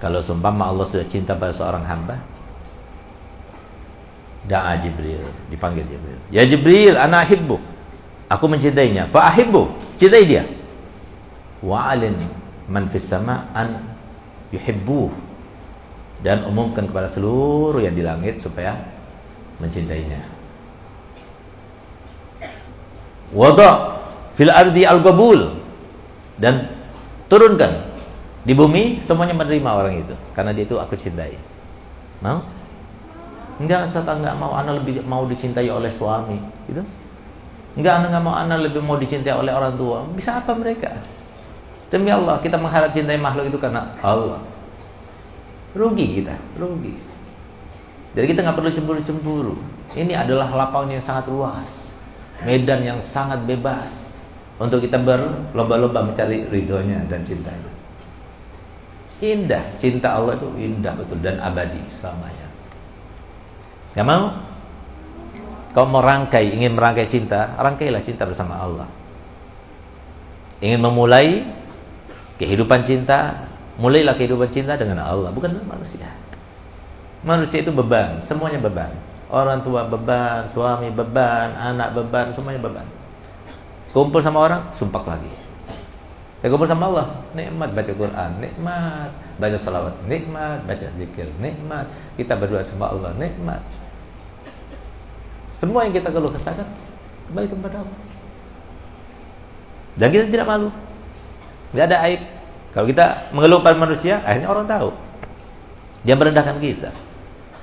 Kalau 0.00 0.20
seumpama 0.20 0.68
Allah 0.68 0.84
sudah 0.88 1.04
cinta 1.08 1.36
pada 1.36 1.52
seorang 1.52 1.84
hamba 1.84 2.16
Da'a 4.48 4.80
Jibril 4.80 5.20
Dipanggil 5.52 5.84
Jibril. 5.84 6.16
Ya 6.32 6.48
Jibril, 6.48 6.96
ana 6.96 7.20
ahibbu. 7.20 7.60
Aku 8.32 8.48
mencintainya 8.48 9.04
Fa'ahibbu 9.08 9.68
Cintai 10.00 10.24
dia. 10.24 10.48
Wa'alin 11.60 12.16
man 12.68 12.88
fis 12.88 13.04
sama 13.04 13.48
an 13.52 13.84
yuhibbu. 14.48 15.12
Dan 16.24 16.44
umumkan 16.48 16.88
kepada 16.88 17.08
seluruh 17.08 17.80
yang 17.84 17.92
di 17.92 18.00
langit 18.00 18.40
Supaya 18.40 18.80
mencintainya. 19.60 20.24
Wada 23.36 24.00
fil 24.34 24.50
ardi 24.50 24.88
al-gabul 24.88 25.60
dan 26.40 26.66
turunkan 27.28 27.86
di 28.42 28.56
bumi 28.56 29.04
semuanya 29.04 29.36
menerima 29.36 29.70
orang 29.70 29.94
itu 30.00 30.14
karena 30.32 30.50
dia 30.56 30.64
itu 30.64 30.80
aku 30.80 30.96
cintai 30.96 31.36
mau 32.24 32.40
enggak 33.60 33.84
saya 33.86 34.08
enggak 34.08 34.34
mau 34.40 34.56
anak 34.56 34.80
lebih 34.80 35.04
mau 35.04 35.28
dicintai 35.28 35.68
oleh 35.68 35.92
suami 35.92 36.40
gitu 36.66 36.80
Enggak, 37.78 38.02
anak 38.02 38.08
nggak 38.10 38.24
mau 38.26 38.34
anak 38.34 38.58
lebih 38.66 38.82
mau 38.82 38.98
dicintai 38.98 39.30
oleh 39.30 39.54
orang 39.54 39.78
tua. 39.78 40.02
Bisa 40.10 40.42
apa 40.42 40.50
mereka? 40.58 40.90
Demi 41.90 42.10
Allah, 42.10 42.42
kita 42.42 42.58
mengharap 42.58 42.90
cintai 42.90 43.18
makhluk 43.18 43.50
itu 43.50 43.58
karena 43.62 43.94
Allah. 44.02 44.42
Rugi 45.74 46.22
kita, 46.22 46.34
rugi. 46.58 46.98
Jadi 48.18 48.26
kita 48.26 48.42
nggak 48.42 48.56
perlu 48.58 48.70
cemburu-cemburu. 48.74 49.54
Ini 49.94 50.18
adalah 50.18 50.50
lapangan 50.50 50.98
yang 50.98 51.02
sangat 51.02 51.30
luas, 51.30 51.94
medan 52.42 52.82
yang 52.82 52.98
sangat 52.98 53.42
bebas 53.46 54.10
untuk 54.60 54.84
kita 54.84 55.00
berlomba-lomba 55.00 56.04
mencari 56.04 56.44
ridhonya 56.52 57.08
dan 57.08 57.24
cintanya. 57.24 57.72
Indah, 59.24 59.64
cinta 59.80 60.20
Allah 60.20 60.36
itu 60.36 60.48
indah 60.60 60.92
betul 60.96 61.16
dan 61.24 61.40
abadi 61.40 61.80
selamanya. 61.96 62.48
Gak 63.96 64.04
mau? 64.04 64.36
Kau 65.72 65.88
mau 65.88 66.04
rangkai, 66.04 66.60
ingin 66.60 66.76
merangkai 66.76 67.08
cinta, 67.08 67.56
rangkailah 67.56 68.04
cinta 68.04 68.28
bersama 68.28 68.60
Allah. 68.60 68.88
Ingin 70.60 70.80
memulai 70.84 71.40
kehidupan 72.36 72.84
cinta, 72.84 73.48
mulailah 73.80 74.12
kehidupan 74.12 74.52
cinta 74.52 74.76
dengan 74.76 75.00
Allah, 75.00 75.32
bukan 75.32 75.56
dengan 75.56 75.72
manusia. 75.72 76.10
Manusia 77.24 77.64
itu 77.64 77.72
beban, 77.72 78.20
semuanya 78.20 78.60
beban. 78.60 78.92
Orang 79.30 79.64
tua 79.64 79.88
beban, 79.88 80.44
suami 80.52 80.92
beban, 80.92 81.56
anak 81.56 81.96
beban, 81.96 82.28
semuanya 82.34 82.60
beban. 82.60 82.99
Kumpul 83.90 84.22
sama 84.22 84.46
orang, 84.46 84.62
sumpah 84.74 85.02
lagi. 85.02 85.32
Ya 86.40 86.48
kumpul 86.48 86.64
sama 86.64 86.88
Allah, 86.88 87.06
nikmat 87.36 87.74
baca 87.76 87.92
Quran, 87.92 88.30
nikmat 88.40 89.10
baca 89.36 89.56
salawat, 89.60 89.92
nikmat 90.08 90.64
baca 90.64 90.86
zikir, 90.96 91.28
nikmat 91.36 91.84
kita 92.16 92.32
berdoa 92.38 92.64
sama 92.64 92.88
Allah, 92.88 93.12
nikmat. 93.18 93.60
Semua 95.52 95.84
yang 95.84 95.92
kita 95.92 96.08
keluh 96.08 96.32
kesahkan 96.32 96.64
kembali 97.28 97.46
kepada 97.52 97.84
Allah. 97.84 97.98
Dan 100.00 100.08
kita 100.08 100.24
tidak 100.32 100.46
malu. 100.48 100.72
Tidak 101.74 101.84
ada 101.84 101.98
aib. 102.08 102.24
Kalau 102.72 102.86
kita 102.88 103.28
mengeluh 103.36 103.60
pada 103.60 103.76
manusia, 103.76 104.24
akhirnya 104.24 104.48
orang 104.48 104.64
tahu. 104.64 104.94
Dia 106.06 106.16
merendahkan 106.16 106.56
kita. 106.56 106.90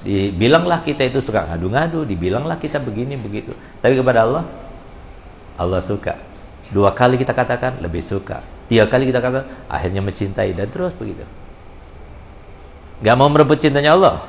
Dibilanglah 0.06 0.86
kita 0.86 1.10
itu 1.10 1.18
suka 1.18 1.50
ngadu-ngadu, 1.50 2.06
dibilanglah 2.06 2.62
kita 2.62 2.78
begini 2.78 3.18
begitu. 3.18 3.58
Tapi 3.82 3.98
kepada 3.98 4.30
Allah, 4.30 4.46
Allah 5.58 5.82
suka. 5.82 6.16
Dua 6.70 6.94
kali 6.94 7.18
kita 7.18 7.34
katakan 7.34 7.82
lebih 7.82 8.06
suka. 8.06 8.46
Tiga 8.68 8.86
kali 8.88 9.10
kita 9.10 9.20
katakan 9.24 9.48
akhirnya 9.68 10.04
mencintai 10.04 10.54
dan 10.54 10.68
terus 10.70 10.94
begitu. 10.94 11.24
Gak 13.02 13.16
mau 13.18 13.30
merebut 13.30 13.58
cintanya 13.58 13.98
Allah. 13.98 14.26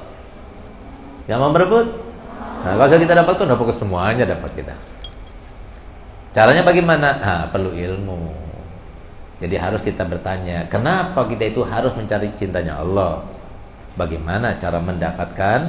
Gak 1.29 1.39
mau 1.41 1.53
merebut. 1.53 1.89
Nah, 2.65 2.75
kalau 2.75 2.99
kita 3.01 3.15
dapat 3.15 3.35
tuh 3.39 3.47
dapat 3.47 3.75
semuanya 3.75 4.25
dapat 4.27 4.51
kita. 4.55 4.75
Caranya 6.35 6.63
bagaimana? 6.63 7.09
Nah, 7.19 7.43
perlu 7.49 7.73
ilmu. 7.73 8.35
Jadi 9.39 9.55
harus 9.55 9.79
kita 9.79 10.03
bertanya, 10.03 10.67
kenapa 10.67 11.23
kita 11.31 11.47
itu 11.47 11.63
harus 11.63 11.95
mencari 11.95 12.35
cintanya 12.35 12.83
Allah? 12.83 13.23
Bagaimana 13.95 14.59
cara 14.59 14.83
mendapatkan 14.83 15.61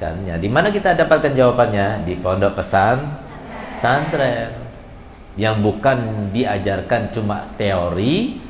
kannya? 0.00 0.40
Di 0.40 0.48
mana 0.48 0.72
kita 0.72 0.96
dapatkan 0.96 1.32
jawabannya? 1.36 2.08
Di 2.08 2.16
pondok 2.20 2.56
pesan 2.56 3.04
santren 3.76 4.65
yang 5.36 5.60
bukan 5.60 6.28
diajarkan 6.32 7.12
cuma 7.12 7.44
teori 7.60 8.40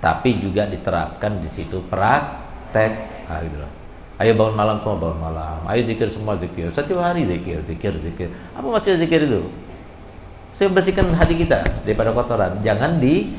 tapi 0.00 0.40
juga 0.40 0.64
diterapkan 0.64 1.38
di 1.38 1.48
situ 1.48 1.84
praktek. 1.86 2.92
Nah, 3.28 3.38
gitu 3.44 3.58
loh. 3.60 3.72
Ayo 4.20 4.36
bangun 4.36 4.56
malam 4.56 4.76
semua 4.80 4.96
bangun 4.96 5.20
malam. 5.20 5.60
Ayo 5.68 5.84
zikir 5.84 6.08
semua 6.08 6.36
zikir. 6.40 6.68
Setiap 6.72 7.00
hari 7.00 7.28
zikir, 7.28 7.60
zikir, 7.64 7.92
zikir. 8.00 8.28
Apa 8.56 8.66
maksudnya 8.68 9.00
zikir 9.04 9.28
itu? 9.28 9.48
Saya 10.56 10.68
bersihkan 10.72 11.08
hati 11.16 11.40
kita 11.40 11.64
daripada 11.84 12.12
kotoran. 12.12 12.60
Jangan 12.64 13.00
di 13.00 13.32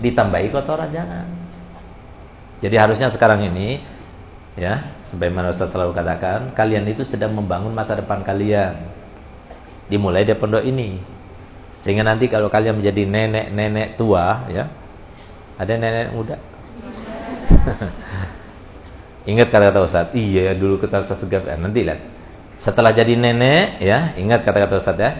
ditambahi 0.00 0.48
kotoran, 0.52 0.88
jangan. 0.92 1.24
Jadi 2.60 2.76
harusnya 2.76 3.08
sekarang 3.08 3.48
ini 3.48 3.80
ya 4.60 4.84
sebagaimana 5.08 5.52
Ustaz 5.54 5.72
selalu 5.72 5.96
katakan 5.96 6.52
kalian 6.52 6.84
itu 6.90 7.00
sedang 7.06 7.32
membangun 7.32 7.72
masa 7.72 7.96
depan 7.96 8.20
kalian 8.20 8.76
dimulai 9.88 10.28
dari 10.28 10.36
pondok 10.36 10.60
ini 10.60 11.00
sehingga 11.80 12.04
nanti 12.04 12.28
kalau 12.28 12.52
kalian 12.52 12.76
menjadi 12.78 13.08
nenek-nenek 13.08 13.96
tua 13.96 14.44
ya 14.52 14.68
ada 15.56 15.72
nenek 15.74 16.12
muda 16.12 16.36
ingat 19.30 19.48
kata-kata 19.48 19.80
Ustaz 19.82 20.06
iya 20.12 20.52
dulu 20.52 20.76
kata 20.76 21.00
Ustaz 21.00 21.24
Segaf 21.24 21.48
ya, 21.48 21.56
nanti 21.56 21.80
lihat 21.82 22.00
setelah 22.60 22.92
jadi 22.92 23.16
nenek 23.16 23.80
ya 23.80 24.12
ingat 24.20 24.44
kata-kata 24.44 24.76
Ustaz 24.76 25.00
ya 25.00 25.16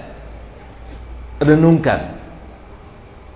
renungkan 1.41 2.21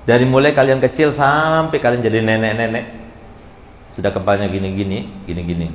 dari 0.04 0.28
mulai 0.28 0.52
kalian 0.52 0.84
kecil 0.84 1.08
sampai 1.08 1.80
kalian 1.80 2.04
jadi 2.04 2.20
nenek-nenek 2.20 3.04
sudah 3.94 4.10
kepalanya 4.10 4.50
gini-gini, 4.50 5.06
gini-gini. 5.22 5.70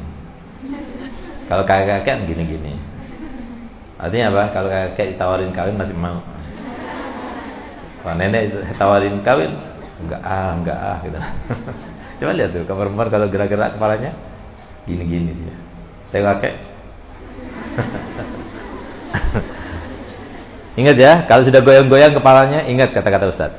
Kalau 1.48 1.64
kakek-kakek 1.64 2.04
kan 2.04 2.20
gini-gini. 2.28 2.76
Artinya 3.96 4.28
apa? 4.36 4.44
Kalau 4.52 4.70
kakek 4.70 5.16
ditawarin 5.16 5.56
kawin 5.56 5.80
masih 5.80 5.96
mau. 5.96 6.20
Kalau 8.00 8.16
nenek 8.16 8.56
tawarin 8.80 9.20
kawin, 9.22 9.52
enggak 10.02 10.22
ah, 10.24 10.56
enggak 10.56 10.80
ah 10.80 10.98
gitu. 11.04 11.20
Coba 12.20 12.32
lihat 12.36 12.52
tuh 12.52 12.66
kamar-kamar 12.68 13.08
kalau 13.12 13.28
gerak-gerak 13.32 13.72
kepalanya 13.76 14.12
gini-gini 14.88 15.32
dia. 15.36 15.56
Tengok 16.16 16.40
kakek. 16.40 16.54
ingat 20.80 20.96
ya, 20.96 21.28
kalau 21.28 21.44
sudah 21.44 21.62
goyang-goyang 21.62 22.16
kepalanya, 22.16 22.64
ingat 22.66 22.96
kata-kata 22.96 23.28
Ustaz. 23.28 23.52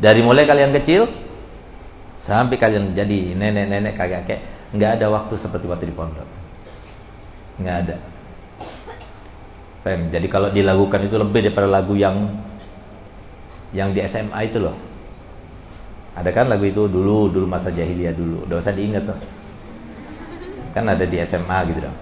Dari 0.00 0.24
mulai 0.24 0.48
kalian 0.48 0.72
kecil, 0.72 1.04
Sampai 2.28 2.60
kalian 2.60 2.92
jadi 2.92 3.32
nenek-nenek 3.32 3.96
kakek-kakek, 3.96 4.44
nggak 4.76 5.00
ada 5.00 5.08
waktu 5.08 5.32
seperti 5.40 5.64
waktu 5.64 5.88
di 5.88 5.96
pondok. 5.96 6.28
Nggak 7.56 7.76
ada. 7.88 7.96
Jadi 10.12 10.28
kalau 10.28 10.52
dilakukan 10.52 11.08
itu 11.08 11.16
lebih 11.16 11.48
daripada 11.48 11.64
lagu 11.64 11.96
yang 11.96 12.28
yang 13.72 13.92
di 13.92 14.00
SMA 14.04 14.38
itu 14.48 14.58
loh. 14.62 14.76
Ada 16.18 16.34
kan 16.34 16.50
lagu 16.50 16.66
itu 16.66 16.90
dulu, 16.90 17.30
dulu 17.30 17.46
masa 17.46 17.70
jahiliyah 17.70 18.14
dulu. 18.16 18.48
Udah 18.48 18.58
diingat 18.74 19.06
tuh. 19.06 19.18
Kan 20.74 20.88
ada 20.90 21.04
di 21.06 21.16
SMA 21.22 21.58
gitu 21.70 21.80
dong. 21.86 21.96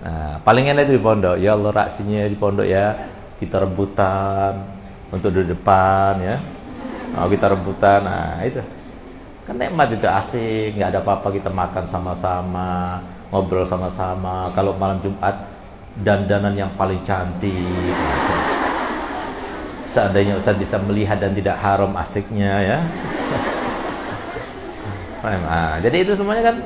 Nah, 0.00 0.40
paling 0.46 0.64
enak 0.70 0.88
itu 0.88 0.96
di 0.96 1.02
pondok. 1.02 1.36
Ya 1.36 1.58
Allah 1.58 1.72
raksinya 1.74 2.24
di 2.24 2.36
pondok 2.38 2.66
ya. 2.68 2.94
Kita 3.42 3.60
rebutan 3.60 4.62
untuk 5.10 5.34
di 5.34 5.48
depan 5.48 6.20
ya. 6.22 6.36
Oh, 7.18 7.26
kita 7.26 7.50
rebutan. 7.50 8.06
Nah, 8.06 8.38
itu 8.46 8.62
kan 9.50 9.58
nikmat 9.58 9.90
itu 9.90 10.06
asik 10.06 10.78
nggak 10.78 10.94
ada 10.94 11.00
apa-apa 11.02 11.34
kita 11.34 11.50
makan 11.50 11.82
sama-sama 11.82 13.02
ngobrol 13.34 13.66
sama-sama 13.66 14.46
kalau 14.54 14.78
malam 14.78 15.02
Jumat 15.02 15.42
dandanan 16.06 16.54
yang 16.54 16.70
paling 16.78 17.02
cantik 17.02 17.58
seandainya 19.90 20.38
Ustaz 20.38 20.54
bisa 20.54 20.78
melihat 20.78 21.18
dan 21.18 21.34
tidak 21.34 21.58
haram 21.58 21.98
asiknya 21.98 22.54
ya. 22.62 22.78
Nah, 25.20 25.76
jadi 25.82 26.06
itu 26.06 26.16
semuanya 26.16 26.54
kan 26.54 26.56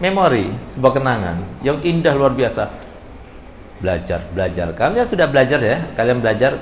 memori 0.00 0.50
sebuah 0.74 0.92
kenangan 0.96 1.36
yang 1.60 1.78
indah 1.84 2.16
luar 2.16 2.32
biasa. 2.32 2.66
Belajar 3.78 4.24
belajar. 4.32 4.72
Kalian 4.72 5.06
sudah 5.06 5.28
belajar 5.28 5.60
ya? 5.60 5.78
Kalian 5.94 6.18
belajar 6.24 6.56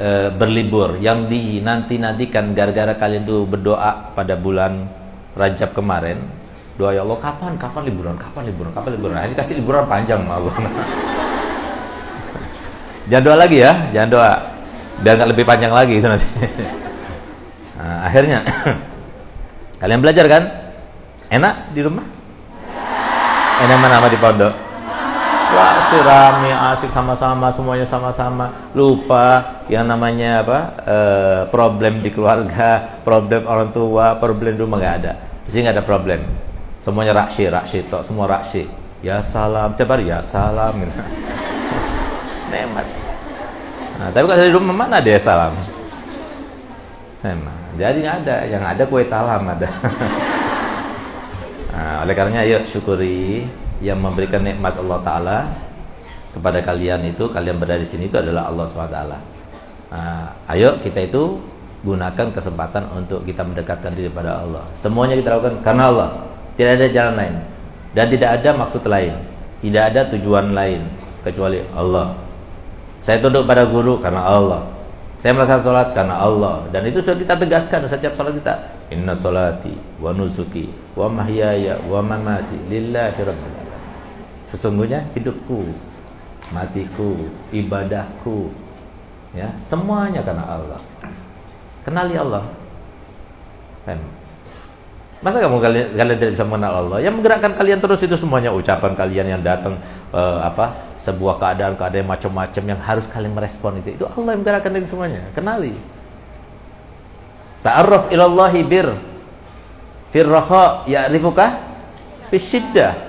e, 0.00 0.32
berlibur. 0.34 0.96
Yang 0.98 1.28
dinanti-nantikan 1.30 2.56
gara-gara 2.56 2.96
kalian 2.96 3.22
tuh 3.28 3.44
berdoa 3.44 4.16
pada 4.16 4.34
bulan 4.34 4.88
Rajab 5.38 5.70
kemarin. 5.76 6.18
Doa 6.74 6.94
ya 6.94 7.06
Allah 7.06 7.18
kapan 7.18 7.54
kapan 7.58 7.82
liburan 7.90 8.14
kapan 8.18 8.42
liburan 8.50 8.70
kapan 8.74 8.90
liburan? 8.98 9.14
Nah, 9.18 9.26
ini 9.26 9.34
kasih 9.38 9.58
liburan 9.62 9.86
panjang 9.86 10.22
Allah 10.26 10.50
jangan 13.10 13.22
doa 13.22 13.36
lagi 13.38 13.58
ya. 13.62 13.72
Jangan 13.94 14.10
doa 14.10 14.30
biar 15.02 15.14
nggak 15.18 15.30
lebih 15.34 15.44
panjang 15.46 15.72
lagi 15.72 15.94
itu 15.98 16.06
nanti 16.06 16.26
nah, 17.78 18.06
akhirnya 18.06 18.38
kalian 19.80 20.00
belajar 20.02 20.24
kan 20.26 20.42
enak 21.30 21.54
di 21.74 21.80
rumah 21.84 22.06
enak 23.58 23.76
mana 23.78 24.08
di 24.10 24.18
pondok 24.18 24.54
Wah, 25.48 25.80
rame 26.04 26.52
asik 26.52 26.92
sama-sama, 26.92 27.48
semuanya 27.48 27.88
sama-sama. 27.88 28.68
Lupa 28.76 29.64
yang 29.72 29.88
namanya 29.88 30.44
apa? 30.44 30.58
E, 30.84 30.96
problem 31.48 32.04
di 32.04 32.12
keluarga, 32.12 33.00
problem 33.00 33.48
orang 33.48 33.72
tua, 33.72 34.12
problem 34.20 34.60
di 34.60 34.60
rumah 34.60 34.76
nggak 34.76 34.96
ada. 35.00 35.12
Di 35.48 35.50
sini 35.50 35.64
nggak 35.64 35.80
ada 35.80 35.86
problem. 35.88 36.20
Semuanya 36.84 37.24
raksi, 37.24 37.48
raksi 37.48 37.88
tok, 37.88 38.04
semua 38.04 38.28
raksi. 38.28 38.68
Ya 39.00 39.24
salam, 39.24 39.72
setiap 39.72 39.96
hari 39.96 40.12
ya 40.12 40.20
salam. 40.20 40.76
Gitu. 40.84 40.92
Nemat. 42.52 42.97
Nah, 43.98 44.14
tapi 44.14 44.30
kalau 44.30 44.46
di 44.46 44.54
rumah 44.54 44.86
mana 44.86 45.02
ada 45.02 45.10
ya 45.10 45.18
salam? 45.18 45.58
Memang. 47.26 47.58
Jadi 47.74 48.06
ada, 48.06 48.46
yang 48.46 48.62
ada 48.62 48.86
kue 48.86 49.02
talam 49.10 49.42
ada. 49.42 49.66
nah, 51.74 52.06
oleh 52.06 52.14
karenanya 52.14 52.46
yuk 52.46 52.62
syukuri 52.62 53.50
yang 53.82 53.98
memberikan 53.98 54.42
nikmat 54.42 54.78
Allah 54.78 54.98
Ta'ala 55.02 55.38
kepada 56.30 56.62
kalian 56.62 57.10
itu 57.10 57.26
kalian 57.30 57.58
berada 57.58 57.82
di 57.82 57.86
sini 57.86 58.06
itu 58.06 58.18
adalah 58.18 58.46
Allah 58.46 58.66
SWT. 58.66 58.98
Nah, 59.88 60.26
ayo 60.54 60.78
kita 60.78 61.02
itu 61.02 61.42
gunakan 61.82 62.34
kesempatan 62.34 62.90
untuk 62.94 63.26
kita 63.26 63.42
mendekatkan 63.42 63.94
diri 63.94 64.10
pada 64.10 64.42
Allah. 64.42 64.66
Semuanya 64.78 65.18
kita 65.18 65.38
lakukan 65.38 65.58
karena 65.62 65.90
Allah. 65.90 66.10
Tidak 66.58 66.74
ada 66.74 66.86
jalan 66.90 67.14
lain 67.14 67.34
dan 67.94 68.06
tidak 68.10 68.30
ada 68.42 68.50
maksud 68.54 68.82
lain. 68.86 69.14
Tidak 69.58 69.82
ada 69.82 70.06
tujuan 70.10 70.54
lain 70.54 70.86
kecuali 71.22 71.62
Allah. 71.74 72.27
Saya 73.08 73.24
tunduk 73.24 73.48
pada 73.48 73.64
guru 73.64 73.96
karena 74.04 74.20
Allah. 74.20 74.68
Saya 75.16 75.32
melaksanakan 75.32 75.64
sholat 75.64 75.88
karena 75.96 76.20
Allah 76.20 76.68
dan 76.68 76.84
itu 76.84 77.00
sudah 77.00 77.16
kita 77.16 77.40
tegaskan 77.40 77.88
setiap 77.88 78.12
sholat 78.12 78.36
kita. 78.36 78.68
Inna 78.92 79.16
sholati 79.16 79.72
wa 79.96 80.12
nusuki 80.12 80.68
wa 80.92 81.08
mahyaya 81.08 81.80
wa 81.88 82.04
mamati 82.04 82.68
lillahi 82.68 83.16
rabbil. 83.24 83.64
Sesungguhnya 84.52 85.08
hidupku, 85.16 85.72
matiku, 86.52 87.32
ibadahku, 87.48 88.52
ya 89.32 89.56
semuanya 89.56 90.20
karena 90.20 90.44
Allah. 90.44 90.80
Kenali 91.88 92.12
Allah. 92.12 92.44
Kan? 93.88 94.04
Masa 95.24 95.42
kamu 95.42 95.58
kalian, 95.58 95.86
kalian 95.96 96.16
tidak 96.20 96.32
bisa 96.36 96.44
mengenal 96.44 96.72
Allah? 96.84 96.98
Yang 97.02 97.18
menggerakkan 97.18 97.52
kalian 97.56 97.80
terus 97.80 98.04
itu 98.04 98.14
semuanya 98.14 98.52
ucapan 98.52 98.92
kalian 98.94 99.26
yang 99.32 99.42
datang 99.42 99.80
uh, 100.12 100.40
apa 100.44 100.94
sebuah 100.98 101.38
keadaan-keadaan 101.38 102.06
macam-macam 102.06 102.62
yang 102.64 102.80
harus 102.80 103.06
kalian 103.08 103.32
merespon 103.34 103.78
itu. 103.80 103.98
Itu 104.00 104.04
Allah 104.08 104.34
yang 104.34 104.40
menggerakkan 104.42 104.72
itu 104.76 104.88
semuanya. 104.90 105.22
Kenali. 105.32 105.74
Ta'arraf 107.62 108.10
ilallahi 108.14 108.60
bir 108.62 108.88
firraha 110.14 110.86
ya'rifuka 110.88 111.60
fisyiddah. 112.32 113.08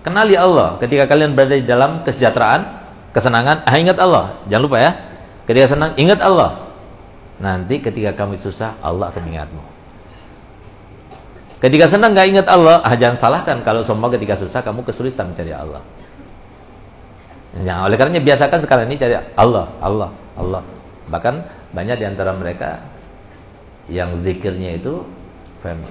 Kenali 0.00 0.34
Allah 0.34 0.80
ketika 0.80 1.04
kalian 1.04 1.36
berada 1.36 1.56
di 1.56 1.66
dalam 1.66 2.00
kesejahteraan, 2.02 2.64
kesenangan, 3.12 3.68
ah 3.68 3.76
ingat 3.76 4.00
Allah. 4.00 4.32
Jangan 4.48 4.64
lupa 4.64 4.78
ya. 4.80 4.92
Ketika 5.44 5.76
senang, 5.76 5.92
ingat 5.98 6.22
Allah. 6.24 6.70
Nanti 7.40 7.80
ketika 7.80 8.14
kami 8.16 8.36
susah, 8.36 8.76
Allah 8.80 9.12
akan 9.12 9.22
ingatmu. 9.28 9.62
Ketika 11.60 11.84
senang 11.84 12.16
nggak 12.16 12.28
ingat 12.32 12.46
Allah, 12.48 12.80
ah 12.80 12.96
jangan 12.96 13.20
salahkan 13.20 13.60
kalau 13.60 13.84
semua 13.84 14.08
ketika 14.08 14.32
susah 14.32 14.64
kamu 14.64 14.80
kesulitan 14.80 15.28
mencari 15.28 15.52
Allah. 15.52 15.84
Ya, 17.60 17.84
oleh 17.84 18.00
karenanya 18.00 18.24
biasakan 18.24 18.64
sekarang 18.64 18.88
ini 18.88 18.96
cari 18.96 19.20
Allah, 19.36 19.68
Allah, 19.84 20.08
Allah. 20.40 20.62
Bahkan 21.12 21.34
banyak 21.76 22.00
di 22.00 22.06
antara 22.08 22.32
mereka 22.32 22.80
yang 23.90 24.14
zikirnya 24.16 24.80
itu 24.80 25.04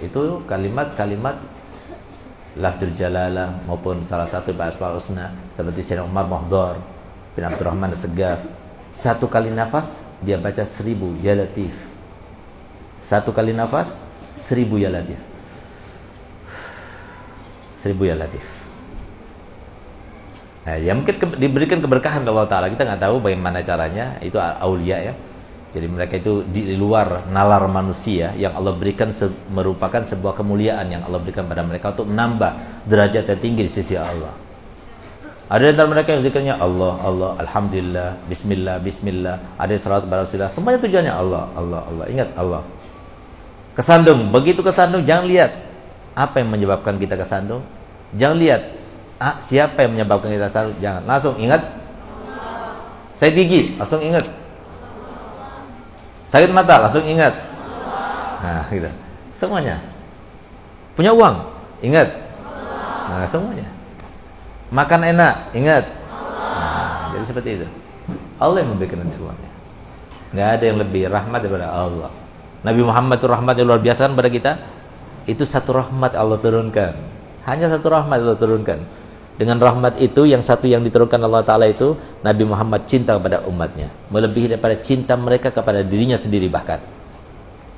itu 0.02 0.22
kalimat-kalimat 0.50 1.38
lafzul 2.58 2.90
jalalah 2.90 3.54
maupun 3.70 4.02
salah 4.02 4.26
satu 4.26 4.56
bahasa 4.58 4.82
husna 4.90 5.30
seperti 5.54 5.86
Sayyidina 5.86 6.10
Umar 6.10 6.26
Mahdar 6.26 6.82
bin 7.38 7.46
Abdurrahman 7.46 7.94
Segaf 7.94 8.42
satu 8.90 9.30
kali 9.30 9.54
nafas 9.54 10.02
dia 10.26 10.42
baca 10.42 10.66
seribu 10.66 11.14
ya 11.22 11.38
latif 11.38 11.72
satu 12.98 13.30
kali 13.30 13.54
nafas 13.54 14.02
seribu 14.34 14.82
ya 14.82 14.90
latif 14.90 15.29
seribu 17.80 18.12
ya 18.12 18.20
latif 18.20 18.44
nah, 20.68 20.76
ya 20.76 20.92
mungkin 20.92 21.16
ke, 21.16 21.26
diberikan 21.40 21.80
keberkahan 21.80 22.28
Allah 22.28 22.46
Ta'ala 22.46 22.68
kita 22.68 22.84
nggak 22.84 23.02
tahu 23.02 23.24
bagaimana 23.24 23.64
caranya 23.64 24.20
itu 24.20 24.36
aulia 24.36 25.00
ya 25.00 25.14
jadi 25.70 25.86
mereka 25.86 26.18
itu 26.18 26.42
di 26.50 26.74
luar 26.74 27.30
nalar 27.30 27.70
manusia 27.70 28.34
yang 28.34 28.58
Allah 28.58 28.74
berikan 28.74 29.14
se 29.14 29.30
merupakan 29.54 30.02
sebuah 30.02 30.34
kemuliaan 30.34 30.90
yang 30.90 31.06
Allah 31.06 31.22
berikan 31.22 31.46
pada 31.46 31.62
mereka 31.62 31.94
untuk 31.94 32.10
menambah 32.10 32.58
derajat 32.90 33.30
yang 33.30 33.38
tinggi 33.40 33.62
di 33.70 33.72
sisi 33.72 33.94
Allah. 33.94 34.34
Ada 35.46 35.70
di 35.70 35.70
antara 35.78 35.90
mereka 35.90 36.10
yang 36.14 36.26
zikirnya 36.26 36.56
Allah, 36.58 36.94
Allah, 37.06 37.32
Alhamdulillah, 37.42 38.18
Bismillah, 38.26 38.82
Bismillah. 38.82 39.36
Ada 39.62 39.78
yang 39.78 39.82
salat 39.82 40.02
kepada 40.06 40.22
Rasulullah. 40.26 40.54
Semuanya 40.54 40.80
tujuannya 40.82 41.14
Allah, 41.14 41.44
Allah, 41.54 41.82
Allah. 41.86 42.06
Ingat 42.10 42.30
Allah. 42.34 42.62
Kesandung, 43.78 44.30
begitu 44.34 44.66
kesandung 44.66 45.06
jangan 45.06 45.26
lihat 45.30 45.69
apa 46.20 46.44
yang 46.44 46.52
menyebabkan 46.52 47.00
kita 47.00 47.16
kesandung? 47.16 47.64
Jangan 48.12 48.36
lihat 48.36 48.62
ah, 49.24 49.40
siapa 49.40 49.88
yang 49.88 49.96
menyebabkan 49.96 50.28
kita 50.36 50.52
kesandung. 50.52 50.76
Jangan 50.84 51.08
langsung 51.08 51.40
ingat. 51.40 51.64
Saya 53.16 53.32
gigi, 53.32 53.80
langsung 53.80 54.04
ingat. 54.04 54.28
Sakit 56.28 56.52
mata, 56.52 56.84
langsung 56.84 57.08
ingat. 57.08 57.32
Nah, 58.40 58.64
gitu. 58.68 58.92
Semuanya. 59.36 59.80
Punya 60.96 61.16
uang, 61.16 61.36
ingat. 61.80 62.08
Nah, 63.08 63.28
semuanya. 63.28 63.68
Makan 64.72 65.02
enak, 65.16 65.36
ingat. 65.56 65.84
Nah, 66.12 67.16
jadi 67.16 67.26
seperti 67.28 67.50
itu. 67.64 67.68
Allah 68.40 68.64
yang 68.64 68.76
memberikan 68.76 69.04
semuanya. 69.08 69.52
Nggak 70.32 70.50
ada 70.60 70.64
yang 70.64 70.78
lebih 70.80 71.04
rahmat 71.10 71.40
daripada 71.44 71.68
Allah. 71.72 72.12
Nabi 72.64 72.82
Muhammad 72.84 73.18
itu 73.20 73.28
rahmat 73.28 73.56
yang 73.56 73.68
luar 73.72 73.82
biasa 73.82 74.12
kan 74.12 74.14
pada 74.16 74.30
kita 74.30 74.52
itu 75.30 75.46
satu 75.46 75.78
rahmat 75.78 76.18
Allah 76.18 76.42
turunkan. 76.42 76.98
Hanya 77.46 77.70
satu 77.70 77.94
rahmat 77.94 78.18
Allah 78.18 78.38
turunkan. 78.38 78.82
Dengan 79.40 79.56
rahmat 79.56 79.96
itu 80.04 80.28
yang 80.28 80.44
satu 80.44 80.68
yang 80.68 80.84
diturunkan 80.84 81.16
Allah 81.24 81.40
Ta'ala 81.40 81.64
itu 81.72 81.96
Nabi 82.26 82.44
Muhammad 82.44 82.84
cinta 82.92 83.16
kepada 83.16 83.48
umatnya. 83.48 83.88
Melebihi 84.12 84.52
daripada 84.52 84.76
cinta 84.76 85.16
mereka 85.16 85.48
kepada 85.54 85.80
dirinya 85.80 86.20
sendiri 86.20 86.52
bahkan. 86.52 86.84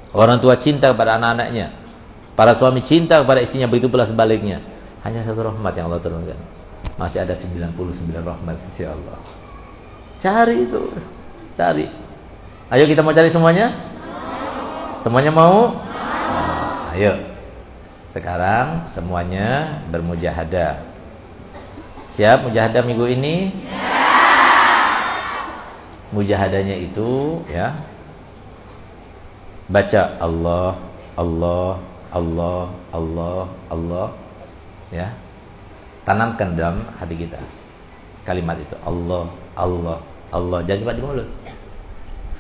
Orang 0.10 0.42
tua 0.42 0.58
cinta 0.58 0.90
kepada 0.90 1.22
anak-anaknya. 1.22 1.70
Para 2.34 2.58
suami 2.58 2.82
cinta 2.82 3.22
kepada 3.22 3.44
istrinya 3.46 3.70
Begitu 3.70 3.94
pula 3.94 4.08
sebaliknya. 4.08 4.58
Hanya 5.06 5.22
satu 5.22 5.46
rahmat 5.46 5.78
yang 5.78 5.86
Allah 5.92 6.02
turunkan. 6.02 6.40
Masih 6.98 7.22
ada 7.22 7.38
99 7.38 7.78
rahmat 8.26 8.56
sisi 8.58 8.90
Allah. 8.90 9.22
Cari 10.18 10.66
itu. 10.66 10.82
Cari. 11.54 11.86
Ayo 12.74 12.90
kita 12.90 13.06
mau 13.06 13.14
cari 13.14 13.30
semuanya? 13.30 13.70
Semuanya 14.98 15.30
mau? 15.30 15.78
Ayo 16.98 17.31
sekarang 18.12 18.92
semuanya 18.92 19.80
bermujahadah. 19.88 20.84
Siap 22.12 22.44
mujahadah 22.44 22.84
minggu 22.84 23.08
ini? 23.08 23.56
Ya. 23.72 23.88
Mujahadahnya 26.12 26.76
itu 26.76 27.40
ya. 27.48 27.72
Baca 29.72 30.20
Allah, 30.20 30.76
Allah, 31.16 31.80
Allah, 32.12 32.60
Allah, 32.92 33.40
Allah 33.72 34.08
ya. 34.92 35.08
Tanamkan 36.04 36.60
dalam 36.60 36.84
hati 37.00 37.16
kita 37.16 37.40
kalimat 38.28 38.60
itu 38.60 38.76
Allah, 38.84 39.32
Allah, 39.56 40.04
Allah. 40.36 40.60
Jangan 40.68 40.84
cuma 40.84 40.94
di 41.00 41.04
mulut. 41.08 41.30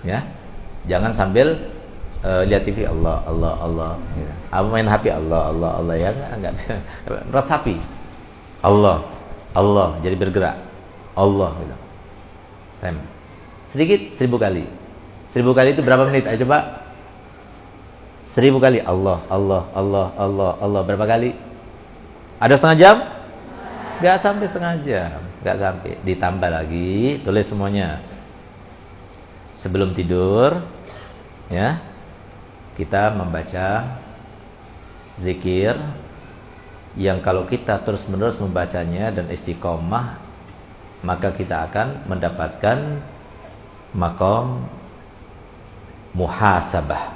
Ya. 0.03 0.19
Jangan 0.83 1.15
sambil 1.15 1.55
uh, 2.25 2.43
lihat 2.45 2.63
TV 2.65 2.85
Allah 2.85 3.21
Allah 3.25 3.53
Allah. 3.59 3.91
Ya. 4.17 4.31
apa 4.53 4.67
main 4.69 4.87
HP 4.87 5.05
Allah 5.09 5.41
Allah 5.53 5.71
Allah. 5.81 5.95
Ya 5.97 6.09
enggak 6.33 6.53
resapi 7.35 7.77
Allah 8.61 9.03
Allah. 9.53 9.97
Jadi 10.01 10.15
bergerak. 10.17 10.57
Allah 11.11 11.51
gitu. 11.59 11.77
Rem. 12.81 12.97
sedikit 13.67 14.01
seribu 14.15 14.39
kali. 14.41 14.65
Seribu 15.27 15.51
kali 15.51 15.75
itu 15.75 15.81
berapa 15.83 16.07
menit? 16.07 16.25
Ayo 16.27 16.43
coba. 16.47 16.87
Seribu 18.27 18.57
kali. 18.63 18.79
Allah 18.81 19.19
Allah 19.27 19.61
Allah 19.75 20.05
Allah 20.15 20.51
Allah. 20.59 20.81
Berapa 20.87 21.05
kali? 21.05 21.35
Ada 22.41 22.57
setengah 22.57 22.77
jam? 22.79 22.95
Nggak 24.01 24.17
sampai 24.17 24.45
setengah 24.49 24.73
jam. 24.81 25.19
Nggak 25.43 25.57
sampai. 25.61 25.91
Ditambah 26.01 26.49
lagi 26.49 27.21
tulis 27.21 27.45
semuanya. 27.45 28.01
Sebelum 29.53 29.93
tidur 29.93 30.57
ya 31.53 31.90
kita 32.79 33.11
membaca 33.11 33.99
zikir 35.19 35.75
yang 36.95 37.23
kalau 37.23 37.47
kita 37.47 37.79
terus-menerus 37.83 38.39
membacanya 38.39 39.11
dan 39.15 39.31
istiqomah 39.31 40.19
maka 41.01 41.33
kita 41.33 41.71
akan 41.71 42.05
mendapatkan 42.05 42.99
makom 43.95 44.63
muhasabah 46.13 47.15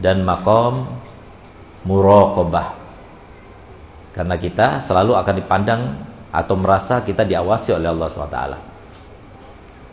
dan 0.00 0.24
makom 0.24 0.88
muraqabah 1.84 2.76
karena 4.16 4.36
kita 4.40 4.80
selalu 4.80 5.16
akan 5.16 5.34
dipandang 5.36 5.82
atau 6.32 6.54
merasa 6.56 7.04
kita 7.04 7.24
diawasi 7.24 7.76
oleh 7.76 7.88
Allah 7.88 8.08
SWT 8.08 8.40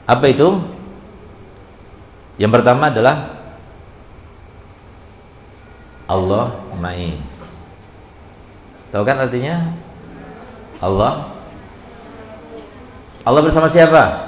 apa 0.07 0.26
itu? 0.32 0.47
yang 2.39 2.53
pertama 2.53 2.88
adalah 2.88 3.36
Allah 6.07 6.55
ma'i. 6.79 7.19
Tahu 8.95 9.03
kan 9.03 9.19
artinya? 9.19 9.75
Allah 10.79 11.27
Allah 13.27 13.41
bersama 13.43 13.67
siapa? 13.67 14.23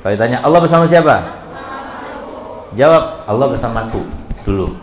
Kalau 0.00 0.12
ditanya 0.16 0.40
Allah 0.40 0.60
bersama 0.64 0.88
siapa? 0.88 1.44
Jawab 2.72 3.28
Allah 3.28 3.46
bersamaku 3.52 4.00
dulu. 4.48 4.80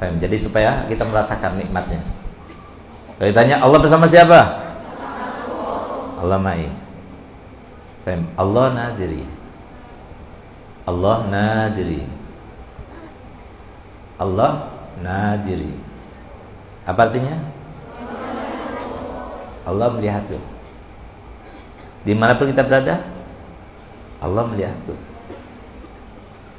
Jadi 0.00 0.36
supaya 0.40 0.88
kita 0.88 1.04
merasakan 1.04 1.60
nikmatnya. 1.60 2.00
Kalau 3.20 3.28
ditanya 3.28 3.60
Allah 3.60 3.78
bersama 3.82 4.08
siapa? 4.08 4.40
Allah 6.24 6.38
ma'i. 6.40 6.72
Allah 8.40 8.66
nadiri. 8.72 9.28
Allah 10.88 11.28
nadiri. 11.28 12.17
Allah 14.18 14.74
nadiri. 14.98 15.78
Apa 16.82 17.06
artinya? 17.06 17.38
Allah 19.62 19.88
melihatku. 19.94 20.38
Di 22.02 22.16
mana 22.16 22.34
pun 22.34 22.48
kita 22.48 22.64
berada, 22.64 23.04
Allah 24.18 24.44
melihatku. 24.48 24.96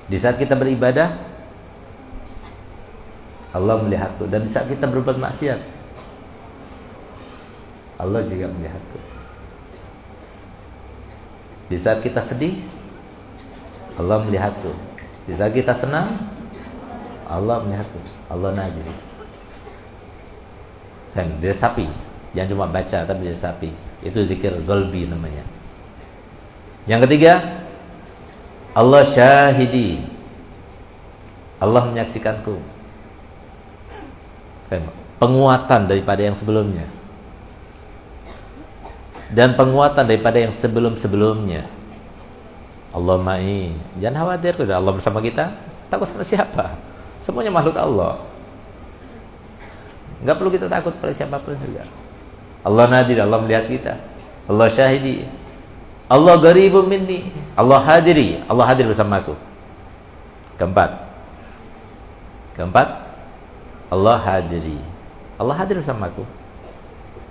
Di 0.10 0.18
saat 0.18 0.38
kita 0.38 0.54
beribadah, 0.54 1.18
Allah 3.50 3.82
melihatku. 3.82 4.30
Dan 4.30 4.46
di 4.46 4.50
saat 4.50 4.70
kita 4.70 4.86
berbuat 4.86 5.18
maksiat, 5.18 5.60
Allah 7.98 8.22
juga 8.30 8.48
melihatku. 8.54 9.00
Di 11.70 11.78
saat 11.82 12.06
kita 12.06 12.22
sedih, 12.22 12.62
Allah 13.98 14.22
melihatku. 14.22 14.70
Di 15.26 15.34
saat 15.34 15.54
kita 15.54 15.74
senang, 15.74 16.29
Allah 17.30 17.62
melihatku. 17.62 18.02
Allah 18.26 18.58
najri. 18.58 18.94
Dan 21.14 21.38
dia 21.38 21.54
sapi. 21.54 21.86
Jangan 22.34 22.50
cuma 22.50 22.66
baca 22.66 23.06
tapi 23.06 23.22
dia 23.30 23.38
sapi. 23.38 23.70
Itu 24.02 24.26
zikir 24.26 24.58
golbi 24.66 25.06
namanya. 25.06 25.46
Yang 26.90 27.06
ketiga, 27.06 27.62
Allah 28.74 29.06
syahidi. 29.06 30.02
Allah 31.62 31.86
menyaksikanku. 31.86 32.58
Penguatan 35.22 35.86
daripada 35.86 36.22
yang 36.26 36.34
sebelumnya. 36.34 36.88
Dan 39.30 39.54
penguatan 39.54 40.10
daripada 40.10 40.42
yang 40.42 40.50
sebelum-sebelumnya. 40.50 41.70
Allah 42.90 43.18
ma'i. 43.22 43.78
Jangan 44.02 44.26
khawatir, 44.26 44.58
Allah 44.74 44.94
bersama 44.96 45.22
kita. 45.22 45.54
Takut 45.94 46.10
sama 46.10 46.26
siapa? 46.26 46.89
Semuanya 47.20 47.52
makhluk 47.52 47.76
Allah. 47.76 48.24
Enggak 50.20 50.36
perlu 50.36 50.52
kita 50.52 50.68
takut 50.68 50.96
pada 51.00 51.14
siapa 51.16 51.40
pun 51.40 51.56
juga. 51.56 51.88
Allah 52.64 52.86
nadir, 52.92 53.20
Allah 53.24 53.40
melihat 53.40 53.68
kita. 53.72 53.94
Allah 54.50 54.68
syahidi. 54.68 55.28
Allah 56.10 56.36
garibun 56.42 56.90
minni. 56.90 57.32
Allah 57.56 57.80
hadiri, 57.80 58.42
Allah 58.50 58.66
hadir 58.68 58.90
bersama 58.90 59.22
aku. 59.22 59.38
Keempat. 60.60 61.08
Keempat. 62.58 62.88
Allah 63.88 64.18
hadiri. 64.20 64.80
Allah 65.40 65.56
hadir 65.56 65.80
bersama 65.80 66.12
aku. 66.12 66.28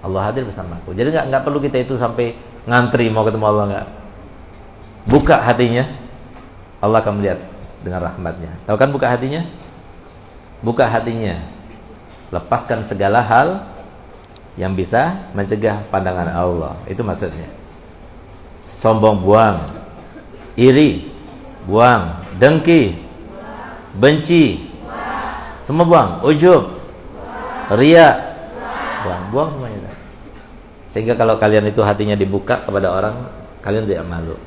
Allah 0.00 0.30
hadir 0.30 0.46
bersama 0.46 0.78
aku. 0.80 0.94
Jadi 0.94 1.12
nggak 1.12 1.26
nggak 1.28 1.42
perlu 1.44 1.58
kita 1.60 1.82
itu 1.82 1.98
sampai 1.98 2.38
ngantri 2.64 3.10
mau 3.12 3.26
ketemu 3.26 3.44
Allah 3.44 3.64
nggak. 3.68 3.86
Buka 5.08 5.36
hatinya, 5.42 5.84
Allah 6.78 7.02
akan 7.02 7.20
melihat 7.20 7.40
dengan 7.82 8.00
rahmatnya. 8.06 8.52
Tahu 8.64 8.76
kan 8.78 8.88
buka 8.94 9.10
hatinya? 9.10 9.42
Buka 10.64 10.86
hatinya. 10.86 11.38
Lepaskan 12.28 12.84
segala 12.84 13.24
hal 13.24 13.64
yang 14.58 14.74
bisa 14.74 15.16
mencegah 15.32 15.80
pandangan 15.88 16.28
Allah. 16.28 16.74
Itu 16.84 17.00
maksudnya. 17.06 17.48
Sombong 18.60 19.22
buang, 19.24 19.64
iri 20.58 21.18
buang, 21.68 22.24
dengki, 22.40 22.96
benci, 24.00 24.72
semua 25.60 25.84
buang, 25.84 26.10
ujub, 26.24 26.80
ria, 27.76 28.08
buang, 29.04 29.22
buang 29.28 29.48
semuanya. 29.52 29.92
Sehingga 30.88 31.12
kalau 31.12 31.36
kalian 31.36 31.68
itu 31.68 31.84
hatinya 31.84 32.16
dibuka 32.16 32.64
kepada 32.64 32.88
orang, 32.88 33.28
kalian 33.60 33.84
tidak 33.84 34.08
malu. 34.08 34.40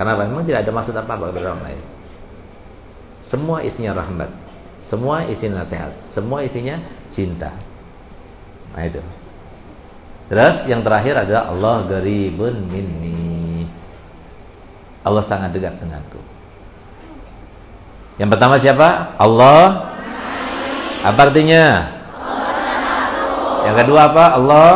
Karena 0.00 0.16
memang 0.16 0.48
tidak 0.48 0.64
ada 0.64 0.72
maksud 0.72 0.96
apa-apa 0.96 1.28
kepada 1.28 1.52
orang 1.52 1.62
lain. 1.68 1.82
Semua 3.20 3.60
isinya 3.60 4.00
rahmat, 4.00 4.32
semua 4.84 5.24
isinya 5.24 5.64
nasihat, 5.64 5.96
semua 6.04 6.44
isinya 6.44 6.76
cinta. 7.08 7.48
Nah 8.76 8.84
itu. 8.84 9.00
Terus 10.28 10.68
yang 10.68 10.84
terakhir 10.84 11.24
adalah 11.24 11.48
Allah 11.48 11.88
garibun 11.88 12.68
minni. 12.68 13.64
Allah 15.00 15.24
sangat 15.24 15.56
dekat 15.56 15.80
denganku. 15.80 16.20
Yang 18.20 18.28
pertama 18.36 18.60
siapa? 18.60 19.16
Allah. 19.16 19.88
Apa 21.00 21.20
artinya? 21.32 21.64
Yang 23.64 23.76
kedua 23.84 24.00
apa? 24.12 24.24
Allah. 24.36 24.72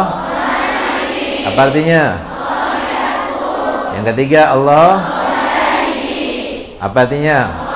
Apa 1.53 1.61
artinya? 1.69 2.03
Yang 3.93 4.05
ketiga 4.17 4.57
Allah. 4.57 4.89
Apa 6.81 6.97
artinya? 7.05 7.68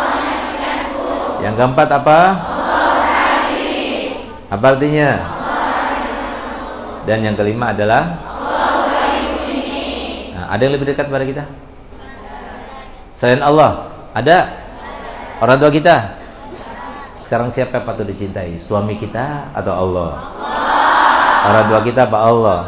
Yang 1.42 1.54
keempat 1.58 1.88
apa? 1.90 2.18
Apa 4.46 4.66
artinya? 4.78 5.10
Dan 7.02 7.18
yang 7.26 7.34
kelima 7.34 7.74
adalah 7.74 8.14
nah, 10.30 10.46
Ada 10.54 10.60
yang 10.62 10.74
lebih 10.78 10.94
dekat 10.94 11.10
pada 11.10 11.26
kita? 11.26 11.44
Selain 13.10 13.42
Allah 13.42 13.90
Ada? 14.14 14.54
Orang 15.42 15.58
tua 15.58 15.74
kita? 15.74 16.14
Sekarang 17.18 17.50
siapa 17.50 17.82
yang 17.82 17.86
patut 17.90 18.06
dicintai? 18.06 18.54
Suami 18.62 18.94
kita 18.94 19.50
atau 19.50 19.74
Allah? 19.74 20.10
Orang 21.42 21.64
tua 21.66 21.80
kita 21.82 22.06
apa 22.06 22.18
Allah? 22.22 22.60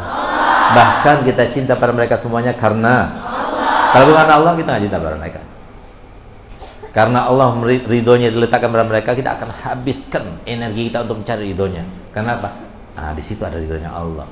Bahkan 0.75 1.23
kita 1.23 1.47
cinta 1.47 1.79
pada 1.79 1.95
mereka 1.95 2.19
semuanya 2.19 2.51
karena 2.51 3.23
Kalau 3.95 4.11
bukan 4.11 4.27
Allah 4.27 4.51
kita 4.59 4.67
nggak 4.75 4.83
cinta 4.83 4.99
pada 4.99 5.15
mereka 5.15 5.54
karena 6.95 7.27
Allah 7.27 7.51
ridhonya 7.91 8.31
diletakkan 8.31 8.71
pada 8.71 8.87
mereka, 8.87 9.11
kita 9.11 9.35
akan 9.35 9.51
habiskan 9.51 10.39
energi 10.47 10.87
kita 10.87 11.03
untuk 11.03 11.27
mencari 11.27 11.51
ridhonya. 11.51 11.83
Kenapa? 12.15 12.55
Nah, 12.95 13.11
di 13.11 13.19
situ 13.19 13.43
ada 13.43 13.59
ridhonya 13.59 13.91
Allah. 13.91 14.23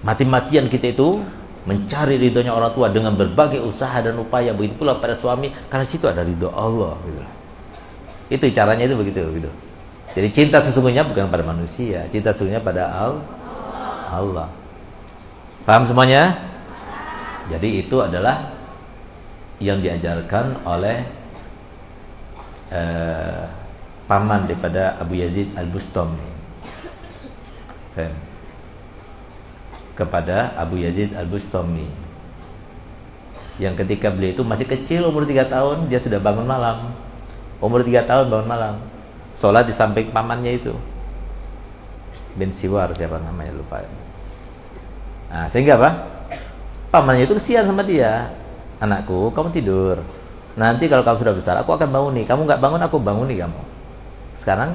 Mati-matian 0.00 0.72
kita 0.72 0.96
itu 0.96 1.20
mencari 1.68 2.16
ridhonya 2.16 2.56
orang 2.56 2.72
tua 2.72 2.88
dengan 2.88 3.12
berbagai 3.12 3.60
usaha 3.60 4.00
dan 4.00 4.16
upaya. 4.16 4.56
Begitu 4.56 4.80
pula 4.80 4.96
pada 4.96 5.12
suami, 5.12 5.52
karena 5.68 5.84
situ 5.84 6.08
ada 6.08 6.24
ridho 6.24 6.48
Allah. 6.56 6.96
Gitu. 7.04 7.20
Itu 8.32 8.44
caranya 8.56 8.88
itu 8.88 8.96
begitu. 8.96 9.20
Gitu. 9.36 9.50
Jadi 10.16 10.28
cinta 10.32 10.56
sesungguhnya 10.56 11.04
bukan 11.04 11.28
pada 11.28 11.44
manusia, 11.44 12.08
cinta 12.08 12.32
sesungguhnya 12.32 12.64
pada 12.64 12.88
Allah. 14.08 14.48
Paham 15.68 15.84
semuanya? 15.84 16.32
Jadi 17.52 17.84
itu 17.84 18.00
adalah 18.00 18.56
yang 19.60 19.84
diajarkan 19.84 20.64
oleh 20.64 21.15
uh, 22.70 23.46
paman 24.06 24.46
daripada 24.46 24.94
Abu 25.02 25.18
Yazid 25.18 25.50
Al-Bustami 25.58 26.36
kepada 29.96 30.52
Abu 30.60 30.76
Yazid 30.76 31.16
Al-Bustami 31.16 31.88
yang 33.56 33.72
ketika 33.72 34.12
beliau 34.12 34.36
itu 34.36 34.44
masih 34.44 34.68
kecil 34.68 35.08
umur 35.08 35.24
3 35.24 35.48
tahun 35.48 35.88
dia 35.88 35.96
sudah 35.96 36.20
bangun 36.20 36.44
malam. 36.44 36.92
Umur 37.56 37.80
3 37.80 38.04
tahun 38.04 38.28
bangun 38.28 38.48
malam. 38.48 38.74
Sholat 39.32 39.64
di 39.64 39.72
samping 39.72 40.12
pamannya 40.12 40.60
itu. 40.60 40.76
Bin 42.36 42.52
Siwar 42.52 42.92
siapa 42.92 43.16
namanya 43.16 43.56
lupa. 43.56 43.80
Nah, 45.32 45.48
sehingga 45.48 45.80
apa? 45.80 45.90
Pamannya 46.92 47.24
itu 47.24 47.32
kesian 47.40 47.64
sama 47.64 47.80
dia. 47.80 48.28
Anakku 48.76 49.32
kamu 49.32 49.48
tidur 49.56 50.04
nanti 50.56 50.88
kalau 50.88 51.04
kamu 51.04 51.16
sudah 51.20 51.34
besar 51.36 51.54
aku 51.60 51.76
akan 51.76 51.88
bangun 51.92 52.12
nih 52.16 52.24
kamu 52.24 52.48
nggak 52.48 52.60
bangun 52.60 52.80
aku 52.80 52.96
bangun 52.96 53.28
nih 53.28 53.44
kamu 53.44 53.60
sekarang 54.40 54.72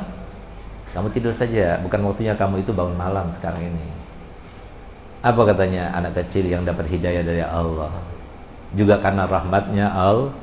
kamu 0.91 1.07
tidur 1.15 1.31
saja, 1.31 1.79
bukan 1.79 2.03
waktunya 2.03 2.35
kamu 2.35 2.67
itu 2.67 2.75
bangun 2.75 2.99
malam 2.99 3.31
sekarang 3.31 3.63
ini. 3.63 3.87
Apa 5.23 5.47
katanya 5.47 5.87
anak 5.95 6.19
kecil 6.19 6.51
yang 6.51 6.67
dapat 6.67 6.83
hidayah 6.91 7.23
dari 7.23 7.39
Allah? 7.39 7.95
Juga 8.75 8.99
karena 8.99 9.23
rahmatnya 9.23 9.87
Allah. 9.87 10.35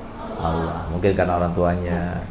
Mungkin 0.88 1.12
karena 1.12 1.36
orang 1.36 1.52
tuanya, 1.52 2.24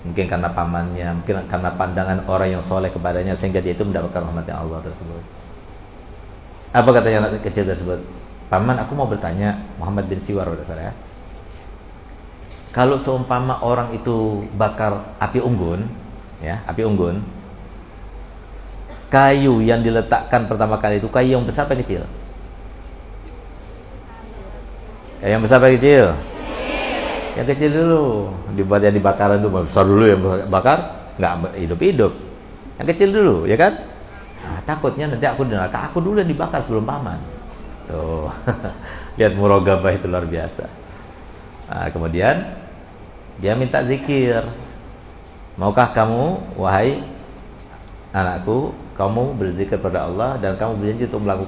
mungkin 0.00 0.24
karena 0.32 0.48
pamannya, 0.48 1.08
mungkin 1.20 1.44
karena 1.44 1.70
pandangan 1.76 2.24
orang 2.24 2.56
yang 2.56 2.62
soleh 2.64 2.88
kepadanya 2.88 3.36
sehingga 3.36 3.60
dia 3.60 3.76
itu 3.76 3.84
mendapatkan 3.84 4.24
rahmatnya 4.24 4.56
Allah 4.56 4.80
tersebut. 4.80 5.20
Apa 6.72 6.88
katanya 6.88 7.28
anak 7.28 7.44
kecil 7.44 7.68
tersebut? 7.68 8.00
Paman, 8.48 8.80
aku 8.80 8.96
mau 8.96 9.04
bertanya 9.04 9.60
Muhammad 9.76 10.08
bin 10.08 10.22
Siwar 10.22 10.48
pada 10.48 10.64
saya. 10.64 10.94
Kalau 12.76 13.00
seumpama 13.00 13.56
orang 13.64 13.96
itu 13.96 14.44
bakar 14.52 15.16
api 15.16 15.40
unggun, 15.40 15.88
ya 16.44 16.60
api 16.68 16.84
unggun 16.84 17.24
kayu 19.08 19.64
yang 19.64 19.80
diletakkan 19.80 20.44
pertama 20.44 20.76
kali 20.76 21.00
itu 21.00 21.08
kayu 21.08 21.40
yang 21.40 21.46
besar 21.48 21.64
apa 21.64 21.78
kecil? 21.78 22.04
Ya, 25.24 25.32
yang 25.32 25.40
besar 25.40 25.56
apa 25.56 25.72
kecil? 25.72 26.12
Yang 27.40 27.46
kecil 27.56 27.70
dulu. 27.72 28.28
Dibuat 28.52 28.84
yang 28.84 28.92
dibakaran 28.92 29.40
dulu 29.40 29.64
besar 29.64 29.88
dulu 29.88 30.04
yang 30.04 30.20
bakar 30.52 31.08
nggak 31.16 31.56
hidup 31.56 31.80
hidup 31.80 32.12
yang 32.76 32.86
kecil 32.92 33.08
dulu 33.08 33.36
ya 33.48 33.56
kan? 33.56 33.72
Nah, 34.44 34.60
takutnya 34.68 35.08
nanti 35.08 35.24
aku 35.24 35.48
di 35.48 35.56
neraka 35.56 35.88
aku 35.88 36.04
dulu 36.04 36.20
yang 36.20 36.28
dibakar 36.28 36.60
sebelum 36.60 36.84
paman. 36.84 37.16
Tuh. 37.88 38.28
Lihat 39.16 39.32
murogabah 39.32 39.96
itu 39.96 40.04
luar 40.04 40.28
biasa. 40.28 40.68
Nah, 41.72 41.88
kemudian 41.88 42.65
dia 43.40 43.52
minta 43.52 43.84
zikir. 43.84 44.44
Maukah 45.56 45.92
kamu 45.92 46.56
wahai 46.56 47.00
anakku 48.12 48.72
kamu 48.96 49.36
berzikir 49.36 49.76
pada 49.76 50.08
Allah 50.08 50.40
dan 50.40 50.56
kamu 50.56 50.80
berjanji 50.80 51.04
untuk 51.08 51.22
melakukan 51.24 51.44